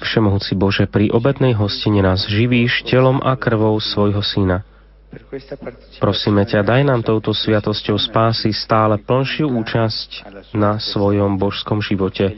Všemohúci 0.00 0.52
Bože, 0.56 0.84
pri 0.88 1.08
obetnej 1.12 1.56
hostine 1.56 2.04
nás 2.04 2.28
živíš 2.28 2.84
telom 2.84 3.20
a 3.24 3.36
krvou 3.36 3.76
svojho 3.80 4.20
Syna. 4.20 4.64
Prosíme 6.02 6.44
ťa, 6.44 6.60
daj 6.60 6.82
nám 6.84 7.00
touto 7.00 7.32
sviatosťou 7.32 7.96
spásy 7.96 8.52
stále 8.52 9.00
plnšiu 9.00 9.48
účasť 9.48 10.10
na 10.52 10.76
svojom 10.76 11.40
božskom 11.40 11.80
živote 11.80 12.36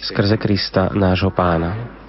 skrze 0.00 0.36
Krista, 0.40 0.88
nášho 0.94 1.28
pána. 1.34 2.05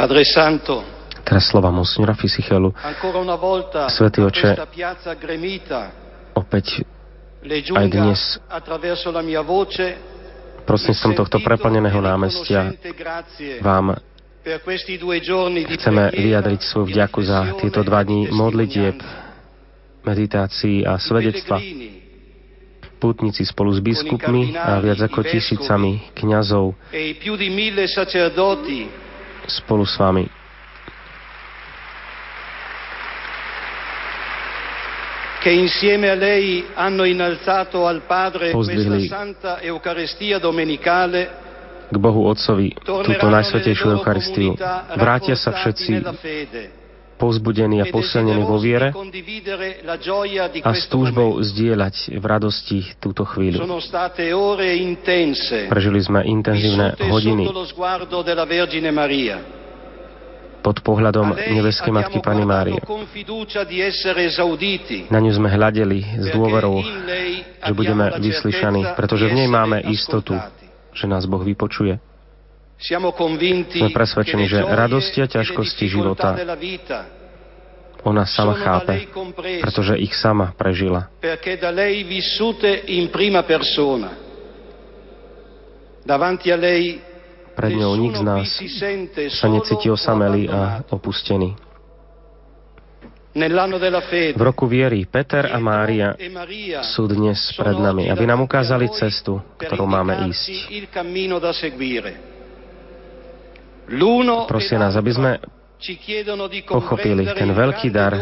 Padre 0.00 0.24
Santo, 0.24 0.80
Teraz 1.20 1.52
slova 1.52 1.68
monsignora 1.68 2.16
Fisichelu. 2.16 2.72
Svetý 3.92 4.24
oče, 4.24 4.56
opäť 6.32 6.88
aj 7.76 7.86
dnes 7.92 8.40
prostredníctvom 10.64 11.12
tohto 11.20 11.38
preplneného 11.44 12.00
námestia 12.00 12.72
vám 13.60 14.00
chceme 15.76 16.02
vyjadriť 16.16 16.60
svoju 16.64 16.86
vďaku 16.96 17.20
za 17.20 17.60
tieto 17.60 17.84
dva 17.84 18.00
dní 18.00 18.32
modlitieb, 18.32 18.96
meditácií 20.00 20.80
a 20.80 20.96
svedectva. 20.96 21.60
Pútnici 22.96 23.44
spolu 23.44 23.76
s 23.76 23.84
biskupmi 23.84 24.56
a 24.56 24.80
viac 24.80 25.04
ako 25.04 25.28
tisícami 25.28 26.08
kňazov 26.16 26.72
spolu 29.46 29.84
s 29.84 29.96
vami. 29.96 30.28
che 35.40 35.48
insieme 35.48 36.10
a 36.10 36.14
lei 36.14 36.66
hanno 36.74 37.04
innalzato 37.04 37.86
al 37.86 38.02
Padre 38.06 38.50
questa 38.50 39.00
Santa 39.08 39.60
Eucaristia 39.60 40.38
domenicale 40.38 41.32
k 41.90 41.96
Bohu 41.96 42.28
Otcovi 42.28 42.76
túto 42.84 43.26
najsvetejšiu 43.26 43.98
Eucharistiu. 43.98 44.54
Vrátia 44.94 45.34
sa 45.34 45.56
všetci 45.56 46.06
povzbudení 47.20 47.84
a 47.84 47.86
posilnení 47.92 48.42
vo 48.48 48.56
viere 48.56 48.96
a 50.64 50.70
s 50.72 50.88
túžbou 50.88 51.36
zdieľať 51.36 52.16
v 52.16 52.24
radosti 52.24 52.78
túto 52.96 53.28
chvíľu. 53.28 53.60
Prežili 55.68 56.00
sme 56.00 56.24
intenzívne 56.24 56.96
hodiny 56.96 57.44
pod 60.60 60.84
pohľadom 60.84 61.34
nebeskej 61.36 61.88
Matky 61.88 62.20
Pany 62.20 62.44
Márie. 62.44 62.80
Na 65.08 65.18
ňu 65.18 65.32
sme 65.32 65.48
hľadeli 65.48 65.98
s 66.20 66.26
dôverou, 66.36 66.84
že 67.64 67.72
budeme 67.72 68.12
vyslyšaní, 68.20 68.92
pretože 68.94 69.24
v 69.26 69.34
nej 69.40 69.48
máme 69.48 69.80
istotu, 69.88 70.36
že 70.92 71.08
nás 71.08 71.24
Boh 71.24 71.40
vypočuje. 71.40 72.09
Sme 72.80 73.90
presvedčení, 73.92 74.48
že 74.48 74.64
radosti 74.64 75.20
a 75.20 75.28
ťažkosti 75.28 75.84
života 75.84 76.32
ona 78.04 78.24
sama 78.24 78.56
chápe, 78.56 79.08
pretože 79.60 79.96
ich 80.00 80.16
sama 80.16 80.56
prežila. 80.56 81.12
Pred 87.50 87.72
ňou 87.76 87.92
nik 88.00 88.14
z 88.16 88.22
nás 88.24 88.48
sa 89.36 89.46
necíti 89.52 89.92
osamelý 89.92 90.48
a 90.48 90.80
opustený. 90.88 91.52
V 93.30 94.42
roku 94.42 94.66
viery 94.66 95.06
Peter 95.06 95.54
a 95.54 95.58
Mária 95.62 96.18
sú 96.82 97.06
dnes 97.06 97.38
pred 97.54 97.78
nami, 97.78 98.10
aby 98.10 98.24
nám 98.26 98.42
ukázali 98.42 98.90
cestu, 98.90 99.38
ktorú 99.60 99.86
máme 99.86 100.26
ísť. 100.32 100.50
Prosia 104.46 104.78
nás, 104.78 104.94
aby 104.94 105.10
sme 105.10 105.30
pochopili 106.68 107.24
ten 107.32 107.50
veľký 107.50 107.88
dar, 107.88 108.12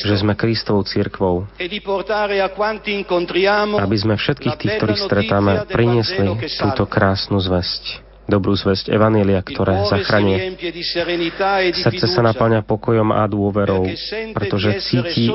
že 0.00 0.16
sme 0.16 0.32
Kristovou 0.32 0.82
církvou, 0.82 1.44
aby 3.76 3.96
sme 4.00 4.14
všetkých 4.16 4.56
tých, 4.56 4.72
ktorých 4.80 5.00
stretáme, 5.04 5.52
priniesli 5.68 6.26
túto 6.56 6.88
krásnu 6.88 7.36
zväzť. 7.38 8.00
dobrú 8.22 8.56
zväzť 8.56 8.96
Evanília, 8.96 9.44
ktoré 9.44 9.84
zachraňuje. 9.92 10.56
Srdce 11.76 12.06
sa 12.08 12.22
naplňa 12.24 12.64
pokojom 12.64 13.12
a 13.12 13.28
dôverou, 13.28 13.84
pretože 14.32 14.80
cíti 14.80 15.28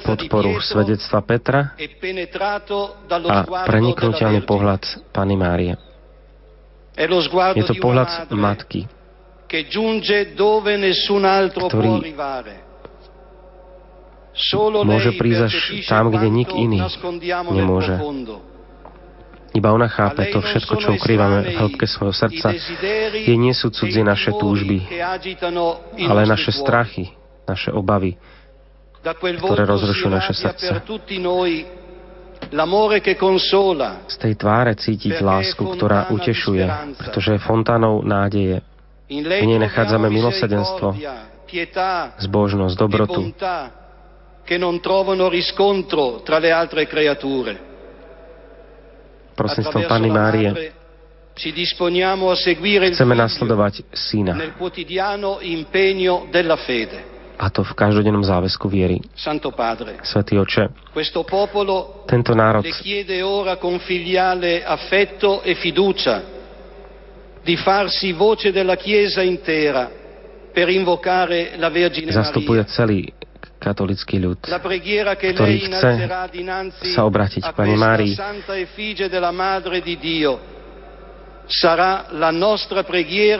podporu 0.00 0.60
svedectva 0.64 1.20
Petra 1.20 1.60
a 3.28 3.38
preniknutelný 3.68 4.40
pohľad 4.48 4.82
Pany 5.12 5.36
Márie. 5.36 5.74
Je 7.54 7.64
to 7.68 7.78
pohľad 7.78 8.26
matky, 8.34 8.88
ktorý 11.54 11.92
môže 14.82 15.10
prísť 15.14 15.42
až 15.46 15.54
tam, 15.86 16.10
kde 16.10 16.28
nik 16.32 16.50
iný 16.52 16.82
nemôže. 17.52 17.96
Iba 19.56 19.72
ona 19.72 19.88
chápe 19.88 20.28
to 20.28 20.44
všetko, 20.44 20.74
čo 20.76 20.88
ukrývame 21.00 21.38
v 21.48 21.56
hĺbke 21.56 21.88
svojho 21.88 22.12
srdca. 22.12 22.52
Je 23.16 23.34
nie 23.34 23.56
sú 23.56 23.72
cudzie 23.72 24.04
naše 24.04 24.30
túžby, 24.36 24.84
ale 25.96 26.28
naše 26.28 26.52
strachy, 26.52 27.16
naše 27.48 27.72
obavy, 27.72 28.20
ktoré 29.02 29.62
rozrušujú 29.64 30.10
naše 30.10 30.34
srdce. 30.34 30.72
Z 34.08 34.16
tej 34.18 34.34
tváre 34.38 34.72
cítiť 34.78 35.20
lásku, 35.20 35.58
ktorá 35.58 36.08
utešuje, 36.14 36.64
pretože 36.96 37.36
je 37.36 37.40
fontánou 37.42 38.00
nádeje. 38.06 38.62
V 39.08 39.46
nej 39.48 39.58
nachádzame 39.58 40.06
milosedenstvo, 40.12 40.94
zbožnosť, 42.20 42.74
dobrotu, 42.76 43.20
che 44.44 44.56
non 44.56 44.80
trovano 44.80 45.28
riscontro 45.28 46.20
tra 46.24 46.38
le 46.40 46.50
altre 46.52 46.86
creature. 46.88 47.52
Prostredstvom 49.36 49.84
Panny 49.86 50.10
Márie 50.10 50.72
chceme 51.36 53.14
nasledovať 53.14 53.86
Syna. 53.92 54.34
A 57.38 57.46
to 57.54 57.62
v 57.62 57.72
každodennom 57.78 58.26
záväzku 58.26 58.66
viery. 58.66 58.98
Svetý 60.02 60.34
oče, 60.42 60.74
tento 62.10 62.34
národ 62.34 62.66
di 67.48 67.56
farsi 67.56 68.12
voce 68.12 68.52
della 68.52 68.76
Chiesa 68.76 69.22
intera 69.22 69.88
per 70.52 70.68
invocare 70.68 71.56
la 71.56 71.70
Vergine 71.70 72.12
Zastupuje 72.12 72.60
celý 72.68 73.08
katolický 73.56 74.20
ľud, 74.20 74.44
ktorý 74.44 75.56
chce 75.64 75.90
sa 76.92 77.02
obratiť 77.08 77.42
k 77.42 77.52
Pane 77.56 77.76
Márii. 77.78 78.14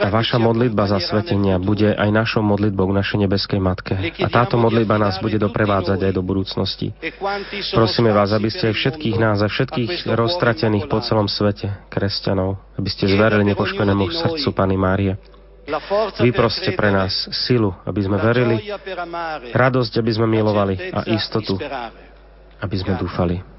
A 0.01 0.09
vaša 0.09 0.37
modlitba 0.41 0.83
za 0.89 0.97
svetenia 0.97 1.61
bude 1.61 1.93
aj 1.93 2.09
našou 2.09 2.41
modlitbou 2.41 2.89
k 2.89 2.97
našej 2.97 3.17
nebeskej 3.29 3.61
Matke. 3.61 3.93
A 4.17 4.27
táto 4.33 4.57
modlitba 4.57 4.97
nás 4.97 5.21
bude 5.21 5.37
doprevádzať 5.37 6.09
aj 6.09 6.13
do 6.17 6.25
budúcnosti. 6.25 6.89
Prosíme 7.69 8.09
vás, 8.09 8.33
aby 8.33 8.49
ste 8.49 8.73
aj 8.73 8.75
všetkých 8.81 9.17
nás 9.21 9.45
a 9.45 9.47
všetkých 9.47 10.09
roztratených 10.09 10.89
po 10.89 11.05
celom 11.05 11.29
svete, 11.29 11.69
kresťanov, 11.93 12.57
aby 12.81 12.89
ste 12.89 13.05
zverili 13.05 13.45
nepoškodenému 13.53 14.09
srdcu 14.09 14.49
Pany 14.57 14.73
Márie 14.73 15.13
Vyproste 16.17 16.73
pre 16.73 16.89
nás 16.89 17.29
silu, 17.45 17.69
aby 17.85 18.01
sme 18.01 18.17
verili, 18.17 18.57
radosť, 19.53 20.01
aby 20.01 20.11
sme 20.11 20.25
milovali 20.25 20.89
a 20.89 21.05
istotu, 21.13 21.61
aby 22.57 22.75
sme 22.75 22.97
dúfali. 22.97 23.58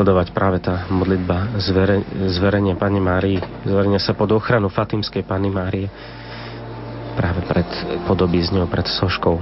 Nasledovať 0.00 0.32
práve 0.32 0.64
tá 0.64 0.88
modlitba 0.88 1.60
zvere, 1.60 2.00
zverenia 2.32 2.72
Pani 2.72 3.04
Márii, 3.04 3.36
zverenia 3.68 4.00
sa 4.00 4.16
pod 4.16 4.32
ochranu 4.32 4.72
Fatimskej 4.72 5.28
Pani 5.28 5.52
Márie 5.52 5.92
práve 7.20 7.44
pred 7.44 7.68
podobizňou, 8.08 8.64
pred 8.64 8.88
soškou. 8.88 9.36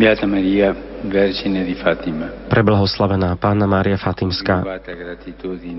Beata 0.00 0.24
Maria. 0.24 0.91
Preblahoslavená 2.46 3.34
Pána 3.34 3.66
Mária 3.66 3.98
Fatimská, 3.98 4.62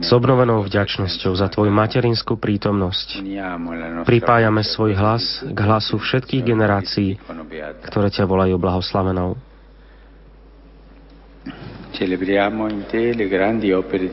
s 0.04 0.10
obnovenou 0.12 0.60
vďačnosťou 0.68 1.32
za 1.40 1.48
Tvoju 1.48 1.72
materinskú 1.72 2.36
prítomnosť. 2.36 3.24
Pripájame 4.04 4.68
svoj 4.68 4.92
hlas 5.00 5.24
k 5.48 5.58
hlasu 5.64 5.96
všetkých 5.96 6.44
generácií, 6.44 7.16
ktoré 7.88 8.12
ťa 8.12 8.28
volajú 8.28 8.60
blahoslavenou. 8.60 9.53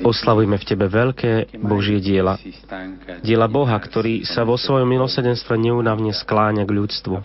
Oslavujme 0.04 0.56
v 0.60 0.64
Tebe 0.68 0.84
veľké 0.84 1.32
Božie 1.64 1.96
diela. 2.04 2.36
Diela 3.24 3.48
Boha, 3.48 3.72
ktorý 3.80 4.28
sa 4.28 4.44
vo 4.44 4.60
svojom 4.60 4.84
milosedenstve 4.84 5.56
neunavne 5.56 6.12
skláňa 6.12 6.68
k 6.68 6.76
ľudstvu, 6.76 7.24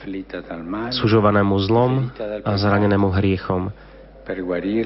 sužovanému 0.95 1.55
zlom 1.67 2.07
a 2.47 2.51
zranenému 2.55 3.11
hriechom, 3.19 3.67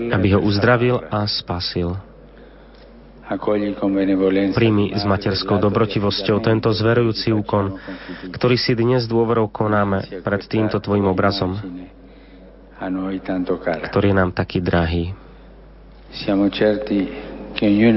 aby 0.10 0.28
ho 0.34 0.42
uzdravil 0.42 1.06
a 1.14 1.30
spasil. 1.30 1.94
Príjmi 4.58 4.98
s 4.98 5.06
materskou 5.06 5.62
dobrotivosťou 5.62 6.42
tento 6.42 6.74
zverujúci 6.74 7.30
úkon, 7.30 7.78
ktorý 8.34 8.58
si 8.58 8.74
dnes 8.74 9.06
dôverou 9.06 9.54
konáme 9.54 10.26
pred 10.26 10.42
týmto 10.50 10.82
Tvojim 10.82 11.06
obrazom, 11.06 11.54
ktorý 13.86 14.08
je 14.10 14.18
nám 14.18 14.34
taký 14.34 14.66
drahý. 14.66 15.29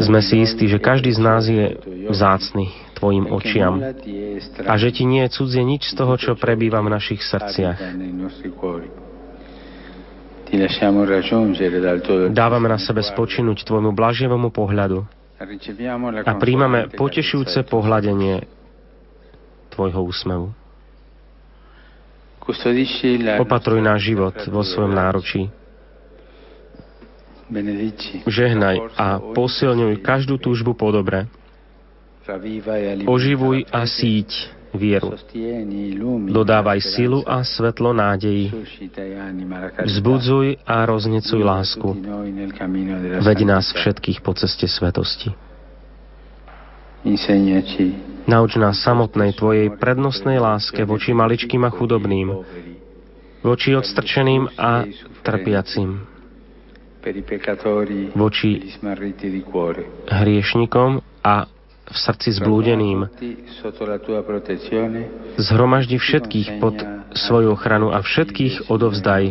Sme 0.03 0.21
si 0.21 0.43
istí, 0.43 0.65
že 0.69 0.83
každý 0.83 1.13
z 1.15 1.21
nás 1.23 1.47
je 1.47 1.79
vzácny 2.11 2.69
Tvojim 2.99 3.31
očiam 3.31 3.83
a 4.63 4.73
že 4.79 4.89
Ti 4.95 5.05
nie 5.07 5.27
je 5.27 5.31
cudzie 5.35 5.63
nič 5.63 5.91
z 5.91 5.95
toho, 5.99 6.15
čo 6.19 6.39
prebýva 6.39 6.83
v 6.83 6.93
našich 6.93 7.23
srdciach. 7.23 7.79
Dávame 12.31 12.69
na 12.69 12.79
sebe 12.79 13.01
spočinúť 13.01 13.65
Tvojmu 13.65 13.97
blažievomu 13.97 14.53
pohľadu 14.53 15.03
a 16.23 16.33
príjmame 16.37 16.93
potešujúce 16.93 17.65
pohľadenie 17.67 18.45
Tvojho 19.73 20.01
úsmevu. 20.05 20.49
Opatruj 23.39 23.81
náš 23.81 24.01
život 24.13 24.35
vo 24.51 24.63
svojom 24.67 24.93
náručí 24.93 25.62
Žehnaj 28.25 28.77
a 28.97 29.21
posilňuj 29.37 30.01
každú 30.01 30.41
túžbu 30.41 30.73
po 30.73 30.89
dobre. 30.89 31.29
Oživuj 33.05 33.67
a 33.69 33.83
síť 33.85 34.31
vieru. 34.73 35.13
Dodávaj 36.33 36.81
silu 36.81 37.21
a 37.29 37.45
svetlo 37.45 37.93
nádeji. 37.93 38.49
Vzbudzuj 39.85 40.65
a 40.65 40.77
roznecuj 40.89 41.43
lásku. 41.45 41.89
Veď 43.21 43.39
nás 43.45 43.69
všetkých 43.75 44.25
po 44.25 44.33
ceste 44.33 44.65
svetosti. 44.65 45.35
Nauč 48.23 48.55
nás 48.55 48.79
samotnej 48.81 49.35
Tvojej 49.35 49.75
prednostnej 49.75 50.39
láske 50.39 50.87
voči 50.87 51.11
maličkým 51.11 51.67
a 51.67 51.71
chudobným, 51.75 52.31
voči 53.43 53.75
odstrčeným 53.75 54.47
a 54.55 54.87
trpiacim 55.27 56.12
voči 58.15 58.73
hriešnikom 60.07 60.91
a 61.27 61.35
v 61.83 61.97
srdci 61.99 62.31
zblúdeným. 62.39 63.11
Zhromaždi 65.37 65.97
všetkých 65.99 66.49
pod 66.63 66.77
svoju 67.13 67.53
ochranu 67.53 67.93
a 67.93 68.01
všetkých 68.01 68.71
odovzdaj 68.73 69.23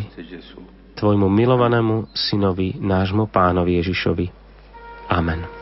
Tvojmu 0.91 1.33
milovanému 1.33 2.13
synovi, 2.13 2.77
nášmu 2.77 3.31
pánovi 3.33 3.81
Ježišovi. 3.81 4.27
Amen. 5.09 5.60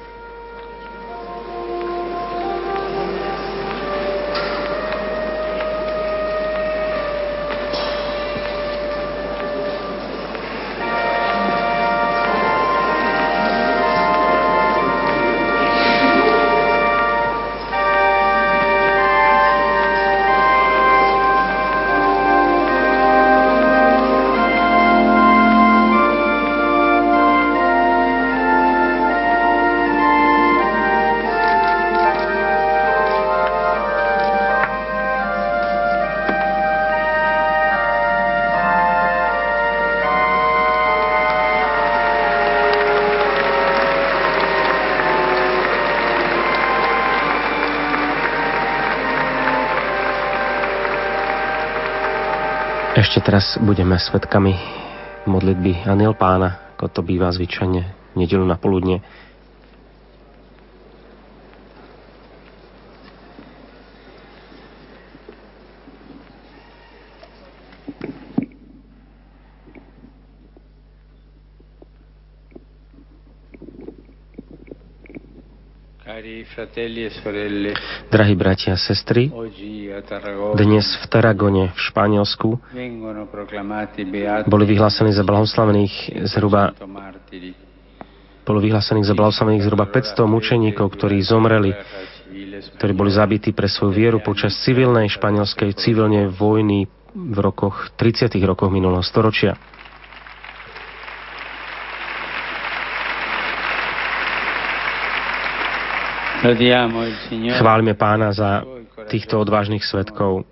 Ešte 53.19 53.35
teraz 53.35 53.59
budeme 53.59 53.99
svetkami 53.99 54.55
modlitby 55.27 55.83
Aniel 55.83 56.15
Pána, 56.15 56.71
ako 56.79 56.87
to 56.87 57.01
býva 57.03 57.27
zvyčajne 57.27 58.15
nedelu 58.15 58.47
na 58.47 58.55
poludne. 58.55 59.03
E 76.07 76.43
Drahí 78.09 78.35
bratia 78.35 78.73
a 78.73 78.79
sestry, 78.79 79.31
dnes 80.55 80.85
v 80.99 81.05
Taragone 81.07 81.71
v 81.71 81.79
Španielsku 81.79 82.59
boli 84.45 84.65
vyhlásení 84.65 85.11
za 85.13 85.23
blahoslavených 85.25 86.25
zhruba 86.29 86.73
bolo 88.49 88.65
vyhlásených 88.65 89.05
za 89.05 89.13
blahoslavených 89.13 89.61
zhruba 89.61 89.85
500 89.85 90.25
mučeníkov, 90.25 90.89
ktorí 90.97 91.21
zomreli, 91.21 91.69
ktorí 92.81 92.97
boli 92.97 93.13
zabití 93.13 93.53
pre 93.53 93.69
svoju 93.69 93.93
vieru 93.93 94.17
počas 94.25 94.57
civilnej 94.65 95.05
španielskej 95.05 95.77
civilnej 95.77 96.33
vojny 96.33 96.89
v 97.13 97.37
rokoch 97.37 97.93
30. 97.93 98.33
rokoch 98.41 98.73
minulého 98.73 99.05
storočia. 99.05 99.53
Chválime 107.53 107.93
pána 107.93 108.33
za 108.33 108.65
týchto 109.13 109.37
odvážnych 109.37 109.85
svetkov 109.85 110.47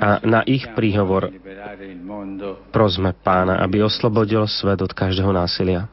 a 0.00 0.10
na 0.24 0.40
ich 0.44 0.68
príhovor 0.76 1.32
prosme 2.68 3.16
pána, 3.16 3.60
aby 3.64 3.80
oslobodil 3.80 4.44
svet 4.44 4.80
od 4.84 4.92
každého 4.92 5.32
násilia. 5.32 5.88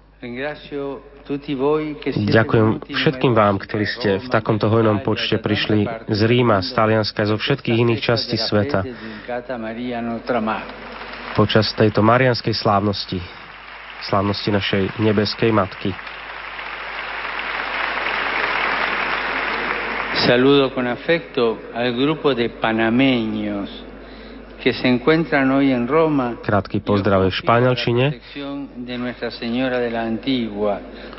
Ďakujem 2.09 2.67
všetkým 2.91 3.33
vám, 3.37 3.55
ktorí 3.61 3.85
ste 3.87 4.09
v 4.19 4.27
takomto 4.27 4.67
hojnom 4.67 4.99
počte 5.05 5.39
prišli 5.39 5.87
z 6.11 6.19
Ríma, 6.27 6.59
z 6.59 6.69
Talianska, 6.75 7.23
zo 7.23 7.39
všetkých 7.39 7.77
iných 7.87 8.01
častí 8.03 8.35
sveta 8.35 8.83
počas 11.37 11.71
tejto 11.77 12.03
marianskej 12.03 12.51
slávnosti, 12.51 13.21
slávnosti 14.09 14.49
našej 14.51 14.83
nebeskej 14.99 15.55
Matky. 15.55 15.95
Saludo 20.29 20.69
con 20.69 20.85
afecto 20.85 21.57
al 21.73 21.89
grupo 21.97 22.35
de 22.35 22.49
panameños 22.49 23.65
que 24.61 24.73
se 24.73 24.87
encuentran 24.87 25.49
hoy 25.49 25.71
en 25.71 25.87
Roma. 25.87 26.37
Krátky 26.45 26.85
pozdrav 26.85 27.25
v 27.25 27.33
španielčine 27.33 28.21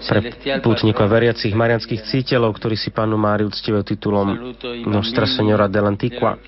pre 0.06 0.18
pútnikov 0.62 1.10
veriacich 1.10 1.50
marianských 1.50 2.06
cítelov, 2.06 2.54
ktorí 2.54 2.78
si 2.78 2.94
pánu 2.94 3.18
Máriu 3.18 3.50
uctievajú 3.50 3.82
titulom 3.82 4.54
Nostra 4.86 5.26
Senora 5.26 5.66
dell'Antigua. 5.66 6.38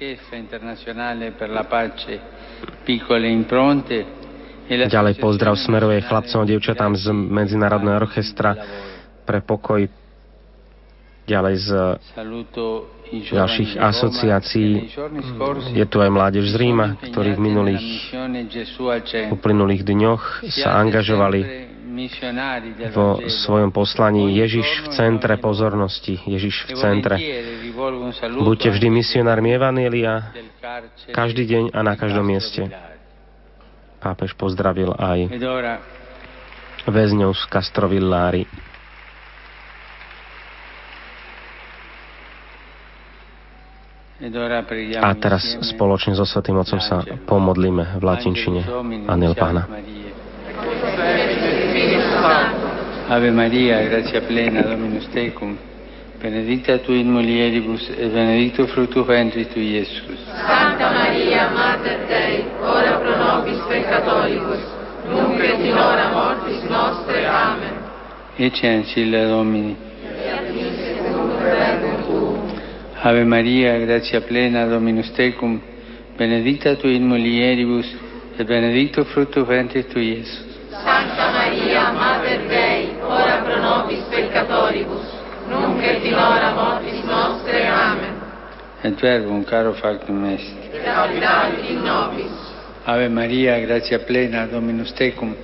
Ďalej 4.71 5.15
pozdrav 5.19 5.59
smeruje 5.59 5.99
chlapcom 6.07 6.39
a 6.39 6.47
dievčatám 6.47 6.95
z 6.95 7.11
Medzinárodného 7.11 8.07
orchestra 8.07 8.55
pre 9.27 9.43
pokoj 9.43 10.02
ďalej 11.33 11.55
z 11.65 11.69
ďalších 13.33 13.81
asociácií. 13.81 14.93
Je 15.73 15.85
tu 15.89 15.97
aj 16.01 16.11
mládež 16.13 16.53
z 16.53 16.57
Ríma, 16.61 17.01
ktorí 17.01 17.37
v 17.37 17.41
minulých 17.41 17.85
uplynulých 19.33 19.83
dňoch 19.85 20.45
sa 20.53 20.77
angažovali 20.81 21.73
vo 22.97 23.21
svojom 23.29 23.69
poslaní 23.69 24.33
Ježiš 24.41 24.65
v 24.65 24.97
centre 24.97 25.37
pozornosti, 25.37 26.17
Ježiš 26.25 26.69
v 26.69 26.71
centre. 26.81 27.17
Buďte 28.41 28.73
vždy 28.73 28.89
misionármi 28.89 29.53
Evanielia, 29.53 30.33
každý 31.13 31.45
deň 31.45 31.65
a 31.77 31.81
na 31.85 31.95
každom 31.97 32.25
mieste. 32.25 32.65
Pápež 34.01 34.33
pozdravil 34.35 34.97
aj 34.97 35.31
väzňov 36.89 37.37
z 37.37 37.43
Castrovillári. 37.53 38.72
A 45.03 45.11
teraz 45.19 45.43
spoločne 45.67 46.15
so 46.15 46.23
Svetým 46.23 46.55
Otcom 46.55 46.79
sa 46.79 47.03
pomodlíme 47.27 47.99
v 47.99 48.03
latinčine. 48.07 48.63
Aniel 49.11 49.35
Pána. 49.35 49.67
Ave 53.11 53.35
Maria, 53.35 53.83
gracia 53.83 54.23
plena, 54.23 54.63
Dominus 54.63 55.11
tecum, 55.11 55.59
benedicta 56.23 56.79
tu 56.79 56.95
in 56.95 57.11
mulieribus, 57.11 57.91
et 57.99 58.15
benedictus 58.15 58.71
fructus 58.71 59.03
ventris 59.05 59.51
tu, 59.51 59.59
Iesus. 59.59 60.23
Santa 60.31 60.95
Maria, 60.95 61.51
Mater 61.51 62.07
Dei, 62.07 62.47
ora 62.63 63.03
pro 63.03 63.13
nobis 63.19 63.59
peccatoribus, 63.67 64.63
nunc 65.11 65.43
et 65.43 65.61
in 65.67 65.75
hora 65.75 66.15
mortis 66.15 66.63
nostre. 66.71 67.27
Amen. 67.27 67.75
Ecce 68.39 68.71
ancilla 68.71 69.27
Domini. 69.27 69.91
Ave 73.05 73.25
Maria, 73.25 73.81
gratia 73.81 74.21
plena, 74.21 74.65
Dominus 74.67 75.11
tecum, 75.11 75.61
benedicta 76.17 76.77
tu 76.77 76.87
in 76.87 77.03
mulieribus, 77.03 77.87
et 78.39 78.47
benedictus 78.47 79.09
fructus 79.09 79.45
ventris 79.45 79.89
tui, 79.89 80.19
Iesus. 80.19 80.71
Santa 80.71 81.33
Maria, 81.33 81.91
Mater 81.91 82.47
Dei, 82.47 82.95
ora 83.03 83.43
pro 83.43 83.59
nobis 83.59 84.05
peccatoribus, 84.09 85.03
nunc 85.49 85.83
et 85.83 86.05
in 86.05 86.15
hora 86.15 86.55
mortis 86.55 87.03
nostre. 87.03 87.67
Amen. 87.67 88.15
Et 88.85 88.95
verbum 89.01 89.43
caro 89.43 89.73
factum 89.73 90.25
est. 90.27 90.55
Laudate 90.87 91.73
in 91.73 91.83
nobis. 91.83 92.31
Ave 92.85 93.09
Maria, 93.09 93.59
gratia 93.67 93.99
plena, 93.99 94.47
Dominus 94.47 94.93
tecum, 94.93 95.35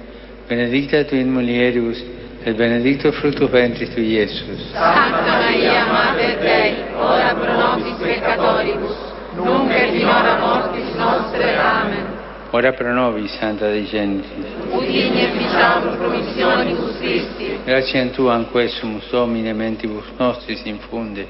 benedicta 0.46 1.04
tu 1.06 1.16
in 1.16 1.32
mulieribus, 1.32 1.98
et 2.44 2.54
benedictus 2.54 3.14
fructus 3.16 3.50
ventris 3.50 3.90
tu, 3.94 4.00
Iesus. 4.00 4.70
Santa 4.72 5.20
Maria, 5.22 5.84
Mater 5.86 6.38
Dei, 6.38 6.74
ora 6.94 7.34
pro 7.34 7.52
nobis 7.52 7.94
peccatoribus, 8.00 8.96
nunc 9.34 9.70
et 9.70 9.94
in 9.94 10.06
hora 10.06 10.38
mortis 10.38 10.94
nostre. 10.94 11.56
Amen. 11.56 12.06
Ora 12.50 12.72
pro 12.72 12.92
nobis, 12.92 13.36
Santa 13.38 13.68
Dei 13.68 13.84
Genti. 13.84 14.44
Udini 14.70 15.22
e 15.22 15.30
ficiamo 15.36 15.96
promissionibus 15.96 16.96
Christi. 16.98 17.58
Grazie 17.64 18.00
a 18.00 18.06
Tu, 18.08 18.26
anquessumus, 18.26 19.10
Domine, 19.10 19.52
mentibus 19.52 20.06
nostris 20.16 20.62
infunde. 20.64 21.26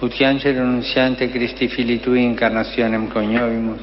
Ut 0.00 0.14
angelo 0.20 0.60
annunziante 0.60 1.28
Christi 1.28 1.68
Fili 1.68 1.98
Tui 1.98 2.22
incarnationem 2.22 3.08
coniovimus, 3.08 3.80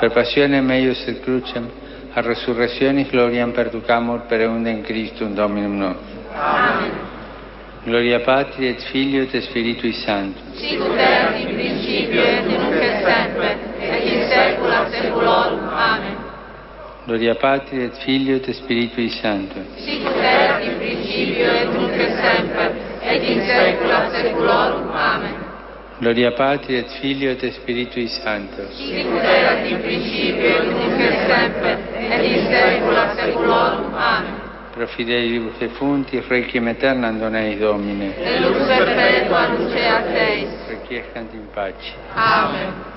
per 0.00 0.10
passionem 0.10 0.68
eius 0.70 1.06
et 1.06 1.20
crucem, 1.22 1.70
a 2.14 2.20
resurrectionis 2.20 3.10
gloriam 3.10 3.50
perducamur 3.50 4.20
per 4.28 4.40
eundem 4.40 4.82
Christum 4.82 5.34
Dominum 5.34 5.78
nostrum. 5.78 6.22
Amen. 6.32 6.92
Gloria 7.84 8.20
Patri 8.20 8.68
et 8.68 8.80
Filio 8.90 9.22
et 9.22 9.42
Spiritui 9.42 9.92
Sancto. 9.92 10.40
Sicut 10.54 10.96
erat 10.96 11.36
in 11.40 11.54
principio 11.54 12.22
et 12.22 12.46
nunc 12.46 12.72
et 12.72 13.02
semper, 13.04 13.58
et 13.78 14.06
in 14.06 14.22
saecula 14.30 14.88
saeculorum. 14.90 15.68
Amen. 15.68 16.16
Gloria 17.04 17.34
Patri 17.34 17.82
et 17.82 17.96
Filio 18.04 18.36
et 18.36 18.52
Spiritui 18.54 19.10
Sancto. 19.10 19.60
Sicut 19.76 20.16
erat 20.16 20.62
in 20.62 20.78
principio 20.78 21.50
et 21.50 21.68
nunc 21.74 21.92
et 21.92 22.14
semper, 22.22 22.70
et 23.02 23.22
in 23.22 23.42
saecula 23.44 24.08
saeculorum. 24.10 24.88
Amen. 24.94 25.43
Gloria 26.04 26.32
Patri 26.32 26.76
et 26.76 26.86
Filio 27.00 27.30
et 27.30 27.50
Spiritui 27.50 28.06
Sancto. 28.08 28.66
Sicut 28.72 29.22
erat 29.24 29.64
in 29.64 29.80
principio 29.80 30.62
nunc 30.62 31.00
et 31.00 31.16
semper, 31.26 31.78
et 31.96 32.24
in 32.28 32.44
saecula 32.50 33.14
saeculorum. 33.14 33.94
Amen. 33.94 34.40
Pro 34.74 34.86
fidelibus 34.86 35.56
defunti, 35.56 36.20
requiem 36.28 36.66
aeternam 36.66 37.18
dona 37.18 37.40
eis 37.46 37.58
Domine. 37.58 38.12
Et 38.18 38.38
lux 38.40 38.66
perpetua 38.66 39.46
luceat 39.56 40.12
Deis. 40.12 40.50
Requiescant 40.68 41.32
in 41.32 41.48
pace. 41.54 41.94
Amen. 42.12 42.93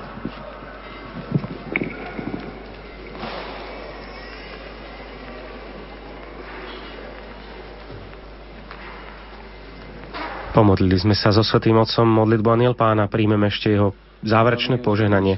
Pomodlili 10.57 10.97
sme 10.97 11.13
sa 11.13 11.29
so 11.29 11.45
Svetým 11.45 11.77
Otcom 11.77 12.09
modlitbu 12.09 12.49
Aniel 12.49 12.73
Pána, 12.73 13.05
príjmeme 13.05 13.45
ešte 13.45 13.77
jeho 13.77 13.93
záverečné 14.25 14.81
požehnanie. 14.81 15.38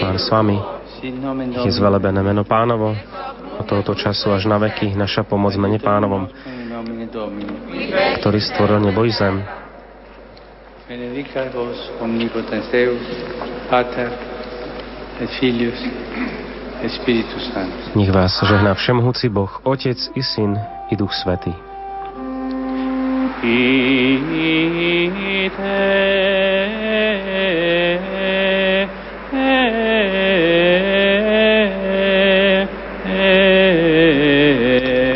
Pán 0.00 0.16
s 0.16 0.32
vami, 0.32 0.56
je 1.52 1.68
zvelebené 1.68 2.24
meno 2.24 2.48
Pánovo, 2.48 2.96
od 3.60 3.64
tohoto 3.68 3.92
času 3.92 4.32
až 4.32 4.48
na 4.48 4.56
veky 4.56 4.96
naša 4.96 5.28
pomoc 5.28 5.52
mene 5.60 5.76
Pánovom, 5.76 6.32
ktorý 8.24 8.40
stvoril 8.40 8.88
nebo 8.88 9.04
i 9.04 9.12
zem. 9.12 9.44
Benedicat 10.88 11.52
vos 11.52 11.76
omnipotens 12.00 12.64
Deus, 12.72 13.04
Pater, 13.68 14.08
et 15.20 15.28
Filius 15.36 15.76
et 16.80 16.88
Spiritus 16.88 17.52
Sanctus. 17.52 17.92
Nech 17.92 18.08
vás 18.08 18.32
žehná 18.32 18.72
všemohúci 18.72 19.28
Boh, 19.28 19.52
Otec 19.60 20.00
i 20.16 20.22
Syn 20.24 20.56
i 20.88 20.96
Duch 20.96 21.12
Svetý. 21.12 21.73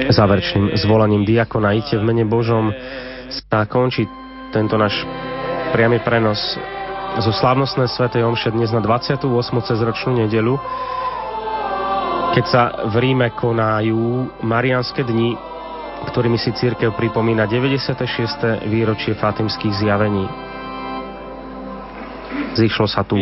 Záverečným 0.08 0.74
zvolaním 0.74 1.22
diakona 1.22 1.78
Ite 1.78 1.94
v 1.94 2.02
mene 2.02 2.26
Božom 2.26 2.74
sa 3.30 3.62
končí 3.70 4.02
tento 4.50 4.74
náš 4.74 5.06
priamy 5.70 6.02
prenos 6.02 6.58
zo 7.22 7.32
slávnostnej 7.34 7.86
svätej 7.86 8.26
Omše 8.26 8.50
dnes 8.50 8.74
na 8.74 8.82
28. 8.82 9.26
cezročnú 9.62 10.22
nedelu, 10.26 10.58
keď 12.34 12.44
sa 12.50 12.62
v 12.86 12.94
Ríme 12.98 13.30
konajú 13.34 14.38
Marianské 14.42 15.02
dni, 15.06 15.47
ktorými 16.06 16.38
si 16.38 16.54
církev 16.54 16.94
pripomína 16.94 17.50
96. 17.50 18.68
výročie 18.70 19.18
fatimských 19.18 19.74
zjavení. 19.82 20.28
Zišlo 22.54 22.86
sa 22.86 23.02
tu. 23.02 23.18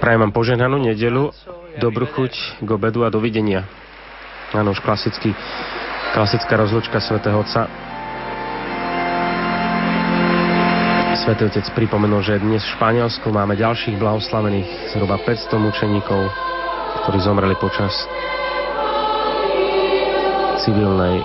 Prajem 0.00 0.20
vám 0.24 0.32
poženanú 0.32 0.80
nedelu, 0.80 1.28
dobrú 1.76 2.08
chuť 2.08 2.62
k 2.64 2.68
obedu 2.68 3.04
a 3.04 3.12
dovidenia. 3.12 3.68
Áno, 4.56 4.72
už 4.72 4.80
klasický, 4.80 5.36
klasická 6.16 6.56
rozlučka 6.56 7.00
svätého 7.04 7.36
Otca 7.36 7.68
Svetý 11.28 11.50
Otec 11.50 11.66
pripomenul, 11.76 12.24
že 12.24 12.40
dnes 12.40 12.64
v 12.64 12.72
Španielsku 12.78 13.28
máme 13.28 13.58
ďalších 13.58 14.00
blahoslavených, 14.00 14.96
zhruba 14.96 15.20
500 15.20 15.60
mučeníkov, 15.60 16.30
ktorí 17.04 17.18
zomreli 17.20 17.52
počas 17.60 17.92
civilnej 20.68 21.24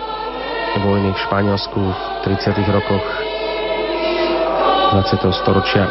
vojny 0.79 1.11
v 1.11 1.19
Španielsku 1.19 1.75
v 1.83 1.99
30. 2.31 2.63
rokoch 2.71 3.03
20. 4.95 5.19
storočia. 5.35 5.83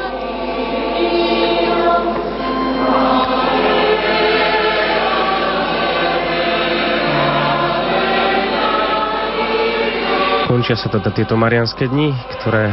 Končia 10.48 10.80
sa 10.80 10.88
teda 10.88 11.12
tieto 11.12 11.36
marianské 11.36 11.92
dni, 11.92 12.16
ktoré 12.40 12.72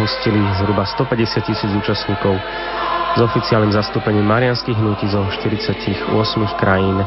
hostili 0.00 0.40
zhruba 0.56 0.88
150 0.88 1.44
tisíc 1.44 1.68
účastníkov 1.68 2.40
s 3.12 3.20
oficiálnym 3.20 3.76
zastúpením 3.76 4.24
marianských 4.24 4.80
hnutí 4.80 5.04
zo 5.04 5.20
48 5.36 6.00
krajín. 6.56 7.04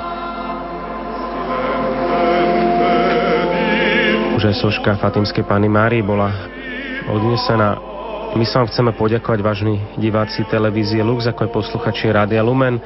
Aj 4.38 4.54
soška 4.54 5.02
Fatimskej 5.02 5.50
Pany 5.50 5.66
Márii 5.66 6.06
bola 6.06 6.30
odnesená. 7.10 7.74
My 8.38 8.46
sa 8.46 8.62
vám 8.62 8.70
chceme 8.70 8.92
poďakovať, 8.94 9.40
vážni 9.42 9.82
diváci 9.98 10.46
televízie 10.46 11.02
Lux, 11.02 11.26
ako 11.26 11.50
aj 11.50 11.52
posluchači 11.58 12.14
Rádia 12.14 12.46
Lumen, 12.46 12.78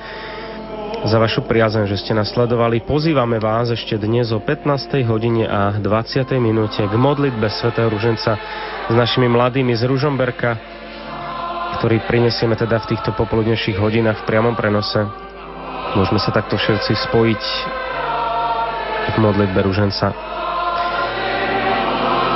za 1.03 1.19
vašu 1.19 1.43
priazeň, 1.45 1.91
že 1.91 1.99
ste 2.01 2.15
nás 2.15 2.31
sledovali. 2.31 2.81
Pozývame 2.81 3.37
vás 3.37 3.67
ešte 3.67 3.99
dnes 3.99 4.31
o 4.31 4.39
15. 4.39 5.03
hodine 5.05 5.43
a 5.43 5.75
20. 5.75 6.23
minúte 6.39 6.81
k 6.87 6.93
modlitbe 6.95 7.45
svätého 7.51 7.91
Ruženca 7.91 8.39
s 8.87 8.93
našimi 8.95 9.27
mladými 9.27 9.75
z 9.75 9.85
Ružomberka, 9.85 10.55
ktorý 11.77 11.99
prinesieme 12.07 12.55
teda 12.57 12.79
v 12.79 12.95
týchto 12.95 13.11
popoludnejších 13.13 13.75
hodinách 13.75 14.23
v 14.23 14.27
priamom 14.33 14.55
prenose. 14.55 15.03
Môžeme 15.99 16.17
sa 16.17 16.31
takto 16.31 16.55
všetci 16.55 16.95
spojiť 17.11 17.43
v 19.13 19.15
modlitbe 19.19 19.59
Ruženca. 19.67 20.30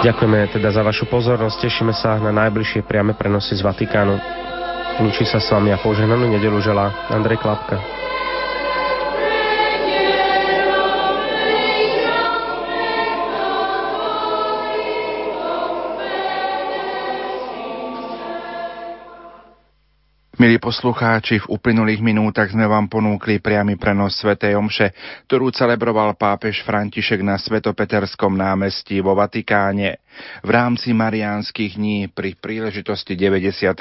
Ďakujeme 0.05 0.53
teda 0.53 0.69
za 0.69 0.85
vašu 0.85 1.09
pozornosť, 1.09 1.65
tešíme 1.65 1.89
sa 1.89 2.21
na 2.21 2.29
najbližšie 2.29 2.85
priame 2.85 3.17
prenosy 3.17 3.57
z 3.57 3.65
Vatikánu. 3.65 4.13
Lúči 5.01 5.25
sa 5.25 5.41
s 5.41 5.49
vami 5.49 5.73
a 5.73 5.81
požehnanú 5.81 6.29
nedelu 6.29 6.61
želá 6.61 7.09
Andrej 7.09 7.41
Klapka. 7.41 7.81
Milí 20.35 20.59
poslucháči, 20.59 21.39
v 21.39 21.47
uplynulých 21.47 22.03
minútach 22.03 22.51
sme 22.51 22.67
vám 22.67 22.91
ponúkli 22.91 23.39
priamy 23.39 23.79
prenos 23.79 24.19
Sv. 24.19 24.35
Omše, 24.35 24.91
ktorú 25.31 25.47
celebroval 25.47 26.19
pápež 26.19 26.59
František 26.67 27.23
na 27.23 27.39
Svetopeterskom 27.39 28.35
námestí 28.35 28.99
vo 28.99 29.15
Vatikáne. 29.15 30.03
V 30.43 30.49
rámci 30.51 30.91
mariánskych 30.91 31.79
dní 31.79 32.11
pri 32.11 32.35
príležitosti 32.35 33.15
96. 33.15 33.79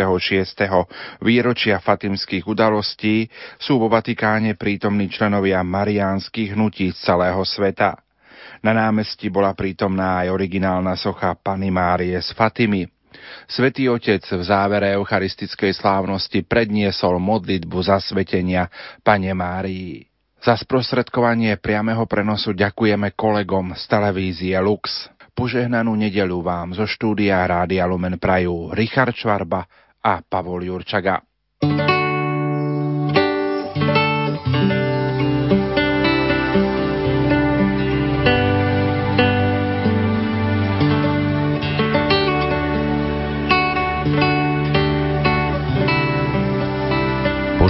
výročia 1.27 1.83
fatimských 1.83 2.47
udalostí 2.47 3.27
sú 3.59 3.83
vo 3.83 3.91
Vatikáne 3.91 4.55
prítomní 4.55 5.11
členovia 5.11 5.59
mariánskych 5.67 6.55
hnutí 6.55 6.95
z 6.95 7.03
celého 7.03 7.43
sveta. 7.43 7.99
Na 8.63 8.71
námestí 8.71 9.27
bola 9.27 9.59
prítomná 9.59 10.23
aj 10.23 10.31
originálna 10.31 10.95
socha 10.95 11.35
Pany 11.35 11.75
Márie 11.75 12.15
z 12.23 12.31
Fatimy. 12.31 12.94
Svetý 13.47 13.89
Otec 13.91 14.25
v 14.25 14.43
závere 14.43 14.97
eucharistickej 14.97 15.77
slávnosti 15.77 16.45
predniesol 16.45 17.21
modlitbu 17.21 17.79
zasvetenia 17.85 18.69
Pane 19.01 19.33
Márii. 19.33 20.05
Za 20.45 20.61
sprostredkovanie 20.61 21.57
priameho 21.57 22.05
prenosu 22.05 22.53
ďakujeme 22.53 23.17
kolegom 23.17 23.73
z 23.73 23.83
televízie 23.89 24.61
Lux. 24.61 25.09
Požehnanú 25.33 25.97
nedelu 25.97 26.37
vám 26.45 26.77
zo 26.77 26.85
štúdia 26.85 27.41
Rádia 27.49 27.89
Lumen 27.89 28.21
Prajú 28.21 28.71
Richard 28.77 29.17
Čvarba 29.17 29.65
a 30.05 30.21
Pavol 30.21 30.69
Jurčaga. 30.69 31.25
thank 31.65 31.89
you 31.89 31.94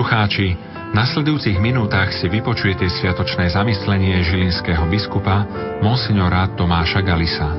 Poslucháči, 0.00 0.56
v 0.56 0.94
nasledujúcich 0.96 1.60
minútach 1.60 2.08
si 2.16 2.24
vypočujete 2.24 2.88
sviatočné 2.88 3.52
zamyslenie 3.52 4.24
žilinského 4.24 4.88
biskupa 4.88 5.44
Monsignora 5.84 6.48
Tomáša 6.56 7.04
Galisa. 7.04 7.52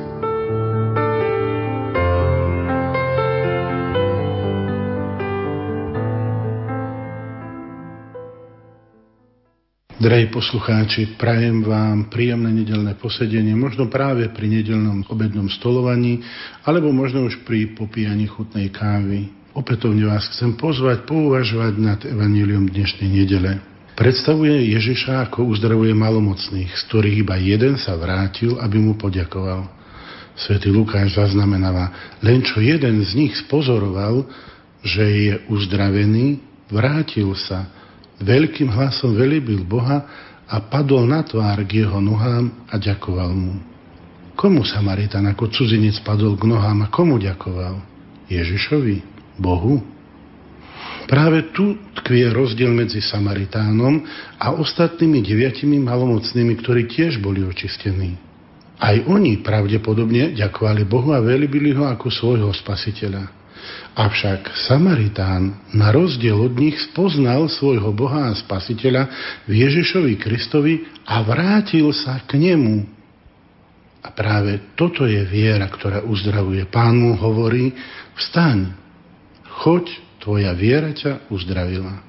Drahí 10.01 10.25
poslucháči, 10.33 11.21
prajem 11.21 11.61
vám 11.61 12.09
príjemné 12.09 12.65
nedelné 12.65 12.97
posedenie, 12.97 13.53
možno 13.53 13.85
práve 13.85 14.33
pri 14.33 14.49
nedelnom 14.49 15.05
obednom 15.05 15.45
stolovaní, 15.45 16.25
alebo 16.65 16.89
možno 16.89 17.21
už 17.21 17.45
pri 17.45 17.77
popíjaní 17.77 18.25
chutnej 18.25 18.73
kávy. 18.73 19.40
Opätovne 19.51 20.07
vás 20.07 20.31
chcem 20.31 20.55
pozvať 20.55 21.03
pouvažovať 21.03 21.73
nad 21.75 21.99
evaníliom 22.07 22.71
dnešnej 22.71 23.11
nedele. 23.11 23.59
Predstavuje 23.99 24.71
Ježiša, 24.71 25.27
ako 25.27 25.51
uzdravuje 25.51 25.91
malomocných, 25.91 26.71
z 26.71 26.81
ktorých 26.87 27.27
iba 27.27 27.35
jeden 27.35 27.75
sa 27.75 27.99
vrátil, 27.99 28.55
aby 28.63 28.79
mu 28.79 28.95
poďakoval. 28.95 29.67
Svetý 30.39 30.71
Lukáš 30.71 31.19
zaznamenáva, 31.19 32.15
len 32.23 32.39
čo 32.47 32.63
jeden 32.63 33.03
z 33.03 33.11
nich 33.19 33.35
spozoroval, 33.43 34.23
že 34.87 35.03
je 35.03 35.33
uzdravený, 35.51 36.39
vrátil 36.71 37.35
sa, 37.35 37.67
veľkým 38.23 38.71
hlasom 38.71 39.19
velibil 39.19 39.67
Boha 39.67 40.07
a 40.47 40.63
padol 40.63 41.11
na 41.11 41.27
tvár 41.27 41.59
k 41.67 41.83
jeho 41.83 41.99
nohám 41.99 42.71
a 42.71 42.79
ďakoval 42.79 43.35
mu. 43.35 43.59
Komu 44.39 44.63
Samaritan 44.63 45.27
ako 45.27 45.51
cudzinec 45.51 45.99
padol 46.07 46.39
k 46.39 46.47
nohám 46.47 46.87
a 46.87 46.87
komu 46.87 47.19
ďakoval? 47.19 47.83
Ježišovi? 48.31 49.10
Bohu? 49.39 49.79
Práve 51.11 51.51
tu 51.51 51.75
tkvie 52.01 52.31
rozdiel 52.31 52.71
medzi 52.71 53.03
Samaritánom 53.03 53.99
a 54.39 54.55
ostatnými 54.55 55.19
deviatimi 55.19 55.75
malomocnými, 55.83 56.55
ktorí 56.63 56.87
tiež 56.87 57.19
boli 57.19 57.43
očistení. 57.43 58.15
Aj 58.81 58.97
oni 59.05 59.43
pravdepodobne 59.43 60.33
ďakovali 60.33 60.87
Bohu 60.87 61.13
a 61.13 61.21
velibili 61.21 61.75
ho 61.75 61.85
ako 61.85 62.09
svojho 62.09 62.49
spasiteľa. 62.49 63.29
Avšak 63.93 64.55
Samaritán 64.71 65.69
na 65.75 65.93
rozdiel 65.93 66.33
od 66.33 66.55
nich 66.57 66.79
spoznal 66.89 67.45
svojho 67.51 67.93
Boha 67.93 68.31
a 68.31 68.37
spasiteľa 68.39 69.03
v 69.45 69.51
Ježišovi 69.67 70.17
Kristovi 70.17 70.87
a 71.05 71.21
vrátil 71.21 71.91
sa 71.93 72.23
k 72.25 72.41
nemu. 72.41 72.87
A 74.01 74.09
práve 74.15 74.73
toto 74.73 75.05
je 75.05 75.21
viera, 75.29 75.69
ktorá 75.69 76.01
uzdravuje. 76.01 76.65
Pán 76.71 76.97
mu 76.97 77.13
hovorí, 77.13 77.69
vstaň, 78.17 78.80
choď 79.61 79.85
tvoja 80.17 80.51
viera 80.57 80.89
ťa 80.89 81.29
uzdravila. 81.29 82.01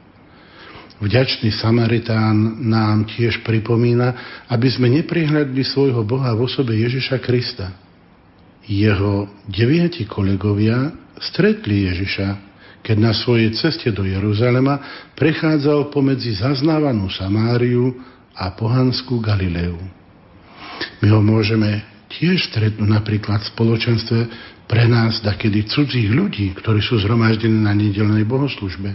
Vďačný 1.02 1.50
Samaritán 1.58 2.62
nám 2.62 3.10
tiež 3.10 3.42
pripomína, 3.42 4.14
aby 4.46 4.70
sme 4.70 4.86
neprihľadli 5.02 5.66
svojho 5.66 6.06
Boha 6.06 6.30
v 6.32 6.46
osobe 6.46 6.78
Ježiša 6.78 7.18
Krista. 7.18 7.74
Jeho 8.62 9.26
deviati 9.50 10.06
kolegovia 10.06 10.94
stretli 11.18 11.90
Ježiša, 11.90 12.28
keď 12.86 12.96
na 13.02 13.10
svojej 13.10 13.50
ceste 13.58 13.90
do 13.90 14.06
Jeruzalema 14.06 14.78
prechádzal 15.18 15.90
pomedzi 15.90 16.38
zaznávanú 16.38 17.10
Samáriu 17.10 17.98
a 18.38 18.54
pohanskú 18.54 19.18
Galileu. 19.18 19.82
My 21.02 21.10
ho 21.10 21.18
môžeme 21.18 21.82
tiež 22.14 22.46
stretnúť 22.54 22.86
napríklad 22.86 23.42
v 23.42 23.50
spoločenstve 23.58 24.20
pre 24.66 24.88
nás 24.88 25.20
dakedy 25.20 25.68
cudzích 25.68 26.08
ľudí, 26.08 26.56
ktorí 26.56 26.80
sú 26.80 27.00
zhromaždení 27.02 27.60
na 27.60 27.76
nedelnej 27.76 28.24
bohoslužbe. 28.24 28.94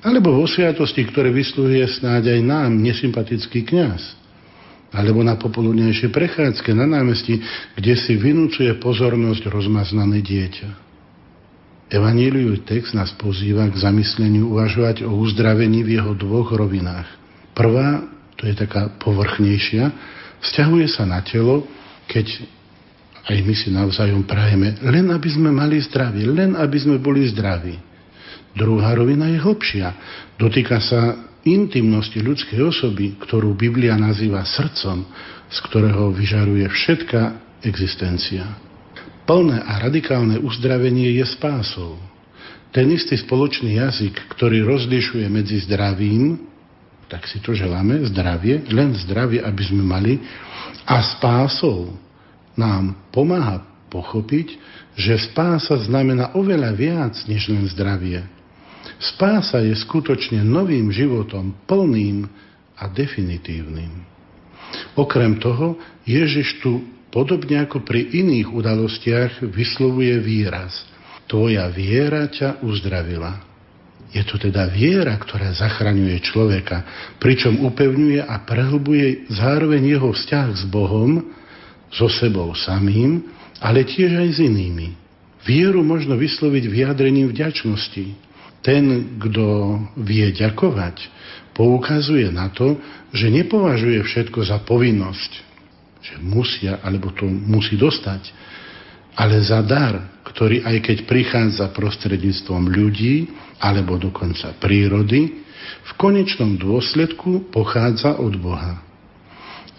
Alebo 0.00 0.32
vo 0.32 0.48
sviatosti, 0.48 1.04
ktoré 1.04 1.28
vysluhuje 1.28 1.84
snáď 2.00 2.38
aj 2.38 2.40
nám 2.40 2.70
nesympatický 2.80 3.68
kňaz. 3.68 4.16
Alebo 4.90 5.22
na 5.22 5.36
popoludnejšie 5.36 6.10
prechádzke 6.10 6.74
na 6.74 6.88
námestí, 6.88 7.38
kde 7.76 7.94
si 7.94 8.16
vynúcuje 8.16 8.74
pozornosť 8.80 9.46
rozmaznané 9.46 10.18
dieťa. 10.24 10.90
Evaníliu 11.90 12.62
text 12.62 12.94
nás 12.94 13.10
pozýva 13.18 13.66
k 13.66 13.74
zamysleniu 13.82 14.54
uvažovať 14.54 15.02
o 15.06 15.10
uzdravení 15.20 15.82
v 15.82 15.98
jeho 15.98 16.14
dvoch 16.14 16.54
rovinách. 16.54 17.06
Prvá, 17.50 18.06
to 18.38 18.46
je 18.46 18.54
taká 18.54 18.94
povrchnejšia, 19.02 19.90
vzťahuje 20.38 20.86
sa 20.86 21.02
na 21.02 21.18
telo, 21.26 21.66
keď 22.06 22.46
aj 23.26 23.36
my 23.44 23.54
si 23.56 23.68
navzájom 23.68 24.24
prajeme, 24.24 24.80
len 24.80 25.12
aby 25.12 25.28
sme 25.28 25.52
mali 25.52 25.76
zdravie, 25.80 26.24
len 26.24 26.56
aby 26.56 26.76
sme 26.80 26.96
boli 26.96 27.28
zdraví. 27.28 27.76
Druhá 28.56 28.96
rovina 28.96 29.30
je 29.30 29.38
hlbšia. 29.38 29.88
Dotýka 30.40 30.82
sa 30.82 31.30
intimnosti 31.46 32.18
ľudskej 32.18 32.60
osoby, 32.60 33.16
ktorú 33.20 33.54
Biblia 33.54 33.96
nazýva 33.96 34.44
srdcom, 34.44 35.06
z 35.48 35.58
ktorého 35.70 36.10
vyžaruje 36.12 36.66
všetká 36.66 37.22
existencia. 37.64 38.44
Plné 39.24 39.62
a 39.62 39.78
radikálne 39.78 40.42
uzdravenie 40.42 41.14
je 41.20 41.24
spásou. 41.28 42.00
Ten 42.70 42.90
istý 42.90 43.18
spoločný 43.18 43.78
jazyk, 43.78 44.30
ktorý 44.34 44.62
rozlišuje 44.66 45.26
medzi 45.26 45.58
zdravím, 45.66 46.50
tak 47.10 47.26
si 47.26 47.42
to 47.42 47.50
želáme, 47.50 48.06
zdravie, 48.14 48.62
len 48.70 48.94
zdravie, 48.94 49.42
aby 49.42 49.62
sme 49.66 49.82
mali, 49.82 50.22
a 50.86 51.02
spásou, 51.18 51.90
nám 52.60 52.92
pomáha 53.08 53.64
pochopiť, 53.88 54.60
že 54.94 55.16
spása 55.32 55.80
znamená 55.80 56.36
oveľa 56.36 56.70
viac 56.76 57.14
než 57.24 57.48
len 57.48 57.64
zdravie. 57.72 58.20
Spása 59.00 59.64
je 59.64 59.72
skutočne 59.72 60.44
novým 60.44 60.92
životom, 60.92 61.56
plným 61.64 62.28
a 62.76 62.84
definitívnym. 62.92 64.04
Okrem 64.92 65.40
toho, 65.40 65.80
Ježiš 66.04 66.60
tu, 66.60 66.84
podobne 67.08 67.64
ako 67.64 67.80
pri 67.80 68.12
iných 68.12 68.52
udalostiach, 68.52 69.40
vyslovuje 69.48 70.20
výraz 70.20 70.90
Tvoja 71.30 71.70
viera 71.70 72.26
ťa 72.26 72.58
uzdravila. 72.66 73.38
Je 74.10 74.18
to 74.26 74.34
teda 74.34 74.66
viera, 74.66 75.14
ktorá 75.14 75.54
zachraňuje 75.54 76.18
človeka, 76.26 76.82
pričom 77.22 77.62
upevňuje 77.70 78.18
a 78.26 78.34
prehlbuje 78.42 79.30
zároveň 79.30 79.94
jeho 79.94 80.10
vzťah 80.10 80.48
s 80.58 80.66
Bohom, 80.66 81.22
so 81.90 82.06
sebou 82.06 82.54
samým, 82.54 83.26
ale 83.60 83.84
tiež 83.84 84.14
aj 84.16 84.28
s 84.34 84.38
inými. 84.40 84.96
Vieru 85.44 85.84
možno 85.84 86.16
vysloviť 86.16 86.64
vyjadrením 86.68 87.28
vďačnosti. 87.32 88.06
Ten, 88.60 89.16
kto 89.16 89.44
vie 89.96 90.28
ďakovať, 90.36 90.96
poukazuje 91.56 92.28
na 92.28 92.52
to, 92.52 92.76
že 93.12 93.32
nepovažuje 93.32 94.04
všetko 94.04 94.44
za 94.44 94.60
povinnosť, 94.64 95.32
že 96.00 96.14
musia, 96.20 96.80
alebo 96.84 97.12
to 97.12 97.24
musí 97.24 97.76
dostať, 97.76 98.32
ale 99.16 99.40
za 99.42 99.60
dar, 99.64 100.22
ktorý 100.24 100.62
aj 100.62 100.76
keď 100.86 100.98
prichádza 101.08 101.72
prostredníctvom 101.72 102.68
ľudí, 102.68 103.28
alebo 103.60 103.96
dokonca 103.96 104.56
prírody, 104.60 105.40
v 105.80 105.92
konečnom 105.96 106.56
dôsledku 106.56 107.48
pochádza 107.52 108.16
od 108.16 108.36
Boha. 108.36 108.89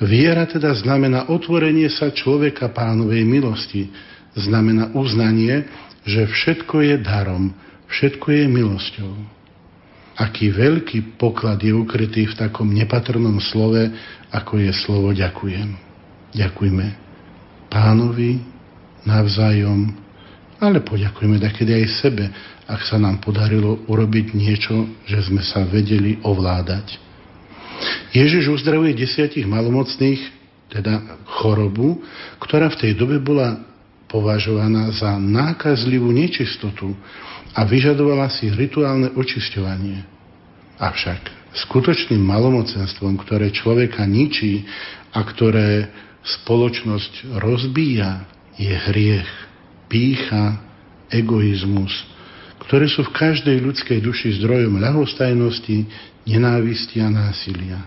Viera 0.02 0.50
teda 0.50 0.74
znamená 0.74 1.30
otvorenie 1.30 1.88
sa 1.94 2.10
človeka 2.10 2.74
pánovej 2.74 3.22
milosti. 3.22 3.94
Znamená 4.34 4.98
uznanie, 4.98 5.70
že 6.02 6.26
všetko 6.26 6.82
je 6.82 6.96
darom, 6.98 7.54
všetko 7.86 8.28
je 8.34 8.44
milosťou. 8.50 9.14
Aký 10.18 10.50
veľký 10.50 11.22
poklad 11.22 11.62
je 11.62 11.74
ukrytý 11.74 12.26
v 12.26 12.38
takom 12.38 12.74
nepatrnom 12.74 13.38
slove, 13.40 13.94
ako 14.34 14.58
je 14.58 14.72
slovo 14.74 15.14
ďakujem. 15.14 15.78
Ďakujme 16.34 17.12
pánovi 17.72 18.44
navzájom, 19.08 19.96
ale 20.60 20.84
poďakujme 20.84 21.40
takedy 21.40 21.82
aj 21.82 21.88
sebe, 22.04 22.26
ak 22.68 22.84
sa 22.84 23.00
nám 23.00 23.24
podarilo 23.24 23.82
urobiť 23.88 24.36
niečo, 24.36 24.92
že 25.08 25.24
sme 25.26 25.42
sa 25.42 25.64
vedeli 25.64 26.20
ovládať. 26.22 27.11
Ježiš 28.12 28.52
uzdravuje 28.52 28.98
desiatich 28.98 29.48
malomocných, 29.48 30.20
teda 30.72 31.20
chorobu, 31.40 32.00
ktorá 32.40 32.72
v 32.72 32.80
tej 32.80 32.92
dobe 32.96 33.20
bola 33.20 33.60
považovaná 34.08 34.92
za 34.92 35.16
nákazlivú 35.20 36.12
nečistotu 36.12 36.96
a 37.56 37.64
vyžadovala 37.68 38.32
si 38.32 38.52
rituálne 38.52 39.12
očisťovanie. 39.16 40.04
Avšak 40.80 41.42
skutočným 41.68 42.20
malomocenstvom, 42.20 43.20
ktoré 43.24 43.52
človeka 43.52 44.08
ničí 44.08 44.64
a 45.12 45.24
ktoré 45.24 45.92
spoločnosť 46.24 47.40
rozbíja, 47.40 48.28
je 48.56 48.72
hriech, 48.72 49.32
pícha, 49.92 50.60
egoizmus, 51.12 51.92
ktoré 52.66 52.86
sú 52.86 53.02
v 53.10 53.16
každej 53.16 53.58
ľudskej 53.62 54.00
duši 54.06 54.38
zdrojom 54.38 54.78
ľahostajnosti, 54.78 55.86
nenávisti 56.30 57.02
a 57.02 57.10
násilia. 57.10 57.82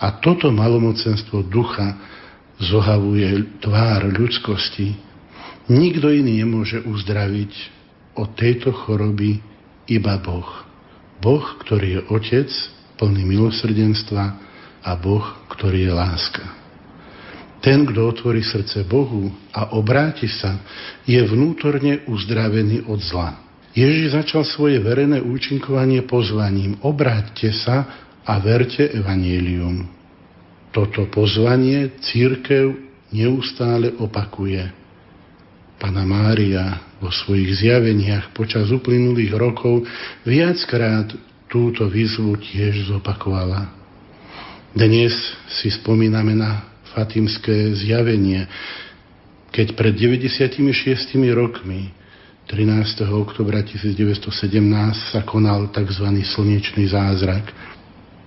A 0.00 0.16
toto 0.20 0.52
malomocenstvo 0.52 1.44
ducha 1.48 1.96
zohavuje 2.60 3.60
tvár 3.64 4.08
ľudskosti. 4.12 4.96
Nikto 5.72 6.12
iný 6.12 6.44
nemôže 6.44 6.80
uzdraviť 6.84 7.52
od 8.16 8.28
tejto 8.36 8.72
choroby 8.72 9.40
iba 9.88 10.14
Boh. 10.20 10.48
Boh, 11.20 11.44
ktorý 11.64 12.00
je 12.00 12.00
Otec, 12.12 12.50
plný 12.96 13.24
milosrdenstva 13.24 14.24
a 14.84 14.90
Boh, 14.96 15.24
ktorý 15.52 15.88
je 15.88 15.92
láska. 15.92 16.44
Ten, 17.60 17.84
kto 17.84 18.08
otvorí 18.08 18.40
srdce 18.40 18.88
Bohu 18.88 19.28
a 19.52 19.76
obráti 19.76 20.28
sa, 20.32 20.64
je 21.04 21.20
vnútorne 21.20 22.08
uzdravený 22.08 22.88
od 22.88 23.00
zla. 23.04 23.49
Ježiš 23.70 24.18
začal 24.18 24.42
svoje 24.42 24.82
verejné 24.82 25.22
účinkovanie 25.22 26.02
pozvaním 26.02 26.74
obráťte 26.82 27.54
sa 27.54 27.86
a 28.26 28.34
verte 28.42 28.82
evanielium. 28.90 29.86
Toto 30.74 31.06
pozvanie 31.06 31.98
církev 32.02 32.74
neustále 33.14 33.94
opakuje. 33.94 34.70
Pana 35.78 36.02
Mária 36.02 36.82
vo 36.98 37.08
svojich 37.08 37.62
zjaveniach 37.62 38.34
počas 38.36 38.68
uplynulých 38.68 39.32
rokov 39.38 39.86
viackrát 40.26 41.08
túto 41.50 41.86
výzvu 41.88 42.36
tiež 42.38 42.90
zopakovala. 42.90 43.70
Dnes 44.70 45.14
si 45.50 45.66
spomíname 45.70 46.36
na 46.38 46.70
fatimské 46.94 47.74
zjavenie, 47.74 48.46
keď 49.50 49.74
pred 49.74 49.94
96 49.98 50.62
rokmi 51.34 51.90
13. 52.50 53.06
oktobra 53.14 53.62
1917 53.62 54.26
sa 55.14 55.22
konal 55.22 55.70
tzv. 55.70 56.02
slnečný 56.18 56.90
zázrak, 56.90 57.46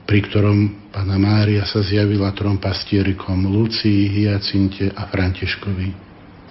pri 0.07 0.19
ktorom 0.23 0.87
pána 0.95 1.19
Mária 1.19 1.67
sa 1.67 1.83
zjavila 1.83 2.31
trom 2.31 2.55
pastierikom 2.55 3.51
Lucii, 3.51 4.07
Hyacinte 4.15 4.95
a 4.95 5.11
Františkovi. 5.11 5.91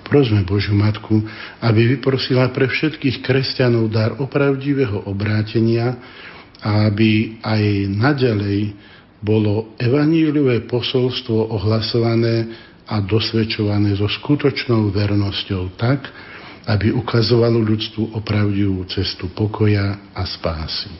Prosme 0.04 0.44
Božiu 0.44 0.76
Matku, 0.76 1.24
aby 1.64 1.96
vyprosila 1.96 2.52
pre 2.52 2.68
všetkých 2.68 3.24
kresťanov 3.24 3.88
dar 3.88 4.20
opravdivého 4.20 5.08
obrátenia 5.08 5.96
a 6.60 6.92
aby 6.92 7.40
aj 7.40 7.88
naďalej 7.88 8.76
bolo 9.24 9.72
evaníliové 9.80 10.68
posolstvo 10.68 11.48
ohlasované 11.56 12.52
a 12.84 13.00
dosvedčované 13.00 13.96
so 13.96 14.12
skutočnou 14.12 14.92
vernosťou 14.92 15.72
tak, 15.80 16.12
aby 16.66 16.94
ukazovalo 16.94 17.58
ľudstvu 17.58 18.14
opravdivú 18.14 18.86
cestu 18.86 19.30
pokoja 19.34 19.98
a 20.14 20.22
spásy. 20.22 20.90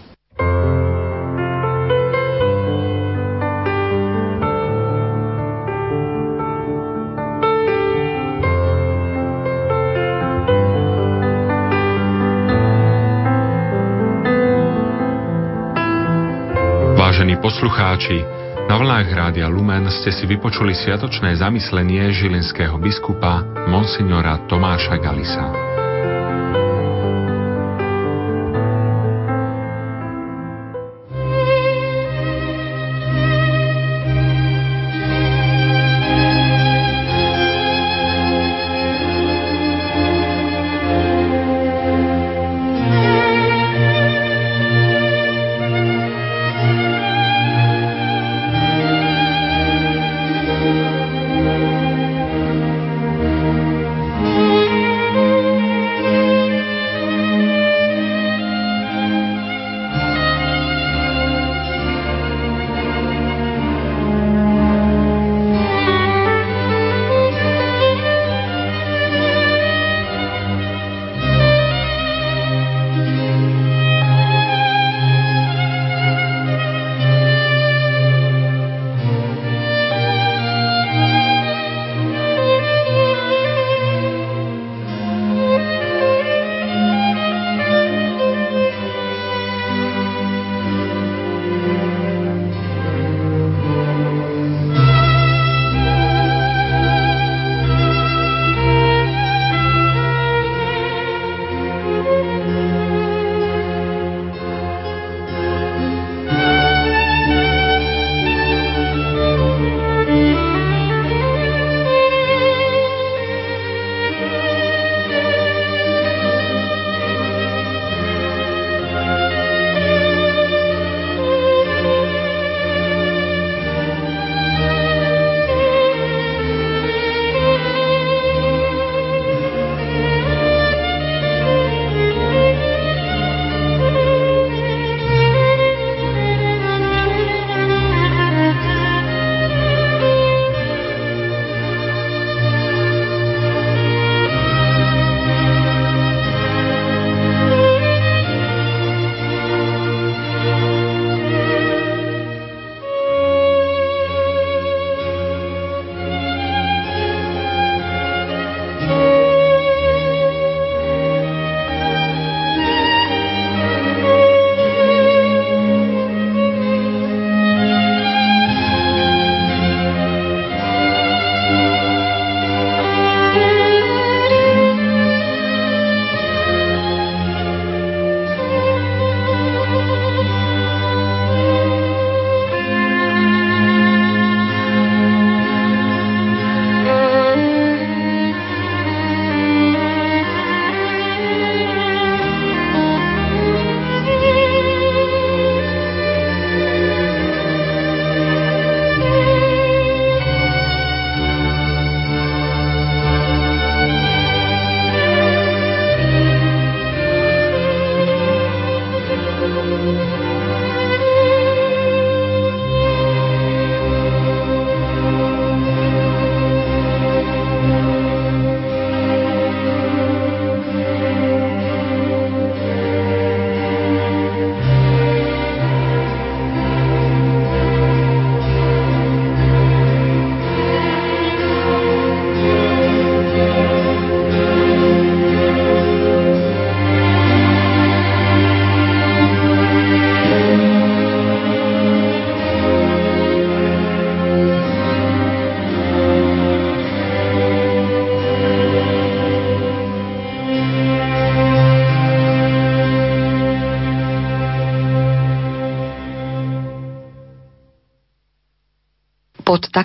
Vážení 16.98 17.36
poslucháči, 17.38 18.41
na 18.72 18.80
vlnách 18.80 19.12
Rádia 19.12 19.52
Lumen 19.52 19.84
ste 19.92 20.08
si 20.08 20.24
vypočuli 20.24 20.72
sviatočné 20.72 21.36
zamyslenie 21.36 22.08
žilinského 22.08 22.80
biskupa 22.80 23.44
Monsignora 23.68 24.40
Tomáša 24.48 24.96
Galisa. 24.96 25.61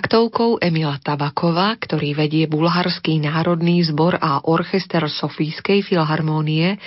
Taktovkou 0.08 0.56
Emila 0.64 0.96
Tabakova, 1.04 1.76
ktorý 1.76 2.16
vedie 2.16 2.48
Bulharský 2.48 3.20
národný 3.20 3.84
zbor 3.84 4.16
a 4.16 4.40
orchester 4.40 5.04
Sofijskej 5.04 5.84
filharmónie, 5.84 6.80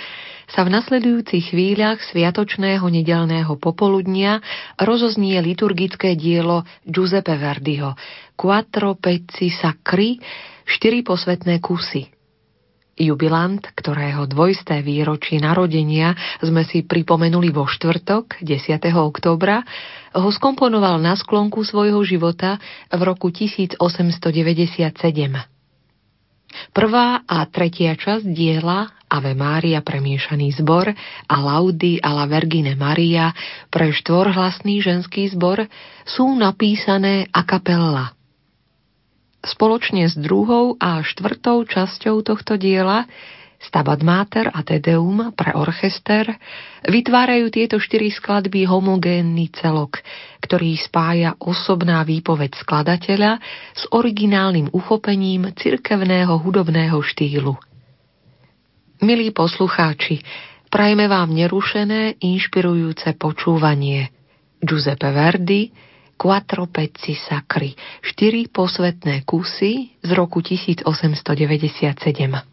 sa 0.50 0.66
v 0.66 0.74
nasledujúcich 0.74 1.54
chvíľach 1.54 2.02
sviatočného 2.02 2.82
nedelného 2.82 3.54
popoludnia 3.62 4.42
rozoznie 4.74 5.38
liturgické 5.38 6.18
dielo 6.18 6.66
Giuseppe 6.82 7.38
Verdiho 7.38 7.94
Quattro 8.34 8.98
pezzi 8.98 9.54
sacri, 9.54 10.18
štyri 10.66 11.06
posvetné 11.06 11.62
kusy. 11.62 12.10
Jubilant, 12.98 13.62
ktorého 13.62 14.26
dvojsté 14.26 14.82
výročie 14.82 15.38
narodenia 15.38 16.18
sme 16.42 16.66
si 16.66 16.82
pripomenuli 16.82 17.54
vo 17.54 17.70
štvrtok, 17.70 18.42
10. 18.42 18.82
oktobra, 18.98 19.62
ho 20.12 20.28
skomponoval 20.32 21.00
na 21.00 21.16
sklonku 21.16 21.64
svojho 21.64 22.00
života 22.04 22.60
v 22.92 23.00
roku 23.00 23.32
1897. 23.32 23.80
Prvá 26.76 27.24
a 27.24 27.38
tretia 27.48 27.96
časť 27.96 28.28
diela 28.28 28.92
Ave 29.08 29.32
Mária 29.32 29.80
premiešaný 29.80 30.52
zbor 30.60 30.92
a 31.28 31.34
Laudi 31.40 31.96
la 32.00 32.28
Vergine 32.28 32.76
Maria 32.76 33.32
pre 33.72 33.88
štvorhlasný 33.92 34.84
ženský 34.84 35.32
zbor 35.32 35.64
sú 36.04 36.28
napísané 36.36 37.28
a 37.32 37.40
kapella– 37.44 38.12
Spoločne 39.42 40.06
s 40.06 40.14
druhou 40.14 40.78
a 40.78 41.02
štvrtou 41.02 41.66
časťou 41.66 42.22
tohto 42.22 42.54
diela 42.54 43.10
Stabat 43.62 44.02
Mater 44.02 44.50
a 44.50 44.66
Tedeum 44.66 45.30
pre 45.38 45.54
orchester 45.54 46.26
vytvárajú 46.82 47.46
tieto 47.46 47.78
štyri 47.78 48.10
skladby 48.10 48.66
homogénny 48.66 49.54
celok, 49.54 50.02
ktorý 50.42 50.74
spája 50.74 51.38
osobná 51.38 52.02
výpoveď 52.02 52.58
skladateľa 52.58 53.38
s 53.78 53.86
originálnym 53.94 54.74
uchopením 54.74 55.54
cirkevného 55.54 56.42
hudobného 56.42 56.98
štýlu. 57.06 57.54
Milí 59.02 59.30
poslucháči, 59.30 60.18
prajme 60.66 61.06
vám 61.06 61.30
nerušené, 61.30 62.18
inšpirujúce 62.18 63.14
počúvanie. 63.14 64.10
Giuseppe 64.62 65.10
Verdi, 65.10 65.70
Quattro 66.18 66.66
pezzi 66.70 67.18
sacri, 67.18 67.74
štyri 67.98 68.46
posvetné 68.46 69.26
kusy 69.26 69.98
z 70.02 70.10
roku 70.14 70.38
1897. 70.38 72.51